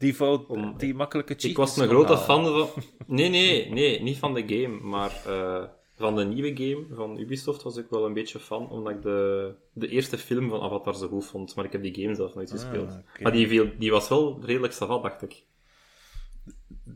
[0.00, 1.50] Die, fout, Om, die makkelijke cheat.
[1.50, 2.68] Ik was een grote fan van...
[3.06, 5.62] Nee, nee, nee, niet van de game, maar uh,
[5.96, 9.52] van de nieuwe game van Ubisoft was ik wel een beetje fan, omdat ik de,
[9.72, 12.50] de eerste film van Avatar zo goed vond, maar ik heb die game zelf nooit
[12.50, 12.90] gespeeld.
[12.90, 13.22] Ah, okay.
[13.22, 15.44] Maar die, viel, die was wel redelijk savat, dacht ik.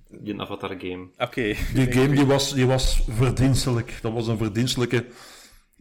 [0.09, 1.09] Die Avatar-game.
[1.13, 1.25] Oké.
[1.25, 1.57] Okay.
[1.75, 3.99] Die game die was, die was verdienstelijk.
[4.03, 5.07] Dat was een verdienstelijke...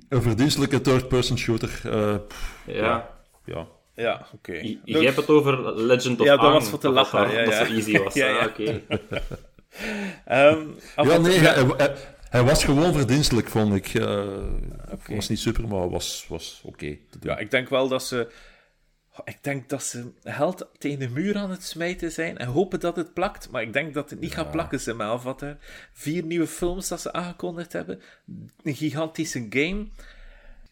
[0.10, 1.82] Een verdienstelijke third-person shooter.
[1.86, 2.16] Uh,
[2.66, 2.74] ja.
[2.76, 3.12] Ja.
[3.46, 4.26] Ja, oké.
[4.34, 4.80] Okay.
[4.86, 7.32] Je, je hebt het over Legend of Ja, dat Aang, was voor te lachen.
[7.32, 7.46] Ja, ja.
[7.46, 8.14] Dat zo easy was.
[8.14, 8.40] ja, ja.
[8.40, 8.82] Ah, oké.
[10.32, 10.76] um,
[11.10, 11.96] ja, nee, hij, hij,
[12.30, 13.94] hij, was gewoon verdienstelijk, vond ik.
[13.94, 14.06] Uh,
[14.92, 15.16] okay.
[15.16, 16.86] was niet super, maar was, was oké.
[16.86, 18.32] Okay ja, ik denk wel dat ze
[19.24, 22.96] Ik denk dat ze geld tegen de muur aan het smijten zijn en hopen dat
[22.96, 23.50] het plakt.
[23.50, 25.58] Maar ik denk dat het niet gaat plakken, ze met Avatar.
[25.94, 28.02] Vier nieuwe films dat ze aangekondigd hebben.
[28.64, 29.88] Een gigantische game.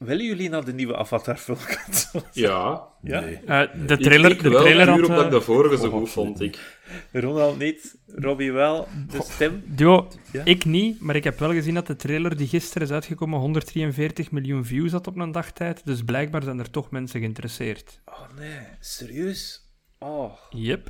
[0.02, 2.22] Willen jullie naar de nieuwe Avatar-film gaan?
[2.32, 2.90] Ja.
[3.03, 3.19] Ja?
[3.19, 3.36] Nee.
[3.45, 5.32] Eh, de trailer, ik de wel, trailer had...
[5.32, 6.80] de vorige zo goed vond, ik.
[7.11, 9.64] Ronald niet, Robbie wel, dus Tim.
[9.65, 10.41] Duo, Ja?
[10.45, 14.32] ik niet, maar ik heb wel gezien dat de trailer die gisteren is uitgekomen 143
[14.32, 15.86] miljoen views had op een dagtijd.
[15.86, 18.02] Dus blijkbaar zijn er toch mensen geïnteresseerd.
[18.06, 19.72] Oh nee, serieus?
[19.99, 20.34] Oh.
[20.49, 20.90] Yep.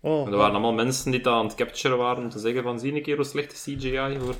[0.00, 0.26] oh.
[0.26, 2.94] Er waren allemaal mensen die dat aan het capturen waren om te zeggen van zie
[2.94, 4.38] een keer hoe slechte CGI voor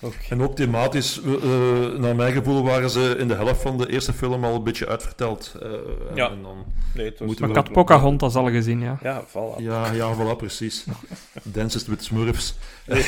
[0.00, 0.30] 2022.
[0.30, 4.12] En ook thematisch, eh, naar mijn gevoel, waren ze in de helft van de eerste
[4.12, 5.54] film al een beetje uitverteld.
[5.62, 6.30] eh, en- Ja.
[6.30, 6.64] en dan
[6.94, 8.98] Nee, Maar we- ik had Pocahontas al gezien, ja.
[9.02, 9.62] Ja, voilà.
[9.62, 10.84] Ja, ja, voilà, precies.
[11.42, 12.54] Dances with Smurfs.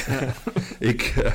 [0.78, 1.14] ik...
[1.16, 1.32] eh,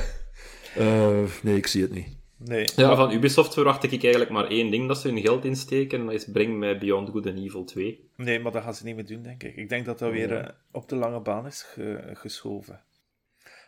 [1.22, 2.16] eh, nee, ik zie het niet.
[2.36, 2.68] Nee.
[2.76, 6.04] ja, van Ubisoft verwacht ik eigenlijk maar één ding dat ze hun geld insteken en
[6.04, 8.10] dat is breng mij Beyond Good and Evil 2.
[8.16, 9.56] Nee, maar dat gaan ze niet meer doen, denk ik.
[9.56, 12.80] Ik denk dat dat weer eh, op de lange baan is ge- geschoven.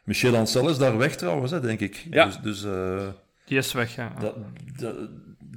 [0.05, 2.07] Michel Ancel is daar weg trouwens, hè, denk ik.
[2.11, 2.25] Ja.
[2.25, 3.09] Dus, dus eh,
[3.47, 4.13] Die is weg, ja.
[4.21, 4.35] dat,
[4.79, 4.97] dat,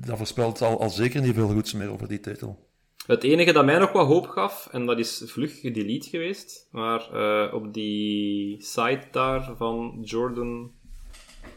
[0.05, 2.71] dat voorspelt al, al zeker niet veel goeds meer over die titel.
[3.05, 7.11] Het enige dat mij nog wat hoop gaf, en dat is vlug gedelete geweest, maar
[7.13, 10.71] eh, op die site daar van Jordan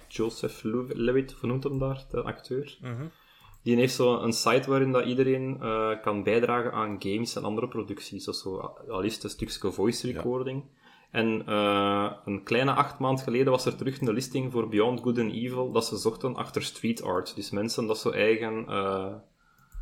[0.08, 2.78] Joseph Lew- Levitt, hoe noemt hem daar, de acteur?
[3.62, 7.68] Die heeft zo een site waarin dat iedereen eh, kan bijdragen aan games en andere
[7.68, 8.24] producties.
[8.24, 8.56] Dus zo,
[8.88, 10.62] al is het een stukje voice recording.
[11.16, 15.18] En eh, een kleine acht maand geleden was er terug een listing voor Beyond Good
[15.18, 17.34] and Evil, dat ze zochten achter street art.
[17.34, 18.66] Dus mensen dat zo eigen...
[18.68, 19.12] eh,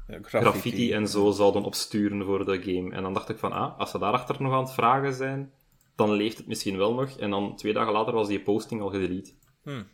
[0.06, 2.90] Ja, graffiti en zo zouden opsturen voor de game.
[2.94, 5.51] En dan dacht ik van, ah, als ze daarachter nog aan het vragen zijn,
[5.97, 7.11] dan leeft het misschien wel nog.
[7.19, 9.32] En dan twee dagen later was die posting al gedelete.
[9.62, 9.86] Hmm.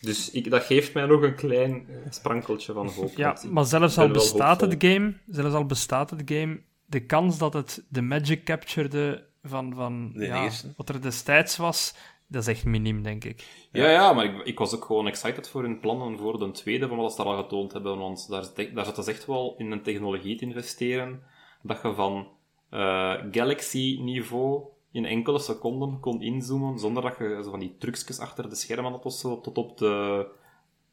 [0.00, 3.16] Dus ik, dat geeft mij nog een klein sprankeltje van hoop.
[3.16, 4.78] Ja, maar zelfs al bestaat hoopvol.
[4.78, 9.74] het game, zelfs al bestaat het game, de kans dat het de magic captured van,
[9.74, 10.72] van De ja, eerste.
[10.76, 11.94] wat er destijds was,
[12.26, 13.68] dat is echt miniem, denk ik.
[13.72, 16.88] Ja, ja, maar ik, ik was ook gewoon excited voor hun plannen voor de tweede,
[16.88, 17.98] van wat ze daar al getoond hebben.
[17.98, 18.44] Want daar,
[18.74, 21.22] daar zat ze echt wel in een technologie te investeren,
[21.62, 22.28] dat je van
[22.70, 28.48] eh, Galaxy-niveau in enkele seconden kon inzoomen, zonder dat je zo van die trucjes achter
[28.48, 30.26] de schermen had of zo, tot op de,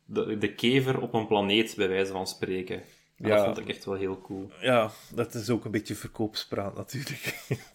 [0.06, 2.84] de, de kever op een planeet, bij wijze van spreken.
[3.20, 3.36] En Ja.
[3.36, 4.52] Dat vond ik echt wel heel cool.
[4.62, 7.38] Ja, dat is ook een beetje verkoopspraat natuurlijk.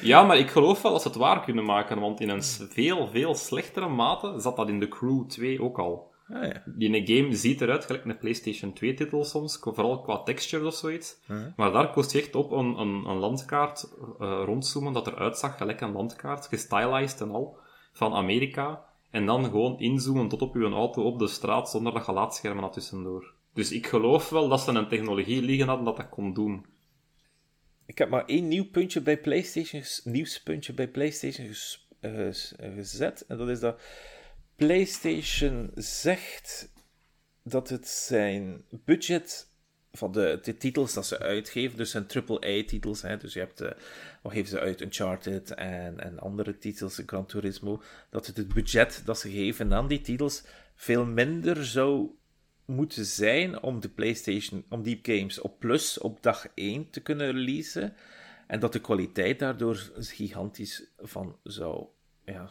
[0.00, 3.08] Ja, maar ik geloof wel dat ze het waar kunnen maken, want in een veel,
[3.08, 6.12] veel slechtere mate zat dat in The Crew 2 ook al.
[6.28, 6.62] ah, ja.
[6.66, 11.16] Die game ziet eruit gelijk een PlayStation 2-titel soms, vooral qua texture of zoiets.
[11.26, 11.50] Mhm.
[11.56, 13.88] Maar daar kost je echt op een, een, een landkaart
[14.20, 17.58] eh, rondzoomen dat eruit zag, gelijk een landkaart, gestylized en al,
[17.92, 18.84] van Amerika.
[19.10, 22.62] En dan gewoon inzoomen tot op je auto op de straat zonder dat je laadschermen
[22.62, 23.32] had tussendoor.
[23.52, 26.66] Dus ik geloof wel dat ze een technologie liggen hadden dat dat kon doen.
[27.86, 31.54] Ik heb maar één nieuw puntje bij PlayStation, nieuwspuntje bij PlayStation
[32.00, 32.28] eh,
[32.74, 33.24] gezet.
[33.26, 33.80] En dat is dat
[34.56, 36.72] PlayStation zegt
[37.42, 39.50] dat het zijn budget
[39.92, 43.70] van de, de titels dat ze uitgeven, dus zijn AAA-titels, dus je hebt, eh,
[44.22, 49.02] wat geven ze uit, Uncharted en, en andere titels, Gran Turismo, dat het het budget
[49.04, 50.44] dat ze geven aan die titels
[50.74, 52.10] veel minder zou
[52.68, 57.30] moeten zijn om de PlayStation, om die games op plus op dag 1 te kunnen
[57.30, 57.94] releasen.
[58.46, 61.86] En dat de kwaliteit daardoor gigantisch van zou
[62.24, 62.50] ja,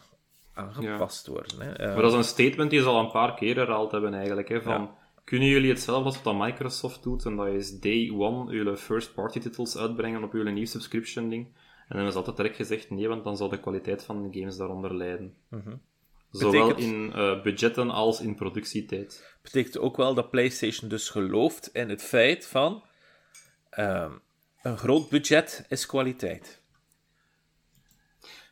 [0.52, 1.60] aangepast worden.
[1.60, 1.86] Hè.
[1.86, 4.48] Maar dat is een statement die ze al een paar keer herhaald hebben eigenlijk.
[4.48, 4.90] Hè, van,
[5.28, 7.24] Kunnen jullie hetzelfde als wat Microsoft doet?
[7.24, 11.46] En dat is day one jullie first-party titels uitbrengen op jullie nieuw subscription ding.
[11.88, 14.56] En dan ze altijd direct gezegd, nee, want dan zal de kwaliteit van de games
[14.56, 15.34] daaronder lijden.
[16.30, 19.36] Zowel Betekent- in eh, budgetten als in productietijd.
[19.42, 22.82] betekent ook wel dat PlayStation dus gelooft in het feit van
[23.70, 24.12] ehm,
[24.62, 26.62] een groot budget is kwaliteit.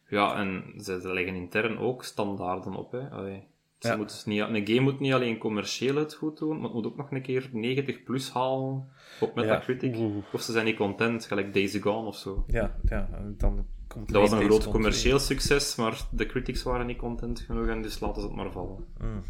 [0.08, 2.92] Ja, en ze, ze leggen intern ook standaarden op.
[2.92, 3.08] Hè.
[3.10, 3.46] Allee,
[3.78, 3.96] Ja.
[3.96, 6.96] dus niet, een game moet niet alleen commercieel het goed doen, maar het moet ook
[6.96, 8.88] nog een keer 90 plus halen
[9.20, 9.96] op Metacritic.
[9.96, 10.24] Oeh.
[10.32, 12.44] Of ze zijn niet content, gelijk Daisy Gone of zo.
[12.46, 16.86] Ja, ja dan komt Dat was een groot om commercieel succes, maar de critics waren
[16.86, 18.84] niet content genoeg en dus laten ze het maar vallen.
[18.98, 19.20] twee.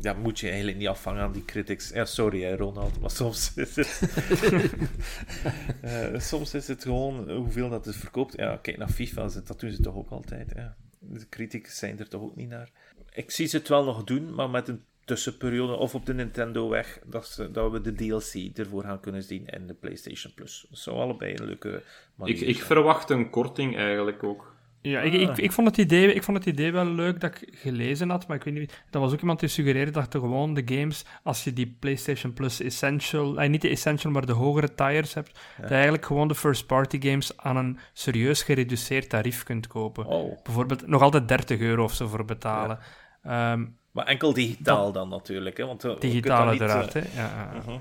[0.00, 1.90] Ja, moet je eigenlijk niet afvangen aan die critics.
[1.90, 4.00] Ja, sorry hè, Ronald, maar soms is het...
[5.80, 8.36] Eh, soms is het gewoon hoeveel dat het verkoopt.
[8.36, 10.52] Ja, kijk naar FIFA, dat doen ze toch ook altijd.
[10.54, 10.76] Ja.
[11.08, 12.70] De critics zijn er toch ook niet naar.
[13.12, 16.68] Ik zie ze het wel nog doen, maar met een tussenperiode of op de Nintendo
[16.68, 20.66] weg, dat, ze, dat we de DLC ervoor gaan kunnen zien in de PlayStation Plus.
[20.68, 21.82] Dat zou allebei een leuke
[22.14, 24.55] manier Ik, ik verwacht een korting eigenlijk ook.
[24.80, 27.48] Ja, ik, ik, ik, vond het idee, ik vond het idee wel leuk dat ik
[27.52, 28.82] gelezen had, maar ik weet niet...
[28.90, 32.32] Dat was ook iemand die suggereerde dat je gewoon de games, als je die PlayStation
[32.32, 33.40] Plus Essential...
[33.40, 37.00] Eh, niet de Essential, maar de hogere tires hebt, dat je eigenlijk gewoon de first-party
[37.00, 40.06] games aan een serieus gereduceerd tarief kunt kopen.
[40.06, 40.42] Oh.
[40.42, 42.78] Bijvoorbeeld nog altijd 30 euro of zo voor betalen.
[43.22, 45.66] Ehm, Maar enkel digitaal dan natuurlijk, hè?
[45.66, 47.20] Want kunnen digitaal dat niet, uiteraard, eh, hè.
[47.22, 47.80] Ja, ja, ja.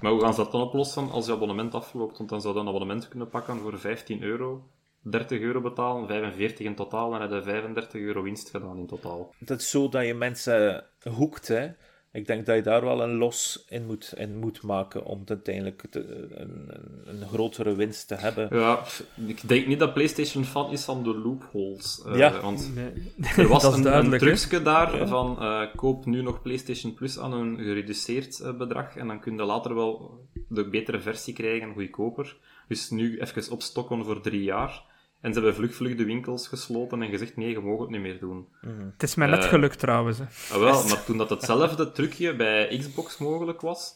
[0.00, 2.18] Maar hoe gaan ze dat dan oplossen als je abonnement afloopt?
[2.18, 4.62] Want dan zou je een abonnement kunnen pakken voor 15 euro.
[5.02, 9.34] 30 euro betalen, 45 in totaal, en heb je 35 euro winst gedaan in totaal.
[9.38, 11.68] Dat is zo dat je mensen hoekt, hè.
[12.12, 15.82] Ik denk dat je daar wel een los in moet, in moet maken om uiteindelijk
[15.90, 18.48] te- een, een, een grotere winst te hebben.
[18.58, 18.82] Ja,
[19.26, 22.02] ik denk niet dat PlayStation fan is van de loopholes.
[22.06, 22.40] eh, Ja.
[22.40, 22.92] Want Nee.
[23.36, 27.18] er was dat is een, een trucje daar van eh, koop nu nog PlayStation Plus
[27.18, 31.72] aan een gereduceerd eh, bedrag en dan kun je later wel de betere versie krijgen,
[31.72, 32.36] goedkoper.
[32.68, 34.82] Dus nu even opstokken voor drie jaar.
[35.20, 38.00] En ze hebben vlug vlug de winkels gesloten en gezegd nee, je mag het niet
[38.00, 38.48] meer doen.
[38.92, 40.18] Het is mij net Eh, gelukt trouwens.
[40.18, 40.24] Hè.
[40.24, 43.94] Ah, wel, maar toen dat hetzelfde trucje bij Xbox mogelijk was,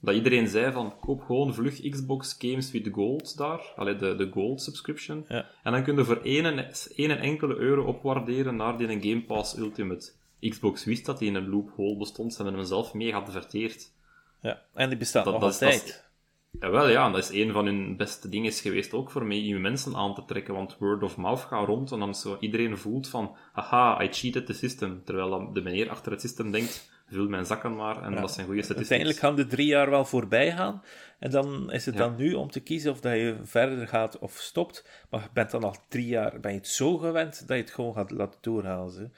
[0.00, 4.30] dat iedereen zei van, koop gewoon vlug Xbox Games with Gold daar, allee, de, de
[4.32, 5.46] Gold subscription, Ja.
[5.62, 9.22] en dan kun je voor één en, één en enkele euro opwaarderen naar die Game
[9.24, 10.12] Pass Ultimate.
[10.40, 13.92] Xbox wist dat die in een loophole bestond, ze hebben hem zelf mee geadverteerd.
[14.42, 14.62] Ja.
[14.74, 16.04] En die bestaat Dat- nog dat altijd.
[16.60, 19.96] Jawel, ja, dat is een van hun beste dingen geweest ook voor mij, nieuwe mensen
[19.96, 23.36] aan te trekken, want word of mouth gaat rond en dan zo iedereen voelt van,
[23.52, 27.76] haha, I cheated the system, terwijl de meneer achter het systeem denkt, vul mijn zakken
[27.76, 29.06] maar, en dat zijn goede statistieken.
[29.06, 30.82] Uiteindelijk gaan de drie jaar wel voorbij gaan.
[31.18, 32.00] En dan is het Ja.
[32.00, 34.88] dan nu om te kiezen of dat je verder gaat of stopt.
[35.10, 37.72] Maar je bent dan al drie jaar ben je het zo gewend dat je het
[37.72, 38.90] gewoon gaat laten doorgaan.
[38.90, 39.10] Ze.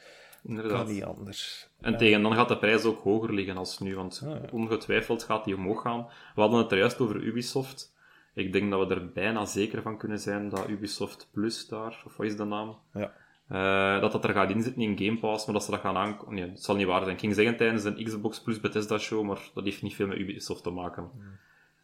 [0.45, 0.85] Inderdaad.
[0.85, 1.69] Kan niet anders.
[1.87, 5.45] En tegen dan gaat de prijs ook hoger liggen als nu, want Ah, ongetwijfeld gaat
[5.45, 6.07] die omhoog gaan.
[6.35, 7.95] We hadden het er juist over Ubisoft.
[8.35, 12.17] Ik denk dat we er bijna zeker van kunnen zijn dat Ubisoft Plus daar, of
[12.17, 13.13] wat is de naam, Ja.
[13.49, 16.35] eh, dat dat er gaat inzitten in Game Pass, maar dat ze dat gaan aankomen.
[16.35, 17.15] Nee, het zal niet waar zijn.
[17.15, 20.19] Ik ging zeggen tijdens een Xbox Plus Bethesda show, maar dat heeft niet veel met
[20.19, 21.11] Ubisoft te maken.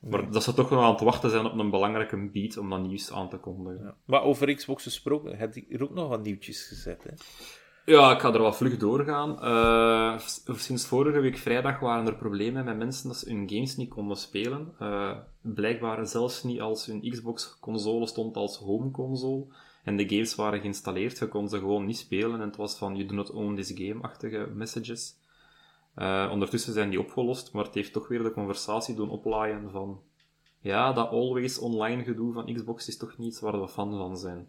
[0.01, 2.81] Maar dat ze toch nog aan het wachten zijn op een belangrijke beat om dat
[2.87, 3.85] nieuws aan te kondigen.
[3.85, 3.95] Ja.
[4.05, 7.03] Maar over Xbox gesproken, heb je er ook nog wat nieuwtjes gezet.
[7.03, 7.11] Hè?
[7.85, 9.39] Ja, ik ga er wel vlug doorgaan.
[10.21, 13.89] S- sinds vorige week vrijdag waren er problemen met mensen dat ze hun games niet
[13.91, 14.75] konden spelen.
[14.79, 19.45] Eh, blijkbaar zelfs niet als hun Xbox-console stond als home-console.
[19.85, 22.41] En de games waren geïnstalleerd, je kon ze gewoon niet spelen.
[22.41, 25.15] En het was van, you do not own this game-achtige messages.
[25.95, 30.01] Eh, ondertussen zijn die opgelost, maar het heeft toch weer de conversatie doen oplaaien van...
[30.61, 34.49] Ja, dat always online gedoe van Xbox is toch niets waar we fan van zijn.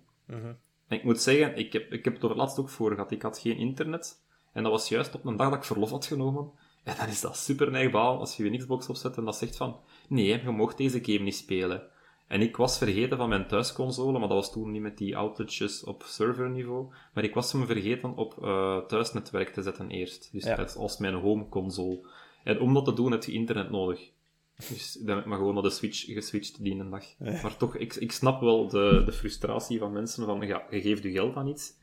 [0.93, 3.11] En ik moet zeggen, ik heb, ik heb het er laatst ook voor gehad.
[3.11, 4.23] Ik had geen internet.
[4.53, 6.51] En dat was juist op een dag dat ik verlof had genomen.
[6.83, 9.79] En dan is dat super neigbaal als je je Xbox opzet en dat zegt van,
[10.09, 11.83] nee, je mocht deze game niet spelen.
[12.27, 15.83] En ik was vergeten van mijn thuisconsole, maar dat was toen niet met die outages
[15.83, 16.87] op serverniveau.
[17.13, 20.29] Maar ik was hem vergeten op eh, thuisnetwerk te zetten eerst.
[20.31, 20.55] Dus Ja.
[20.55, 21.99] als, als mijn home console.
[22.43, 24.11] En om dat te doen heb je internet nodig.
[24.57, 27.05] Dus dan heb ik maar gewoon naar de Switch geswitcht die een dag.
[27.17, 31.03] Maar toch, ik, ik snap wel de, de frustratie van mensen van, ja, je geeft
[31.03, 31.73] je geld aan iets,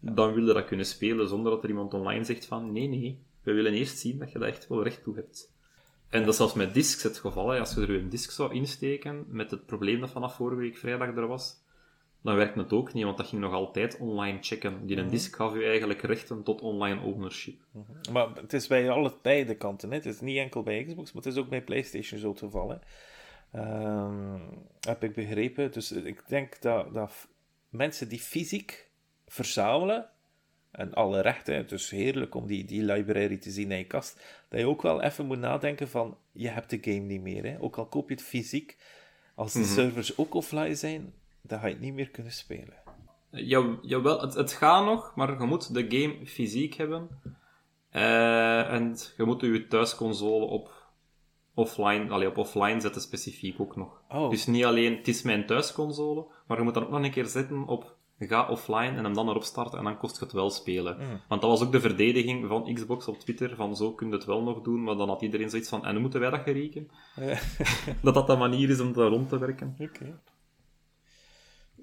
[0.00, 3.18] dan wil je dat kunnen spelen zonder dat er iemand online zegt van, nee, nee,
[3.42, 5.52] we willen eerst zien dat je daar echt wel recht toe hebt.
[6.08, 7.48] En dat is zelfs met discs het geval.
[7.48, 7.58] Hè.
[7.58, 11.16] Als je er een disc zou insteken, met het probleem dat vanaf vorige week vrijdag
[11.16, 11.56] er was,
[12.24, 14.86] dan werkt het ook niet, want dat ging nog altijd online checken.
[14.86, 17.60] Die een disc gaf u eigenlijk rechten tot online ownership.
[18.12, 19.90] Maar het is bij alle beide kanten.
[19.90, 19.96] Hè?
[19.96, 22.68] Het is niet enkel bij Xbox, maar het is ook bij PlayStation zo het geval.
[22.68, 22.76] Hè?
[23.60, 24.38] Ehm,
[24.80, 25.72] heb ik begrepen.
[25.72, 27.28] Dus ik denk dat, dat
[27.68, 28.90] mensen die fysiek
[29.26, 30.08] verzamelen,
[30.70, 34.20] en alle rechten, het is heerlijk om die, die library te zien in je kast,
[34.48, 37.44] dat je ook wel even moet nadenken van, je hebt de game niet meer.
[37.44, 37.60] Hè?
[37.60, 38.76] Ook al koop je het fysiek,
[39.34, 41.12] als de servers ook offline zijn,
[41.46, 42.82] dan ga je het niet meer kunnen spelen.
[43.30, 47.08] Ja, jawel, het, het gaat nog, maar je moet de game fysiek hebben.
[47.90, 50.72] Eh, en je moet je thuisconsole op
[51.54, 54.02] offline, allee, op offline zetten specifiek ook nog.
[54.08, 54.30] Oh.
[54.30, 57.26] Dus niet alleen, het is mijn thuisconsole, maar je moet dan ook nog een keer
[57.26, 60.98] zetten op ga offline en hem dan erop starten en dan kost het wel spelen.
[61.28, 64.24] Want dat was ook de verdediging van Xbox op Twitter, van zo kun je het
[64.24, 66.90] wel nog doen, maar dan had iedereen zoiets van, en moeten wij dat gerieken?
[68.02, 69.76] dat dat de manier is om daar rond te werken.
[69.78, 70.20] Oké.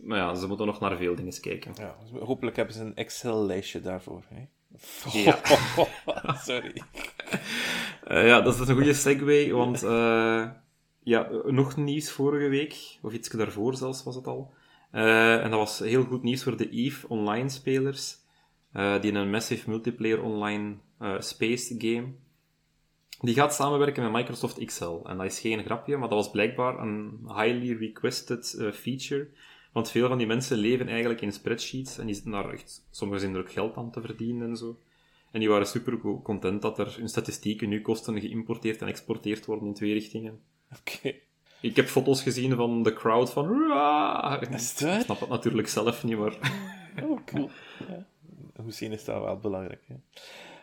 [0.03, 1.73] Maar ja, ze moeten nog naar veel dingen kijken.
[1.77, 4.23] Ja, dus hopelijk hebben ze een Excel-lijstje daarvoor.
[4.27, 4.45] Hè?
[5.11, 5.39] Ja.
[6.47, 6.81] Sorry.
[8.03, 10.49] Eh, ja, dat is een goede segue, want eh,
[11.03, 14.53] ja, nog nieuws vorige week, of iets daarvoor zelfs was het al.
[14.91, 18.17] Eh, en dat was heel goed nieuws voor de EVE online-spelers,
[19.01, 20.75] die een massive multiplayer online
[21.19, 22.07] space game.
[23.21, 25.05] Die gaat samenwerken met Microsoft Excel.
[25.05, 29.27] En dat is geen grapje, maar dat was blijkbaar een highly requested feature.
[29.71, 33.21] Want veel van die mensen leven eigenlijk in spreadsheets en die zitten daar echt, sommigen
[33.21, 34.79] zijn er ook geld aan te verdienen en zo.
[35.31, 39.67] En die waren super content dat er hun statistieken nu kosten geïmporteerd en exporteerd worden
[39.67, 40.39] in twee richtingen.
[40.79, 41.13] Oké.
[41.61, 43.71] Ik heb foto's gezien van de crowd van...
[44.51, 46.37] Is het Ik snap het natuurlijk zelf niet, maar...
[47.03, 47.49] Oh, cool.
[47.87, 48.05] Ja.
[48.63, 49.81] Misschien is dat wel belangrijk.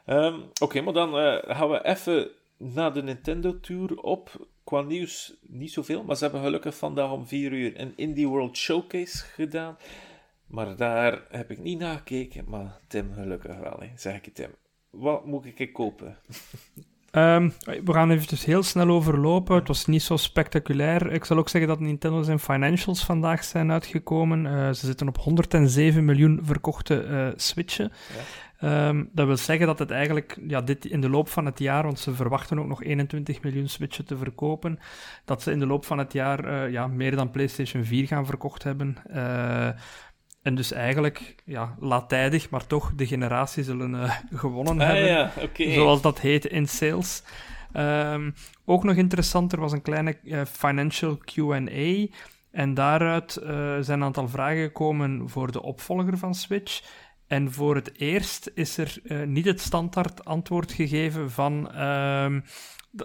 [0.05, 4.47] Ehm, Oké, maar dan eh, gaan we even naar de Nintendo Tour op.
[4.68, 8.56] Qua nieuws niet zoveel, maar ze hebben gelukkig vandaag om 4 uur een Indie World
[8.56, 9.76] Showcase gedaan.
[10.46, 13.76] Maar daar heb ik niet naar gekeken, maar Tim gelukkig wel.
[13.80, 13.88] Hè.
[13.94, 14.50] Zeg ik je, Tim.
[14.90, 16.16] Wat moet ik kopen?
[17.10, 17.50] Ehm,
[17.84, 19.56] we gaan even dus heel snel overlopen.
[19.56, 21.12] Het was niet zo spectaculair.
[21.12, 24.46] Ik zal ook zeggen dat Nintendo zijn financials vandaag zijn uitgekomen.
[24.46, 27.92] Eh, ze zitten op 107 miljoen verkochte eh, Switchen.
[28.59, 31.82] Ehm, dat wil zeggen dat het eigenlijk ja, dit in de loop van het jaar,
[31.82, 34.78] want ze verwachten ook nog 21 miljoen Switchen te verkopen,
[35.24, 38.26] dat ze in de loop van het jaar eh, ja, meer dan PlayStation 4 gaan
[38.26, 38.97] verkocht hebben.
[39.10, 39.68] Eh,
[40.43, 45.30] en dus eigenlijk, ja, laattijdig, maar toch de generatie zullen eh, gewonnen Ah hebben ja,
[45.74, 47.22] zoals dat heet in sales.
[47.72, 48.30] Ehm,
[48.64, 50.16] ook nog interessanter was een kleine
[50.47, 52.06] financial Q&A.
[52.51, 53.32] En daaruit
[53.80, 56.82] zijn een aantal vragen gekomen voor de opvolger van Switch.
[57.28, 62.40] En voor het eerst is er eh, niet het standaard antwoord gegeven van ehm,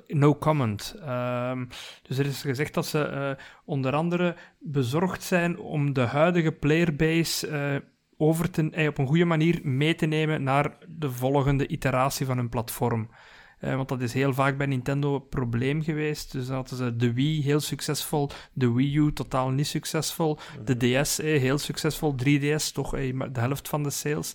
[0.08, 0.96] no comment.
[1.02, 1.66] Ehm,
[2.02, 7.48] dus er is gezegd dat ze eh, onder andere bezorgd zijn om de huidige playerbase
[7.48, 7.76] eh,
[8.18, 12.50] over te, op een goede manier mee te nemen naar de volgende iteratie van hun
[12.50, 13.10] platform.
[13.64, 16.32] Eh, want dat is heel vaak bij Nintendo een probleem geweest.
[16.32, 20.78] Dus dan hadden ze de Wii heel succesvol, de Wii U totaal niet succesvol, de
[20.78, 24.34] DS eh, heel succesvol, 3DS toch eh, de helft van de sales.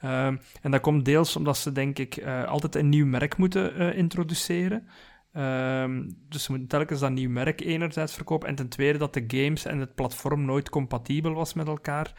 [0.00, 4.88] Ehm, en dat komt deels omdat ze, denk ik, altijd een nieuw merk moeten introduceren.
[5.32, 9.24] Ehm, dus ze moeten telkens dat nieuw merk enerzijds verkopen en ten tweede dat de
[9.26, 12.12] games en het platform nooit compatibel was met elkaar.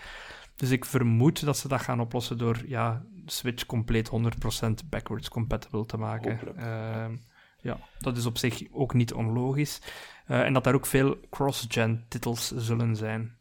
[0.58, 5.86] Dus ik vermoed dat ze dat gaan oplossen door ja, Switch compleet 100% backwards compatible
[5.86, 6.58] te maken.
[6.58, 7.16] Ehm,
[7.62, 9.82] ja, dat is op zich ook niet onlogisch.
[10.26, 13.36] Eh, en dat daar ook veel cross-gen titels zullen zijn.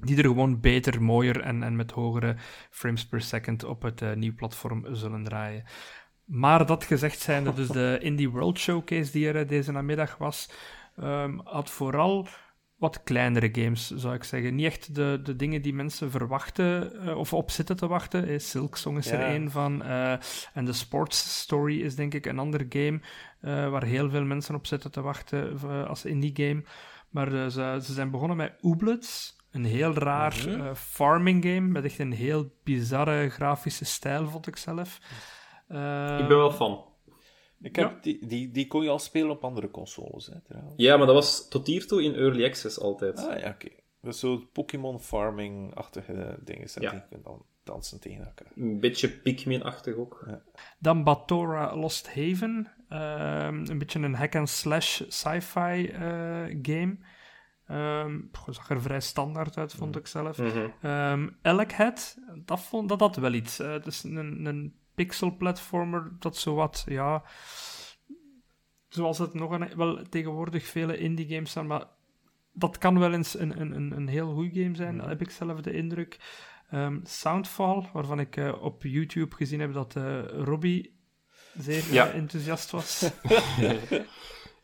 [0.00, 2.36] Die er gewoon beter, mooier en, en met hogere
[2.70, 5.64] frames per second op het eh, nieuw platform zullen draaien.
[6.24, 10.50] Maar dat gezegd zijnde, dus de Indie World Showcase die er eh, deze namiddag was,
[10.96, 12.28] ehm, had vooral
[12.80, 14.54] wat kleinere games, zou ik zeggen.
[14.54, 18.28] Niet echt de, de dingen die mensen verwachten eh, of op zitten te wachten.
[18.28, 19.82] Eh, Silk Song is er één van.
[19.82, 20.12] eh,
[20.54, 23.00] en The Sports Story is denk ik een ander game
[23.40, 26.62] eh, waar heel veel mensen op zitten te wachten eh, als indie game.
[27.10, 29.36] Maar eh, ze, ze zijn begonnen met Ooblets.
[29.50, 30.60] Een heel raar Mhm.
[30.60, 34.98] eh, farming game met echt een heel bizarre grafische stijl, vond ik zelf.
[35.68, 36.84] Eh, Ik ben wel fan.
[37.62, 37.98] Ik heb Ja.
[38.00, 40.74] die, die, die kon je al spelen op andere consoles, hè, trouwens.
[40.76, 43.18] Ja, maar dat was tot hiertoe in Early Access altijd.
[43.18, 43.68] Ah ja, oké.
[44.00, 46.68] Dat is zo Pokémon farming-achtige dingen.
[46.74, 46.90] Ja.
[46.90, 48.46] die kunnen dan dansen tegen elkaar.
[48.56, 50.26] Een beetje Pikmin-achtig ook.
[50.78, 52.68] Dan Batora Lost Haven.
[52.88, 56.96] ehm, een beetje een hack-and-slash sci-fi eh, game.
[57.66, 60.38] Ehm goh, zag er vrij standaard uit, vond ik zelf.
[60.38, 60.66] Mhm.
[60.82, 63.58] Ehm Elkhead, dat, vond, dat had wel iets.
[63.58, 64.74] Eh, het is een, een
[65.04, 67.22] pixel-platformer dat zowat, ja...
[68.88, 71.84] Zoals het nog een, wel tegenwoordig vele indie games zijn, maar
[72.52, 75.30] dat kan wel eens een, een, een, een heel goed game zijn, dat heb ik
[75.30, 76.18] zelf de indruk.
[76.70, 80.98] Ehm, Soundfall, waarvan ik eh, op YouTube gezien heb dat eh Robbie
[81.58, 82.08] zeer Ja.
[82.08, 83.02] eh, enthousiast was.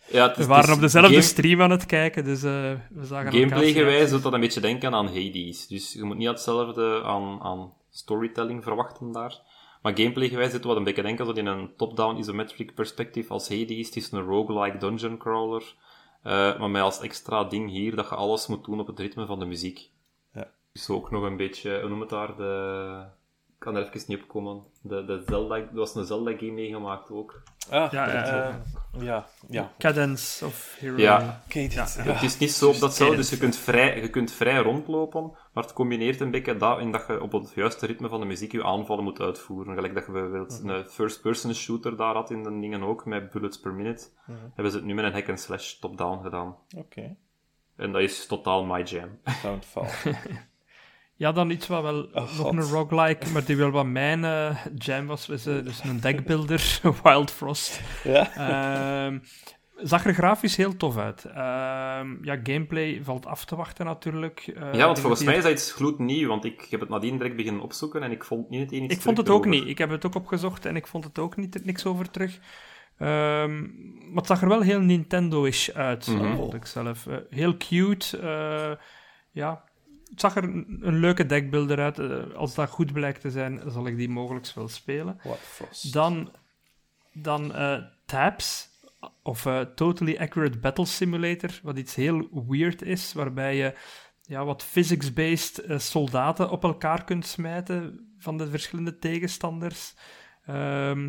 [0.09, 4.23] Ja, We waren op dezelfde game- stream aan het kijken, dus we zagen Gameplay-gewijs doet
[4.23, 5.67] dat een beetje denken aan Hades.
[5.67, 9.45] Dus je moet niet hetzelfde aan, aan storytelling verwachten daar.
[9.87, 13.87] Maar gameplay-gewijs doet wat een beetje denken aan in een top-down isometric perspective als Hades.
[13.87, 15.75] Het is een roguelike dungeon crawler.
[16.23, 19.27] Eh, maar met als extra ding hier dat je alles moet doen op het ritme
[19.27, 19.91] van de muziek.
[20.33, 20.51] Ja.
[20.73, 23.05] Dus ook nog een beetje, hoe noem het daar, de...
[23.49, 24.63] Ik kan er even niet op komen.
[24.83, 27.43] De, de Zelda, er was een Zelda-game meegemaakt ook.
[27.71, 28.55] Ah, Ja, ja, eh,
[29.01, 29.73] ja, ja.
[29.78, 30.97] Cadence of Hero.
[30.97, 31.43] Ja.
[31.48, 35.31] Het is niet zo op dat zo, dus je kunt, vrij, je kunt vrij rondlopen,
[35.52, 38.27] maar het combineert een beetje dat in dat je op het juiste ritme van de
[38.27, 39.74] muziek je aanvallen moet uitvoeren.
[39.74, 43.60] Gelijk dat je bijvoorbeeld een first-person shooter daar had in de dingen ook, met bullets
[43.60, 44.09] per minute,
[44.55, 46.56] hebben ze het nu met een hack-and-slash top-down gedaan.
[46.77, 47.16] Oké,
[47.77, 49.18] En dat is totaal my jam.
[49.24, 49.89] Soundfall.
[51.18, 52.52] Ja, dan iets wat wel Oh, nog God.
[52.52, 55.26] een roguelike, maar die wel wat mijn eh, jam was.
[55.26, 55.47] dus
[55.82, 57.80] een deckbuilder, Wild Frost.
[58.05, 58.34] ja.
[59.06, 59.18] Ehm,
[59.76, 61.24] zag er grafisch heel tof uit.
[61.24, 64.40] Ehm, ja, gameplay valt af te wachten natuurlijk.
[64.56, 67.36] Eh, ja, want volgens mij is dat iets gloednieuw, want ik heb het nadien direct
[67.36, 69.60] beginnen opzoeken en ik vond niet het iets Ik vond het ook erover.
[69.60, 69.70] niet.
[69.70, 72.38] Ik heb het ook opgezocht en ik vond het ook niet, niks over terug.
[72.98, 73.60] Ehm,
[74.06, 76.36] maar het zag er wel heel Nintendo-ish uit, Mhm.
[76.36, 77.06] vond ik zelf.
[77.30, 78.18] Heel cute.
[78.18, 78.70] eh,
[79.30, 79.64] ja,
[80.11, 81.99] het zag er een, een leuke deckbuilder uit.
[81.99, 85.20] Eh, als dat goed blijkt te zijn, zal ik die mogelijk wel spelen.
[85.23, 85.93] What Frost.
[85.93, 86.31] Dan,
[87.12, 88.69] dan eh, Tabs,
[89.23, 93.74] of eh, Totally Accurate Battle Simulator, wat iets heel weird is, waarbij je
[94.23, 99.95] ja, wat physics-based eh, soldaten op elkaar kunt smijten van de verschillende tegenstanders.
[100.47, 101.07] Ehm,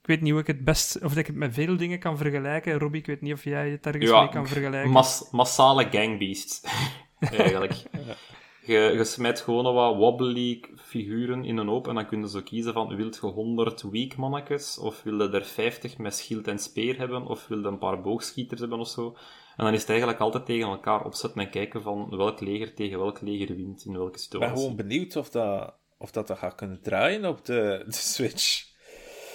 [0.00, 2.78] ik weet niet hoe ik het best, of ik het met veel dingen kan vergelijken.
[2.78, 4.90] Robbie, ik weet niet of jij het ergens Ja, mee kan vergelijken.
[4.90, 6.60] Mas- massale gangbeasts,
[7.20, 7.74] eigenlijk.
[8.64, 12.72] Je, je smijt gewoon wat wobbly figuren in een hoop en dan kunnen ze kiezen
[12.72, 16.98] van wilt je 100 weak mannetjes of wil je er 50 met schild en speer
[16.98, 19.16] hebben of wil je een paar boogschieters hebben of zo.
[19.56, 22.98] En dan is het eigenlijk altijd tegen elkaar opzetten en kijken van welk leger tegen
[22.98, 24.56] welk leger wint in welke Ik ben situatie.
[24.56, 28.68] gewoon benieuwd of dat, of dat, dat gaat kunnen draaien op de, de Switch.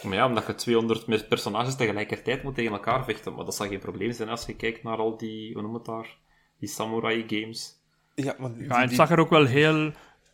[0.03, 3.34] Maar ja, omdat je 200 met personages tegelijkertijd moet tegen elkaar vechten.
[3.34, 5.86] Maar dat zal geen probleem zijn als je kijkt naar al die, hoe noem het
[5.86, 6.18] daar,
[6.60, 7.84] die samurai games.
[8.15, 9.91] Ja, maar die- Ja, het die- zag er ook wel heel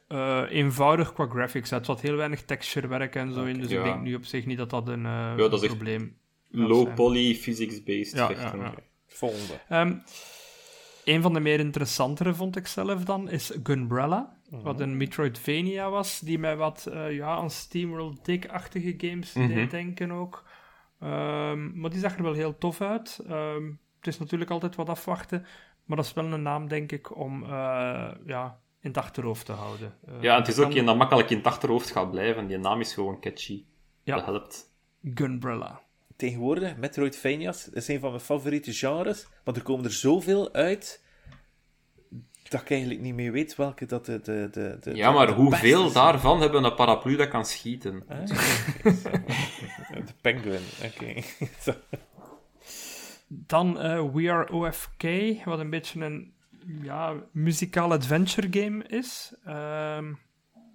[0.07, 1.81] eh, eenvoudig qua graphics uit.
[1.81, 3.77] Er zat heel weinig texturewerk en zo in, dus ja.
[3.77, 6.17] ik denk nu op zich niet dat dat een, eh, dat is echt probleem
[6.49, 8.59] Low poly, physics-based Ja, vechten.
[8.59, 8.73] ja, ja.
[9.07, 9.53] volgende.
[9.69, 9.95] Ehm,
[11.05, 14.37] een van de meer interessantere vond ik zelf dan is Gunbrella.
[14.49, 14.61] Mhm.
[14.61, 19.47] Wat een Metroidvania was, die mij wat eh, ja, aan SteamWorld Dick-achtige games Mhm.
[19.47, 20.43] deed denken ook.
[20.99, 23.19] Ehm, maar die zag er wel heel tof uit.
[23.27, 23.63] Ehm,
[23.97, 25.45] het is natuurlijk altijd wat afwachten,
[25.85, 27.49] maar dat is wel een naam, denk ik, om eh,
[28.25, 29.93] ja, in het achterhoofd te houden.
[30.07, 32.47] Eh, Ja, en het is ook kan- een dat makkelijk in het achterhoofd gaat blijven.
[32.47, 33.63] Die naam is gewoon catchy.
[34.03, 34.15] Ja.
[34.15, 34.71] Dat helpt.
[35.13, 35.81] Gunbrella.
[36.15, 41.03] Tegenwoordig, Metroidvania's is een van mijn favoriete genres, want er komen er zoveel uit
[42.49, 44.21] dat ik eigenlijk niet meer weet welke dat de...
[44.21, 48.03] de, de, de Ja, maar de hoeveel daarvan hebben een paraplu dat kan schieten?
[48.07, 48.25] Ah,
[50.07, 51.13] de penguin, oké.
[53.33, 55.03] Dan eh, We Are OFK,
[55.45, 56.33] wat een beetje een
[56.81, 59.35] ja, muzikaal adventure game is.
[59.45, 60.13] Ehm,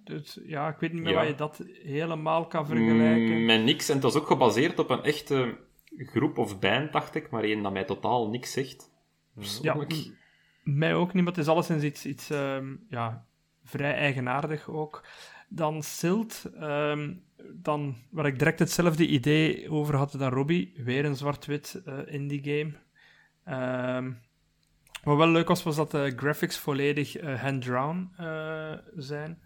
[0.03, 1.17] dus ja, ik weet niet meer Ja.
[1.17, 3.37] waar je dat helemaal kan vergelijken.
[3.39, 3.87] Mm, met niks.
[3.89, 5.57] En het was ook gebaseerd op een echte
[5.97, 7.29] groep of band, dacht ik.
[7.29, 8.91] Maar één dat mij totaal niks zegt.
[9.33, 10.11] ja, Persoonlijk.
[10.63, 13.25] mij ook niet, maar het is alleszins iets, iets ehm, ja,
[13.63, 15.05] vrij eigenaardig ook.
[15.49, 17.13] Dan Silt, ehm,
[17.53, 20.73] dan, waar ik direct hetzelfde idee over had dan Robbie.
[20.83, 22.73] Weer een zwart-wit eh, indie game.
[23.43, 24.11] Ehm,
[25.03, 29.39] wat wel leuk was, was dat de graphics volledig eh, hand-drawn eh, zijn.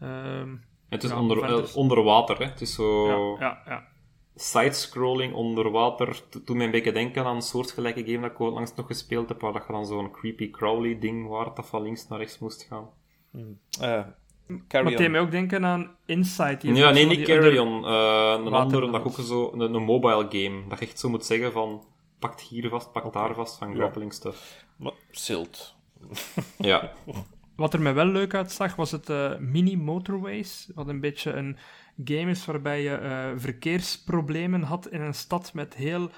[0.00, 0.56] Ehm,
[0.88, 2.44] Het is Ja, onder, verder- eh, onder water, hè.
[2.44, 3.06] Het is zo...
[3.08, 3.86] ja, ja, ja.
[4.34, 6.28] Side-scrolling onder water.
[6.28, 8.86] To- Toen mij een beetje denken aan een soortgelijke game dat ik ooit langs nog
[8.86, 12.18] gespeeld heb, waar dat je dan zo'n creepy crawly ding waar dat van links naar
[12.18, 12.88] rechts moest gaan.
[13.32, 13.40] Eh,
[13.80, 14.14] Maar
[14.68, 17.84] carry het deed mij ook denken aan die Ja, nee, die niet under- Carry On.
[17.84, 20.62] eh, een andere, dat ook zo, een, een mobile game.
[20.68, 21.84] Dat je echt zo moet zeggen van,
[22.18, 24.64] pakt hier vast, pakt daar vast, van grappling stuff.
[24.76, 25.74] Maar, Silt.
[26.58, 26.92] Ja.
[27.56, 30.70] Wat er mij wel leuk uitzag, was het eh, Mini Motorways.
[30.74, 31.56] Wat een beetje een
[32.04, 36.10] game is waarbij je eh, verkeersproblemen had in een stad met heel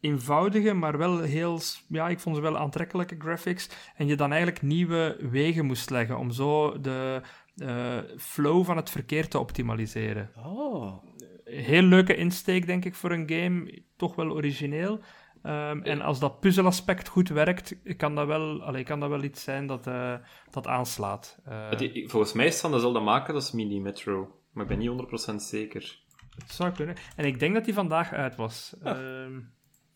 [0.00, 3.68] eenvoudige, maar wel heel, ja, ik vond ze wel aantrekkelijke graphics.
[3.96, 7.20] En je dan eigenlijk nieuwe wegen moest leggen om zo de
[7.56, 10.30] eh, flow van het verkeer te optimaliseren.
[10.36, 11.04] Oh.
[11.44, 13.82] Heel leuke insteek, denk ik, voor een game.
[13.96, 15.00] Toch wel origineel.
[15.42, 19.42] Ehm, en als dat puzzelaspect goed werkt, kan dat wel, allee, kan dat wel iets
[19.42, 20.14] zijn dat, eh,
[20.50, 21.38] dat aanslaat.
[21.44, 24.34] Eh, Het- volgens mij is het van dezelfde maker als Mini Metro.
[24.52, 25.98] Maar ik ben niet 100% zeker.
[26.38, 26.94] Het zou kunnen.
[27.16, 28.74] En ik denk dat die vandaag uit was.
[28.82, 29.40] Ehm,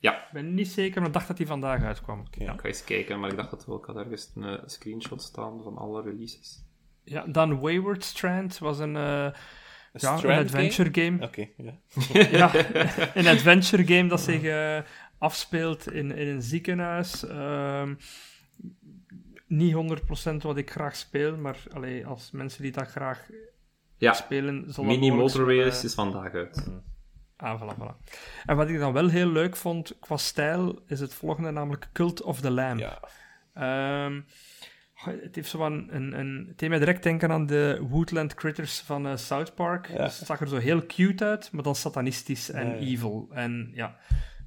[0.05, 0.13] Ja.
[0.13, 2.25] Ik ben niet zeker, maar ik dacht dat die vandaag uitkwam.
[2.31, 3.77] Ja, ik ga eens kijken, maar ik dacht dat wel.
[3.77, 6.63] Ik had ergens een eh, screenshot staan van alle releases.
[7.05, 9.29] Ja, dan Wayward Strand was een, eh,
[9.93, 11.25] ja, een adventure game.
[11.25, 11.79] Oké, ja.
[12.41, 12.55] ja,
[13.15, 14.79] een adventure game dat zich eh,
[15.19, 17.27] afspeelt in, in een ziekenhuis.
[17.27, 17.95] Ehm,
[19.47, 23.29] niet 100% wat ik graag speel, maar allee, als mensen die dat graag
[23.97, 26.71] Ja, spelen, Mini Motorways is vandaag uit.
[27.37, 28.13] Ah, voilà, voilà.
[28.45, 32.23] En wat ik dan wel heel leuk vond qua stijl, is het volgende, namelijk Cult
[32.23, 32.81] of the Lamb.
[32.81, 32.99] ja.
[33.55, 34.21] Ehm,
[34.95, 36.45] het heeft zo van een, een...
[36.49, 39.89] Het deed mij direct denken aan de Woodland Critters van eh, South Park.
[39.89, 40.05] Ja.
[40.05, 42.75] Dus het zag er zo heel cute uit, maar dan satanistisch en ja.
[42.75, 43.29] evil.
[43.33, 43.97] En ja,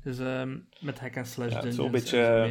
[0.07, 2.43] dus ehm, met hack and slash Ja, dungeons zo'n beetje en zo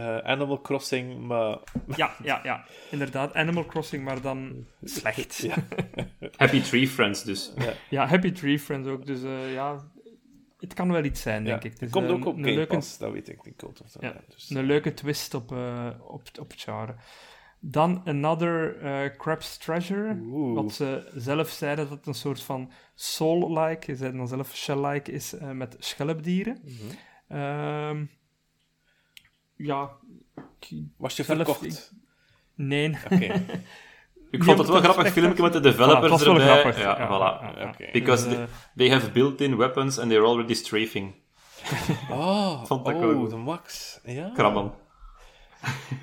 [0.00, 0.22] eh, meer.
[0.22, 1.58] Animal Crossing, maar...
[1.96, 2.64] Ja, ja, ja.
[2.90, 5.36] Inderdaad, Animal Crossing, maar dan slecht.
[5.46, 5.54] Ja.
[6.36, 7.52] Happy Tree Friends dus.
[7.90, 9.06] Ja, Happy Tree Friends ook.
[9.06, 9.84] Dus eh, ja,
[10.58, 11.48] het kan wel iets zijn, Ja.
[11.50, 11.70] denk ik.
[11.72, 13.80] Het Het komt een- ook op een Game leuke- Pass, dat weet ik, die Cult
[13.80, 14.50] of the Ja, Lamb, dus.
[14.50, 16.94] Een leuke twist op, eh, op, op het genre.
[17.66, 20.18] Dan Another eh Crab's Treasure.
[20.54, 25.10] Wat ze zelf zeiden dat het een soort van soul-like, ze zeiden dan zelf shell-like,
[25.12, 26.58] is eh, met schelpdieren.
[26.64, 27.38] Mhm.
[27.38, 28.04] Ehm,
[29.56, 29.90] ja,
[30.96, 31.92] Was je Zelf- verkocht?
[32.54, 32.96] Nee.
[33.10, 33.44] Oké.
[34.30, 36.46] Ik vond het wel een grappig filmpje met de developers Voilà, erbij.
[36.46, 36.78] grappig.
[36.82, 37.58] Ja, Ja, voilà.
[37.58, 37.90] ja.
[37.92, 41.14] Because they, eh, they have built-in weapons and they're already strafing.
[42.10, 44.00] Oh, Vond ik oh, de max.
[44.04, 44.30] Ja.
[44.34, 44.72] Krabben.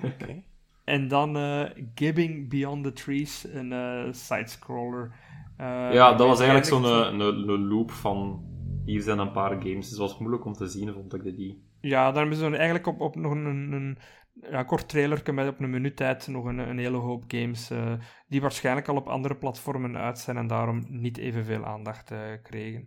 [0.03, 0.43] Oké.
[0.83, 1.63] En dan eh
[1.95, 5.11] Gibbing Beyond the Trees, een eh sidescroller.
[5.57, 8.49] Eh, Ja, dat was eigenlijk zo'n een, een loop van...
[8.85, 9.79] Hier zijn een paar games.
[9.79, 11.63] Dus het was moeilijk om te zien, vond ik, de die.
[11.81, 13.97] Ja, daar hebben ze eigenlijk op, op nog een, een,
[14.51, 17.71] ja, kort trailerke met op een minuut tijd nog een, een hele hoop games
[18.27, 22.85] die waarschijnlijk al op andere platformen uit zijn en daarom niet evenveel aandacht eh, kregen.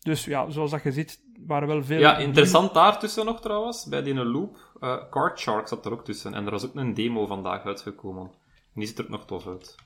[0.00, 2.00] Dus ja, zoals dat je ziet, waren wel veel...
[2.00, 4.71] Ja, interessant daartussen nog trouwens, bij die loop.
[4.82, 6.34] Eh Card Shark zat er ook tussen.
[6.34, 8.30] En er was ook een demo vandaag uitgekomen.
[8.74, 9.76] En die ziet er ook nog tof uit.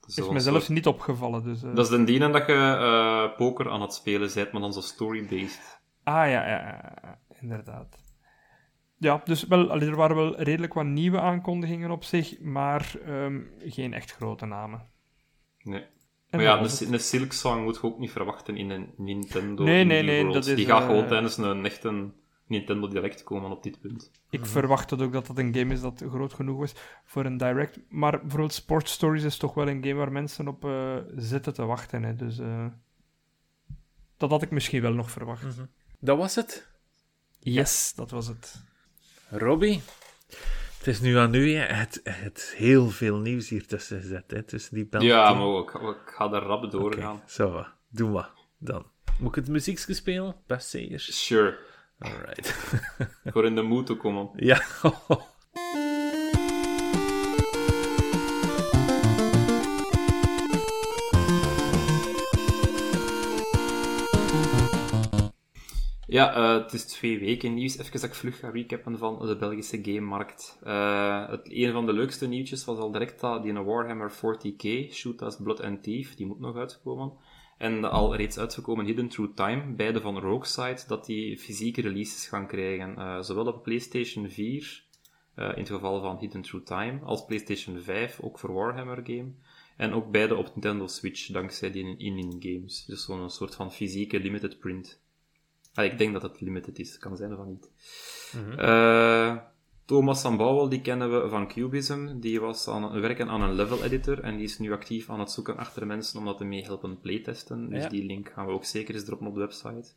[0.00, 1.42] Dat is me zelfs niet opgevallen.
[1.42, 4.60] Dus, eh, Dat is de dienen dat je eh, poker aan het spelen bent, maar
[4.60, 5.80] dan zo story-based.
[6.02, 8.02] Ah, ja, ja, inderdaad.
[8.98, 13.40] Ja, dus wel, allee, er waren wel redelijk wat nieuwe aankondigingen op zich, maar ehm,
[13.58, 14.88] geen echt grote namen.
[15.62, 15.80] Nee.
[15.80, 15.86] En
[16.30, 19.84] Maar ja, een, een Silk Song moet je ook niet verwachten in een Nintendo Nee,
[19.84, 22.12] nee, nee, dat is, Die gaat gewoon tijdens een echte
[22.46, 24.10] Nintendo Direct komen op dit punt.
[24.30, 27.36] Ik verwacht het ook dat dat een game is dat groot genoeg is voor een
[27.36, 27.78] direct.
[27.88, 31.64] Maar bijvoorbeeld Sports Stories is toch wel een game waar mensen op eh, zitten te
[31.64, 32.02] wachten.
[32.02, 32.14] Hè.
[32.14, 32.66] Dus eh,
[34.16, 35.56] dat had ik misschien wel nog verwacht.
[35.98, 36.68] Dat was het.
[37.38, 38.62] Yes, dat was het.
[39.30, 39.82] Robbie,
[40.78, 41.54] het is nu aan u.
[41.54, 44.30] Het, het heel veel nieuws hier tussen gezet.
[44.30, 44.86] Hè, tussen die.
[45.02, 47.22] Ja, maar ook, ik ga er rap Oké, doorgaan.
[47.26, 47.68] zo, wat.
[47.88, 48.30] doe maar.
[48.58, 48.86] Dan.
[49.18, 50.36] Moet ik het muziekje spelen?
[50.46, 51.00] Best zeker.
[51.00, 51.58] Sure.
[51.98, 52.52] Alright.
[53.32, 54.30] Voor in de mood te komen.
[54.36, 54.62] ja.
[66.14, 67.78] Ja, eh, het is twee weken nieuws.
[67.78, 70.58] Even dat ik vlug ga recappen van de Belgische gamemarkt.
[70.62, 75.22] Eh het, een van de leukste nieuwtjes was al direct dat die Warhammer 40k, Shoot
[75.22, 77.12] as Blood and Thief, die moet nog uitkomen.
[77.58, 82.26] En de al reeds uitgekomen Hidden Through Time, beide van Rogueside, dat die fysieke releases
[82.26, 82.96] gaan krijgen.
[82.96, 84.84] Eh, zowel op PlayStation 4,
[85.34, 89.32] eh, in het geval van Hidden Through Time, als PlayStation 5, ook voor Warhammer game.
[89.76, 92.84] En ook beide op Nintendo Switch, dankzij die in-in games.
[92.84, 95.02] Dus zo'n soort van fysieke limited print.
[95.74, 97.70] Ah, ik denk dat het limited is, kan zijn van niet.
[98.56, 99.36] Eh,
[99.86, 102.18] Thomas Sambouwel, die kennen we van Cubism.
[102.20, 105.20] Die was aan het werken aan een level editor en die is nu actief aan
[105.20, 107.68] het zoeken achter mensen om dat te mee helpen playtesten.
[107.70, 107.88] Dus Ja.
[107.88, 109.92] die link gaan we ook zeker eens droppen op de website.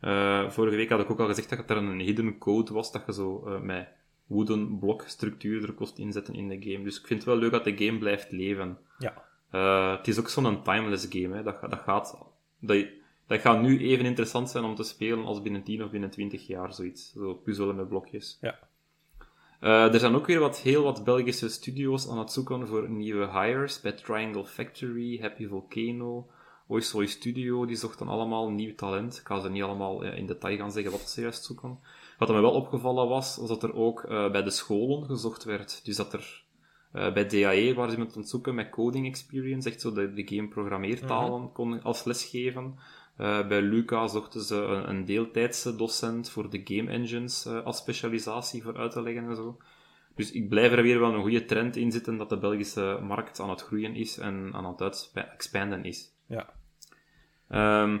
[0.00, 3.02] Eh, vorige week had ik ook al gezegd dat er een hidden code was dat
[3.06, 3.88] je zo eh, met
[4.26, 6.84] wooden blokstructuur er kost inzetten in de game.
[6.84, 8.78] Dus ik vind het wel leuk dat de game blijft leven.
[8.98, 9.24] Ja.
[9.50, 11.36] Eh, het is ook zo'n timeless game.
[11.36, 11.42] Hè.
[11.42, 12.18] Dat, dat, gaat,
[12.60, 12.86] dat,
[13.26, 16.46] dat gaat nu even interessant zijn om te spelen als binnen 10 of binnen 20
[16.46, 17.12] jaar zoiets.
[17.12, 18.38] Zo puzzelen met blokjes.
[18.40, 18.58] Ja.
[19.62, 23.28] Eh, er zijn ook weer wat, heel wat Belgische studio's aan het zoeken voor nieuwe
[23.30, 23.80] hires.
[23.80, 26.26] Bij Triangle Factory, Happy Volcano,
[26.68, 29.18] Oisoy Studio, die zochten allemaal nieuw talent.
[29.18, 31.78] Ik ga ze niet allemaal eh, in detail gaan zeggen wat ze juist zoeken.
[32.18, 35.84] Wat mij wel opgevallen was, was dat er ook eh, bij de scholen gezocht werd.
[35.84, 36.40] Dus dat er
[36.92, 40.36] bij DAE waren ze iemand aan het zoeken met coding experience, echt zo de, de
[40.36, 42.78] game programmeertalen kon als lesgeven.
[43.16, 47.76] Eh, bij Luca zochten ze een, een deeltijdse docent voor de game engines eh, als
[47.78, 49.56] specialisatie voor uit te leggen en zo.
[50.14, 53.40] Dus ik blijf er weer wel een goede trend in zitten dat de Belgische markt
[53.40, 56.10] aan het groeien is en aan het uitspa- expanden is.
[56.26, 56.52] Ja.
[57.48, 57.98] Ehm,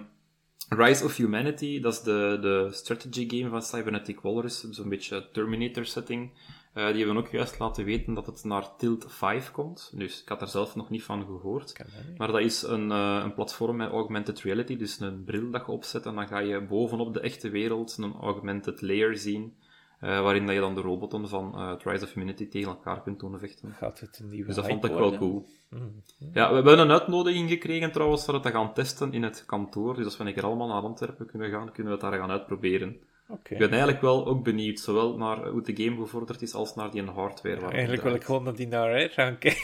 [0.68, 5.84] Rise of Humanity, dat is de, de strategy game van Cybernetic Walrus, zo'n beetje Terminator
[5.84, 6.30] setting.
[6.72, 9.92] Eh, die hebben ook juist laten weten dat het naar Tilt 5 komt.
[9.94, 11.84] Dus ik had er zelf nog niet van gehoord.
[12.16, 15.72] Maar dat is een, eh, een platform met augmented reality, dus een bril dat je
[15.72, 19.56] opzet en dan ga je bovenop de echte wereld een augmented layer zien,
[20.00, 23.20] eh, waarin dat je dan de robotten van het Rise of Humanity tegen elkaar kunt
[23.20, 23.72] doen vechten.
[23.72, 25.46] Gaat het een nieuwe Dus dat vond ik wel cool.
[25.68, 26.02] Mm.
[26.32, 29.94] Ja, we hebben een uitnodiging gekregen trouwens voor het te gaan testen in het kantoor.
[29.94, 32.30] Dus als we een keer allemaal naar Antwerpen kunnen gaan, kunnen we het daar gaan
[32.30, 33.00] uitproberen.
[33.48, 36.90] Ik ben eigenlijk wel ook benieuwd, zowel naar hoe de game gevorderd is, als naar
[36.90, 37.54] die hardware.
[37.54, 39.62] waar het Eigenlijk wil ik gewoon dat die naar uit gaan kijken.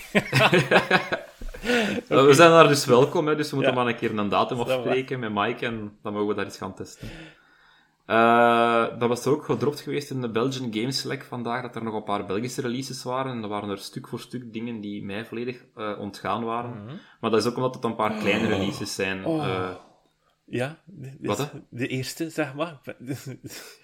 [2.08, 3.80] Uh, We zijn daar dus welkom, hè, dus we moeten Ja.
[3.82, 6.74] maar een keer een datum afspreken met Mike en dan mogen we daar eens gaan
[6.74, 7.08] testen.
[8.06, 11.82] Eh, dat was er ook gedropt geweest in de Belgian Games Select vandaag, dat er
[11.84, 13.32] nog een paar Belgische releases waren.
[13.32, 16.84] En er waren er stuk voor stuk dingen die mij volledig eh, ontgaan waren.
[17.20, 19.24] Maar dat is ook omdat het een paar kleine releases zijn.
[19.24, 19.44] Oh.
[19.44, 19.68] Eh,
[20.50, 21.44] Ja, de, de- Wat, hè?
[21.70, 22.80] de eerste, zeg maar.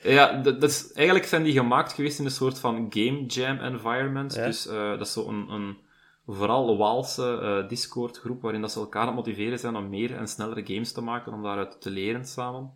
[0.03, 3.59] Ja, dat, dat is, eigenlijk zijn die gemaakt geweest in een soort van game jam
[3.59, 4.35] environment.
[4.35, 4.45] Ja.
[4.47, 5.77] Dus eh, dat is zo een, een
[6.27, 10.15] vooral Waalse eh, Discord groep waarin dat ze elkaar aan het motiveren zijn om meer
[10.17, 12.71] en snellere games te maken, om daaruit te leren samen.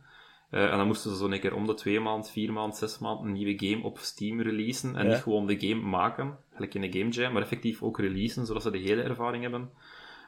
[0.50, 2.98] Eh, en dan moesten ze zo een keer om de twee maand, vier maand, zes
[2.98, 5.12] maand een nieuwe game op Steam releasen en Ja.
[5.12, 8.62] niet gewoon de game maken, gelijk in de Game Jam, maar effectief ook releasen, zodat
[8.62, 9.70] ze de hele ervaring hebben.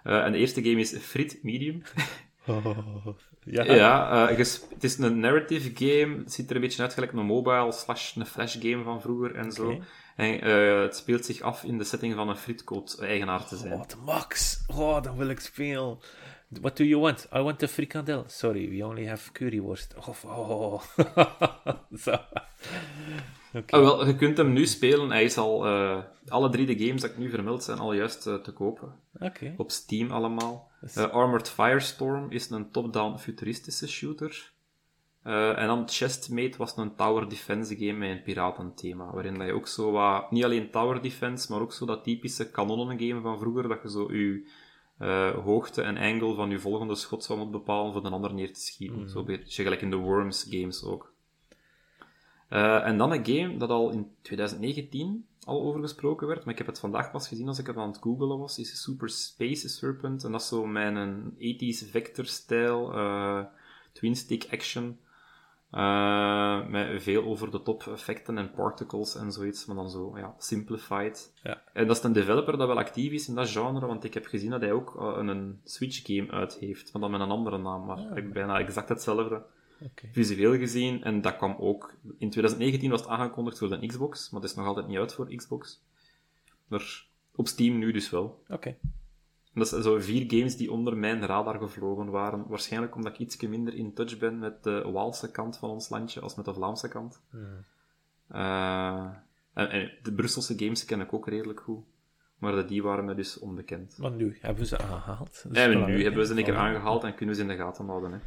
[0.03, 1.83] En de eerste game is Frit Medium.
[3.45, 3.65] ja.
[3.65, 6.19] Ja, eh, het is een narrative game.
[6.19, 9.35] Het ziet er een beetje uit gelijk een mobile slash een flash game van vroeger
[9.35, 9.81] en zo.
[10.17, 13.73] En eh, het speelt zich af in de setting van een frietcoat-eigenaar te zijn.
[13.73, 14.65] Oh, de max.
[14.67, 15.99] Oh, dan wil ik spelen.
[16.49, 17.29] What do you want?
[17.35, 18.25] I want a frikandel.
[18.27, 19.95] Sorry, we only have curryworst.
[19.97, 20.83] Oh, oh.
[22.05, 22.19] Zo.
[23.55, 23.77] Oké.
[23.77, 25.11] Ah, wel, je kunt hem nu spelen.
[25.11, 25.67] Hij is al...
[25.67, 25.99] eh,
[26.29, 28.95] alle drie de games dat ik nu vermeld zijn al juist eh, te kopen.
[29.21, 29.55] Oké.
[29.57, 30.71] Op Steam allemaal.
[30.83, 34.53] Is- Eh, Armored Firestorm is een top-down futuristische shooter.
[35.23, 39.13] En dan Chestmate was een tower defense game met een piratenthema.
[39.13, 42.51] Waarin dat je ook zo wat, niet alleen tower defense, maar ook zo dat typische
[42.51, 44.49] kanonnengame van vroeger, dat je zo je
[45.45, 48.61] hoogte en angle van je volgende schot zou moeten bepalen voor de ander neer te
[48.61, 49.09] schieten.
[49.09, 51.10] Zo een beetje gelijk in de Worms games ook.
[52.51, 56.59] Eh, en dan een game dat al in 2019 al over gesproken werd, maar ik
[56.59, 59.69] heb het vandaag pas gezien als ik het aan het googelen was, is Super Space
[59.69, 60.25] Serpent.
[60.25, 63.45] En dat is zo mijn een 80s vector-stijl, eh,
[63.93, 64.99] twin-stick action,
[65.71, 70.35] eh, met veel over de top effecten en particles en zoiets, maar dan zo, ja,
[70.39, 71.33] simplified.
[71.43, 71.63] Ja.
[71.73, 74.27] En dat is een developer dat wel actief is in dat genre, want ik heb
[74.27, 77.85] gezien dat hij ook een, een Switch-game uit heeft, maar dan met een andere naam,
[77.85, 79.43] maar eigenlijk bijna exact hetzelfde
[79.83, 80.09] Oké.
[80.13, 81.05] visueel gezien.
[81.05, 81.95] En dat kwam ook...
[82.19, 85.13] In 2019 was het aangekondigd voor de Xbox, maar het is nog altijd niet uit
[85.13, 85.83] voor Xbox.
[86.69, 87.05] Maar
[87.35, 88.43] op Steam nu dus wel.
[88.49, 88.77] Oké.
[89.55, 92.47] Dat zijn zo vier games die onder mijn radar gevlogen waren.
[92.49, 96.21] Waarschijnlijk omdat ik iets minder in touch ben met de Waalse kant van ons landje
[96.21, 97.21] als met de Vlaamse kant.
[98.29, 99.09] Eh,
[99.55, 101.85] en, en de Brusselse games ken ik ook redelijk goed.
[102.39, 103.99] Maar de- die waren me dus onbekend.
[103.99, 105.43] Maar nu hebben we ze aangehaald.
[105.49, 107.63] Dat En nu hebben we ze een keer aangehaald en kunnen we ze in de
[107.65, 108.13] gaten houden.
[108.13, 108.19] Hè.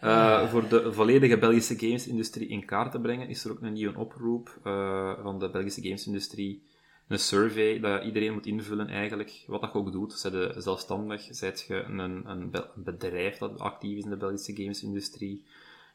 [0.00, 3.98] Eh, voor de volledige Belgische gamesindustrie in kaart te brengen, is er ook een nieuwe
[3.98, 6.62] oproep eh, van de Belgische gamesindustrie.
[7.08, 9.44] Een survey dat iedereen moet invullen eigenlijk.
[9.46, 10.12] Wat dat je ook doet.
[10.12, 11.98] Zij de zelfstandig, zijt je een,
[12.30, 15.44] een, be- een bedrijf dat actief is in de Belgische gamesindustrie.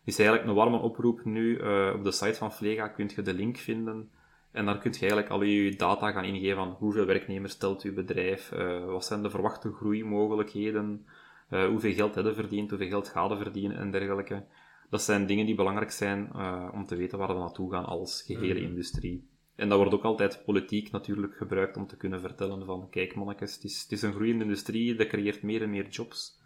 [0.03, 1.57] is eigenlijk een warme oproep nu.
[1.57, 4.10] Eh, op de site van Vlega kun je de link vinden.
[4.52, 7.94] En daar kun je eigenlijk al je data gaan ingeven van hoeveel werknemers stelt uw
[7.94, 8.49] bedrijf,
[8.86, 11.06] wat zijn de verwachte groeimogelijkheden,
[11.49, 14.45] eh, hoeveel geld hebben verdiend, hoeveel geld gaat er verdienen en dergelijke.
[14.89, 18.22] Dat zijn dingen die belangrijk zijn eh, om te weten waar we naartoe gaan als
[18.22, 19.27] gehele industrie.
[19.55, 23.55] En dat wordt ook altijd politiek natuurlijk gebruikt om te kunnen vertellen van kijk mannetjes,
[23.55, 26.43] het is, het is een groeiende industrie, dat creëert meer en meer jobs.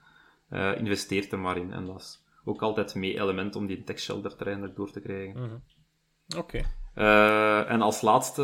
[0.50, 1.74] Eh investeert er maar in.
[1.74, 5.64] En dat is ook altijd mee element om die tech shelter terrein door te krijgen.
[6.38, 6.62] Oké.
[6.94, 8.44] Eh, en als laatste,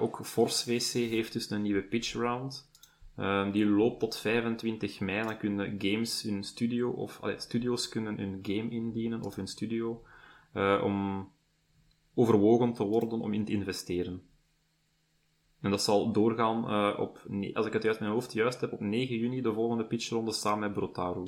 [0.00, 2.70] ook Force WC heeft dus een nieuwe pitch round.
[3.16, 5.22] Eh, die loopt tot 25 mei.
[5.22, 10.02] Dan kunnen games hun studio, of allee, studio's kunnen hun game indienen, of hun studio,
[10.52, 11.28] eh, om
[12.14, 14.22] overwogen te worden om in te investeren.
[15.60, 18.80] En dat zal doorgaan eh, op, als ik het uit mijn hoofd juist heb, op
[18.80, 21.26] 9 juni de volgende pitchronde samen met Brotaru.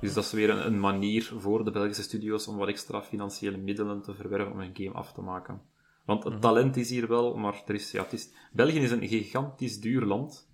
[0.00, 3.56] Dus dat is weer een, een manier voor de Belgische studio's om wat extra financiële
[3.56, 5.62] middelen te verwerven om een game af te maken.
[6.04, 9.08] Want het talent is hier wel, maar er is, ja, het is, België is een
[9.08, 10.50] gigantisch duur land.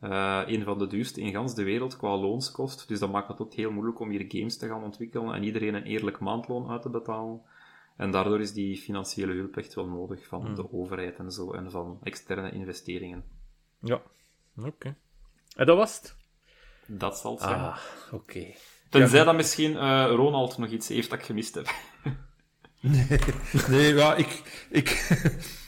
[0.00, 2.88] Eh, een van de duurste in gans de wereld qua loonskost.
[2.88, 5.74] Dus dat maakt het ook heel moeilijk om hier games te gaan ontwikkelen en iedereen
[5.74, 7.42] een eerlijk maandloon uit te betalen.
[7.96, 11.70] En daardoor is die financiële hulp echt wel nodig van de overheid en zo, en
[11.70, 13.24] van externe investeringen.
[13.78, 14.02] Ja.
[14.56, 14.96] Oké.
[15.56, 16.16] En dat was het?
[16.86, 17.60] Dat zal het zijn.
[17.60, 17.78] Ah,
[18.12, 18.54] oké.
[18.88, 21.66] Tenzij dat misschien eh, Ronald nog iets heeft dat ik gemist heb.
[23.68, 24.42] Nee, ja, ik...
[24.70, 25.08] ik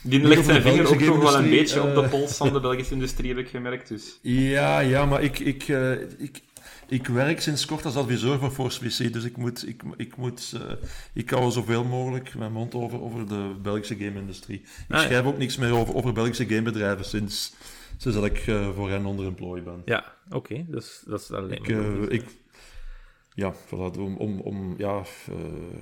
[0.01, 2.09] Die legt zijn de vinger ook nog wel een beetje op de eh.
[2.09, 3.87] pols van de Belgische industrie, heb ik gemerkt.
[3.87, 4.19] Dus.
[4.21, 6.41] ja, ja, maar ik, ik, eh, ik,
[6.87, 10.51] ik werk sinds kort als adviseur voor Force WC, dus ik moet, ik, ik moet,
[10.55, 10.73] eh,
[11.13, 14.59] ik hou zoveel mogelijk mijn mond over, over de Belgische game-industrie.
[14.59, 14.65] Ik
[14.95, 15.05] Ah, ja.
[15.07, 17.53] schrijf ook niks meer over, over Belgische gamebedrijven sinds,
[17.97, 19.81] sinds dat ik eh, voor hen onderemployed ben.
[19.85, 20.65] Ja, oké.
[20.67, 21.67] Dus dat is alleen Ik,
[22.11, 22.23] ik,
[23.35, 24.97] ja, voilà, om, om, om ja,
[25.29, 25.35] eh,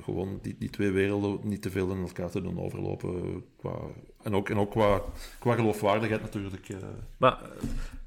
[0.03, 3.45] gewoon die, die twee werelden niet te veel in elkaar te doen overlopen.
[3.57, 3.79] Qua,
[4.23, 5.01] en ook, en ook qua,
[5.39, 6.69] qua geloofwaardigheid natuurlijk.
[6.69, 6.77] eh,
[7.17, 7.41] Maar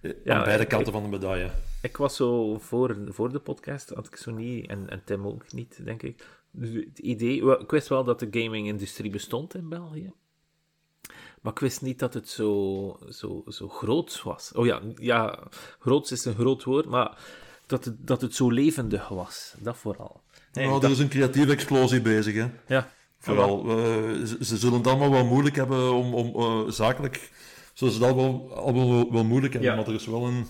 [0.01, 1.51] eh, Ja, aan beide ik- kanten van de medaille.
[1.82, 5.52] ik was zo voor, voor de podcast, had ik zo niet, en, en Tim ook
[5.52, 6.24] niet, denk ik.
[6.51, 10.12] Dus het idee, ik wist wel dat de gaming-industrie bestond in België.
[11.43, 14.52] Maar ik wist niet dat het zo, zo, zo groot was.
[14.52, 15.39] Oh ja, ja,
[15.78, 17.18] groot is een groot woord, maar
[17.66, 19.55] dat het, dat het zo levendig was.
[19.59, 20.20] Dat vooral.
[20.52, 22.47] Nee, nou, ik er is een creatieve explosie bezig, hè.
[22.66, 23.76] Ja, Vooral, eh,
[24.24, 27.30] ze, ze zullen het allemaal wel moeilijk hebben om, om eh, zakelijk...
[27.74, 29.76] Zullen ze dat wel, allemaal wel, wel moeilijk hebben, Ja.
[29.76, 30.47] maar er is wel een...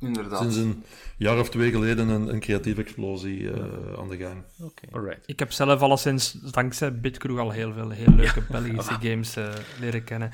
[0.00, 0.40] Inderdaad.
[0.40, 0.84] sinds een
[1.16, 4.42] jaar of twee geleden een, een creatieve explosie eh, aan de gang.
[4.60, 4.82] Oké.
[4.90, 5.22] Alright.
[5.26, 9.48] Ik heb zelf alleszins dankzij Bitkroeg al heel veel heel leuke Belgische games eh,
[9.80, 10.30] leren kennen.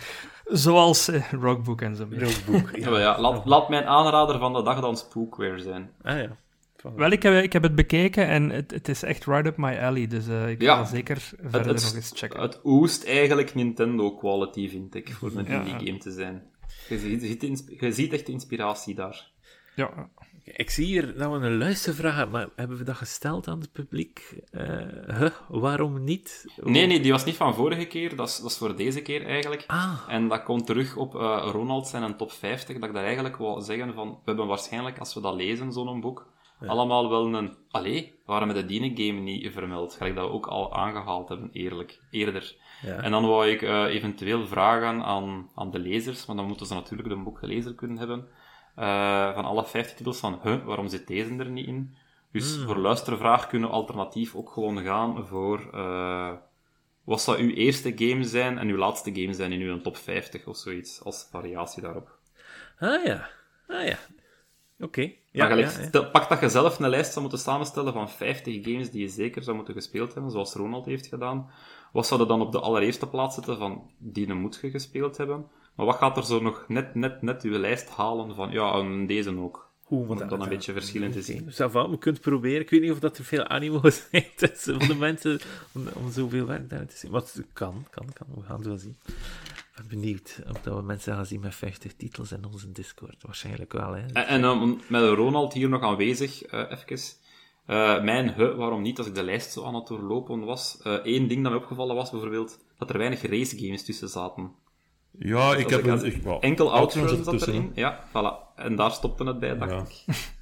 [0.49, 2.23] Zoals uh, Roguebook en zo meer.
[2.23, 2.77] Roguebook.
[2.85, 5.91] Ja, ja, laat, laat mijn aanrader van de dag dan Spookware zijn.
[6.03, 6.37] Ah ja.
[6.77, 9.57] Van- Wel, ik heb, ik heb het bekeken en het, het is echt right up
[9.57, 10.77] my alley, dus eh, ik Ja.
[10.77, 12.41] ga zeker verder het- nog eens checken.
[12.41, 15.59] Het oest eigenlijk Nintendo quality, vind ik, voor een Ja.
[15.63, 16.43] indie game te zijn.
[16.89, 19.31] Je ziet, je, ziet ins- je ziet echt de inspiratie daar.
[19.75, 20.09] Ja,
[20.55, 23.73] Ik zie hier dat we een luistervraag hebben, maar hebben we dat gesteld aan het
[23.73, 24.35] publiek?
[24.51, 24.67] Eh,
[25.19, 26.45] huh, waarom niet?
[26.63, 29.27] Nee, nee, die was niet van vorige keer, dat is, dat is voor deze keer
[29.27, 29.65] eigenlijk.
[29.67, 33.05] Ah, En dat komt terug op eh Ronald zijn een top 50, dat ik daar
[33.05, 36.27] eigenlijk wou zeggen van, we hebben waarschijnlijk, als we dat lezen, zo'n boek,
[36.67, 39.95] allemaal wel een, allee, waarom hebben we de Dine game niet vermeld?
[39.95, 42.57] Ga ik dat ook al aangehaald hebben, eerlijk, eerder.
[42.83, 42.97] ja.
[42.97, 46.75] En dan wou ik eh, eventueel vragen aan, aan de lezers, want dan moeten ze
[46.75, 48.29] natuurlijk een boek gelezen kunnen hebben,
[48.77, 51.95] eh, van alle 50 titels van, huh, waarom zit deze er niet in?
[52.33, 56.33] Dus voor luistervraag kunnen we alternatief ook gewoon gaan voor, eh,
[57.05, 60.47] wat zou uw eerste game zijn en uw laatste game zijn in uw top 50
[60.47, 62.19] of zoiets, als variatie daarop.
[62.79, 63.29] Ah ja,
[63.69, 63.99] ah ja.
[64.81, 65.01] Oké.
[65.01, 65.87] Ja, Ja, gelijk, ja, ja.
[65.87, 69.09] stel- pak dat je zelf een lijst zou moeten samenstellen van 50 games die je
[69.09, 71.51] zeker zou moeten gespeeld hebben, zoals Ronald heeft gedaan.
[71.93, 75.47] Wat zou je dan op de allereerste plaats zetten van die moet je gespeeld hebben?
[75.77, 79.07] Maar wat gaat er zo nog net, net, net uw lijst halen van, ja, en
[79.07, 79.67] deze ook?
[79.91, 81.45] Oeh, Om het dan een beetje verschillend te zien.
[81.45, 82.61] We kunnen het proberen.
[82.61, 85.41] Ik weet niet of dat er veel animo zijn tussen van de mensen
[85.73, 87.13] om, om zoveel werk daar te zien.
[87.15, 88.27] Het kan, kan, kan.
[88.35, 88.97] We gaan het wel zien.
[89.07, 93.23] Ik ben benieuwd of dat we mensen gaan zien met 50 titels in onze Discord.
[93.23, 94.07] Waarschijnlijk wel, hè.
[94.07, 97.25] En, en um, met Ronald hier nog aanwezig, eh even.
[97.67, 100.79] Eh, mijn he, waarom niet, als ik de lijst zo aan het doorlopen was.
[100.83, 104.51] eh één ding dat me opgevallen was bijvoorbeeld, dat er weinig race games tussen zaten.
[105.19, 105.91] Ja, ik heb ik een...
[105.91, 107.71] had- Ik, well, Enkel Outrun Outrun zat erin.
[107.75, 108.55] Ja, voilà.
[108.57, 109.79] En daar stopte het bij, dacht Ja.
[109.79, 110.05] ik.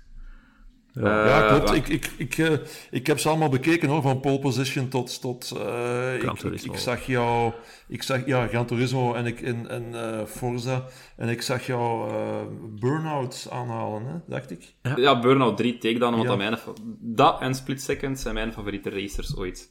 [1.01, 1.72] Ja, Eh, klopt.
[1.74, 2.52] Ik, ik, ik, eh,
[2.90, 5.20] ik heb ze allemaal bekeken hoor, van pole position tot.
[5.20, 6.72] tot eh, ik, ik, Turismo.
[6.72, 7.52] ik zag jou.
[7.88, 10.84] Ik zag, ja, Gran Turismo en, ik, en, en Forza.
[11.16, 12.42] En ik zag jou eh
[12.80, 14.74] Burnout aanhalen, hè, dacht ik.
[14.96, 16.28] Ja, Burnout 3 Takedown, want Ja.
[16.28, 16.59] dat, mijn,
[17.01, 19.70] dat en Split Second zijn mijn favoriete racers ooit.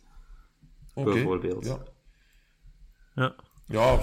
[0.94, 1.66] Oké, Bijvoorbeeld.
[1.66, 1.78] Ja,
[3.16, 3.36] Ja.
[3.68, 3.98] ja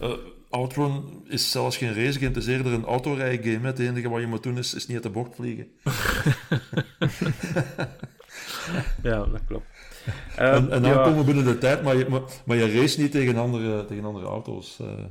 [0.00, 0.12] eh,
[0.54, 3.66] Outrun is zelfs geen race game, het is eerder een autorijgame.
[3.66, 5.66] Het enige wat je moet doen is, is niet uit de bocht vliegen.
[9.02, 9.66] ja, dat klopt.
[10.36, 13.10] en Ehm, en ja, aankomen binnen de tijd, maar je, maar, maar je race niet
[13.10, 14.80] tegen andere, tegen andere auto's.
[14.80, 15.04] eh.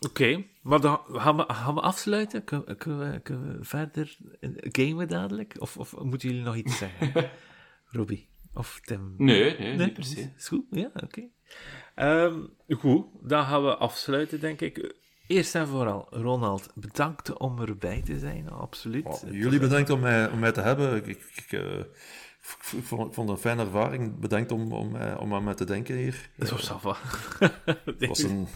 [0.00, 2.44] Oké, maar dan gaan we, gaan we afsluiten?
[2.44, 4.16] Kunnen, kunnen, we, kunnen we verder
[4.60, 5.54] gamen dadelijk?
[5.58, 7.30] Of, of moeten jullie nog iets zeggen?
[7.98, 8.28] Robbie
[8.58, 9.14] of Tim?
[9.16, 10.30] Nee, nee, niet per se.
[10.36, 10.64] Is goed?
[10.70, 11.22] Ja, oké.
[11.94, 12.34] Ehm,
[12.78, 14.94] goed, dan gaan we afsluiten, denk ik.
[15.26, 19.04] Eerst en vooral, Ronald, bedankt om erbij te zijn, absoluut.
[19.06, 20.96] Oh, jullie bedankt om mij, om mij te hebben.
[20.96, 21.86] Ik, ik, ik, eh, ik-
[22.40, 24.18] vond, ik vond het een fijne ervaring.
[24.18, 26.28] Bedankt om, om, mij- om aan mij te denken hier.
[26.34, 26.82] Dat was af.
[27.84, 28.46] Het was een...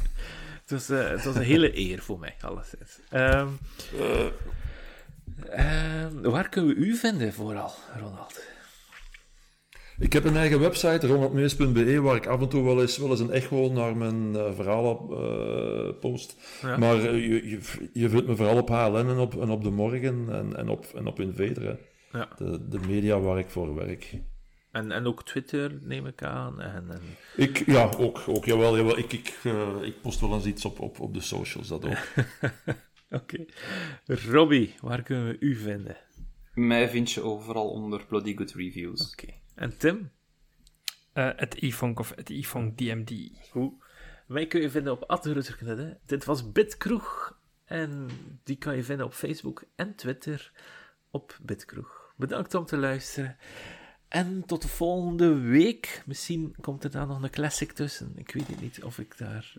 [0.60, 2.98] Het was, eh, het was een hele eer voor mij, alleszins.
[3.10, 3.48] Ehm,
[3.98, 4.26] eh,
[5.50, 8.40] ehm, waar kunnen we u vinden, vooral, Ronald?
[9.98, 13.20] Ik heb een eigen website, ronaldmees.be, waar ik af en toe wel eens, wel eens
[13.20, 16.36] een echo naar mijn eh, verhalen eh, post.
[16.62, 16.77] Ja.
[16.77, 17.60] Maar eh, je, je,
[17.93, 20.85] je vindt me vooral op HLN en op, en op De Morgen en, en, op,
[20.94, 21.62] en op Invader.
[21.62, 21.74] hè.
[22.19, 22.28] Ja.
[22.36, 24.20] De, de media waar ik voor werk.
[24.73, 26.60] En, en ook Twitter, neem ik aan.
[26.60, 27.01] En, en...
[27.36, 28.98] Ik, ja, ook, ook jawel, jawel.
[28.98, 32.06] Ik, ik, eh, ik post wel eens iets op, op, op de socials, dat ook.
[33.20, 33.44] Oké.
[34.06, 35.97] Robbie, waar kunnen we u vinden?
[36.55, 39.12] Mij vind je overal onder Bloody Good Reviews.
[39.12, 39.32] Oké.
[39.54, 40.10] En Tim?
[41.12, 43.30] Eh, het iFonk of het iFonk DMD.
[43.50, 43.72] Hoe?
[44.26, 45.98] Mij kun je vinden op Adrutterknudde.
[46.06, 47.40] Dit was Bitkroeg.
[47.64, 48.08] En
[48.44, 50.52] die kan je vinden op Facebook en Twitter
[51.10, 52.12] op Bitkroeg.
[52.16, 53.36] Bedankt om te luisteren.
[54.08, 56.02] En tot de volgende week.
[56.06, 58.12] Misschien komt er daar nog een classic tussen.
[58.14, 59.54] Ik weet het niet of ik daar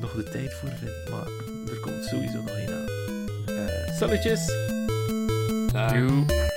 [0.00, 1.10] nog de tijd voor vind.
[1.10, 1.26] Maar
[1.74, 2.86] er komt sowieso nog een aan.
[3.56, 4.46] Eh salutjes!
[5.72, 6.51] Joe.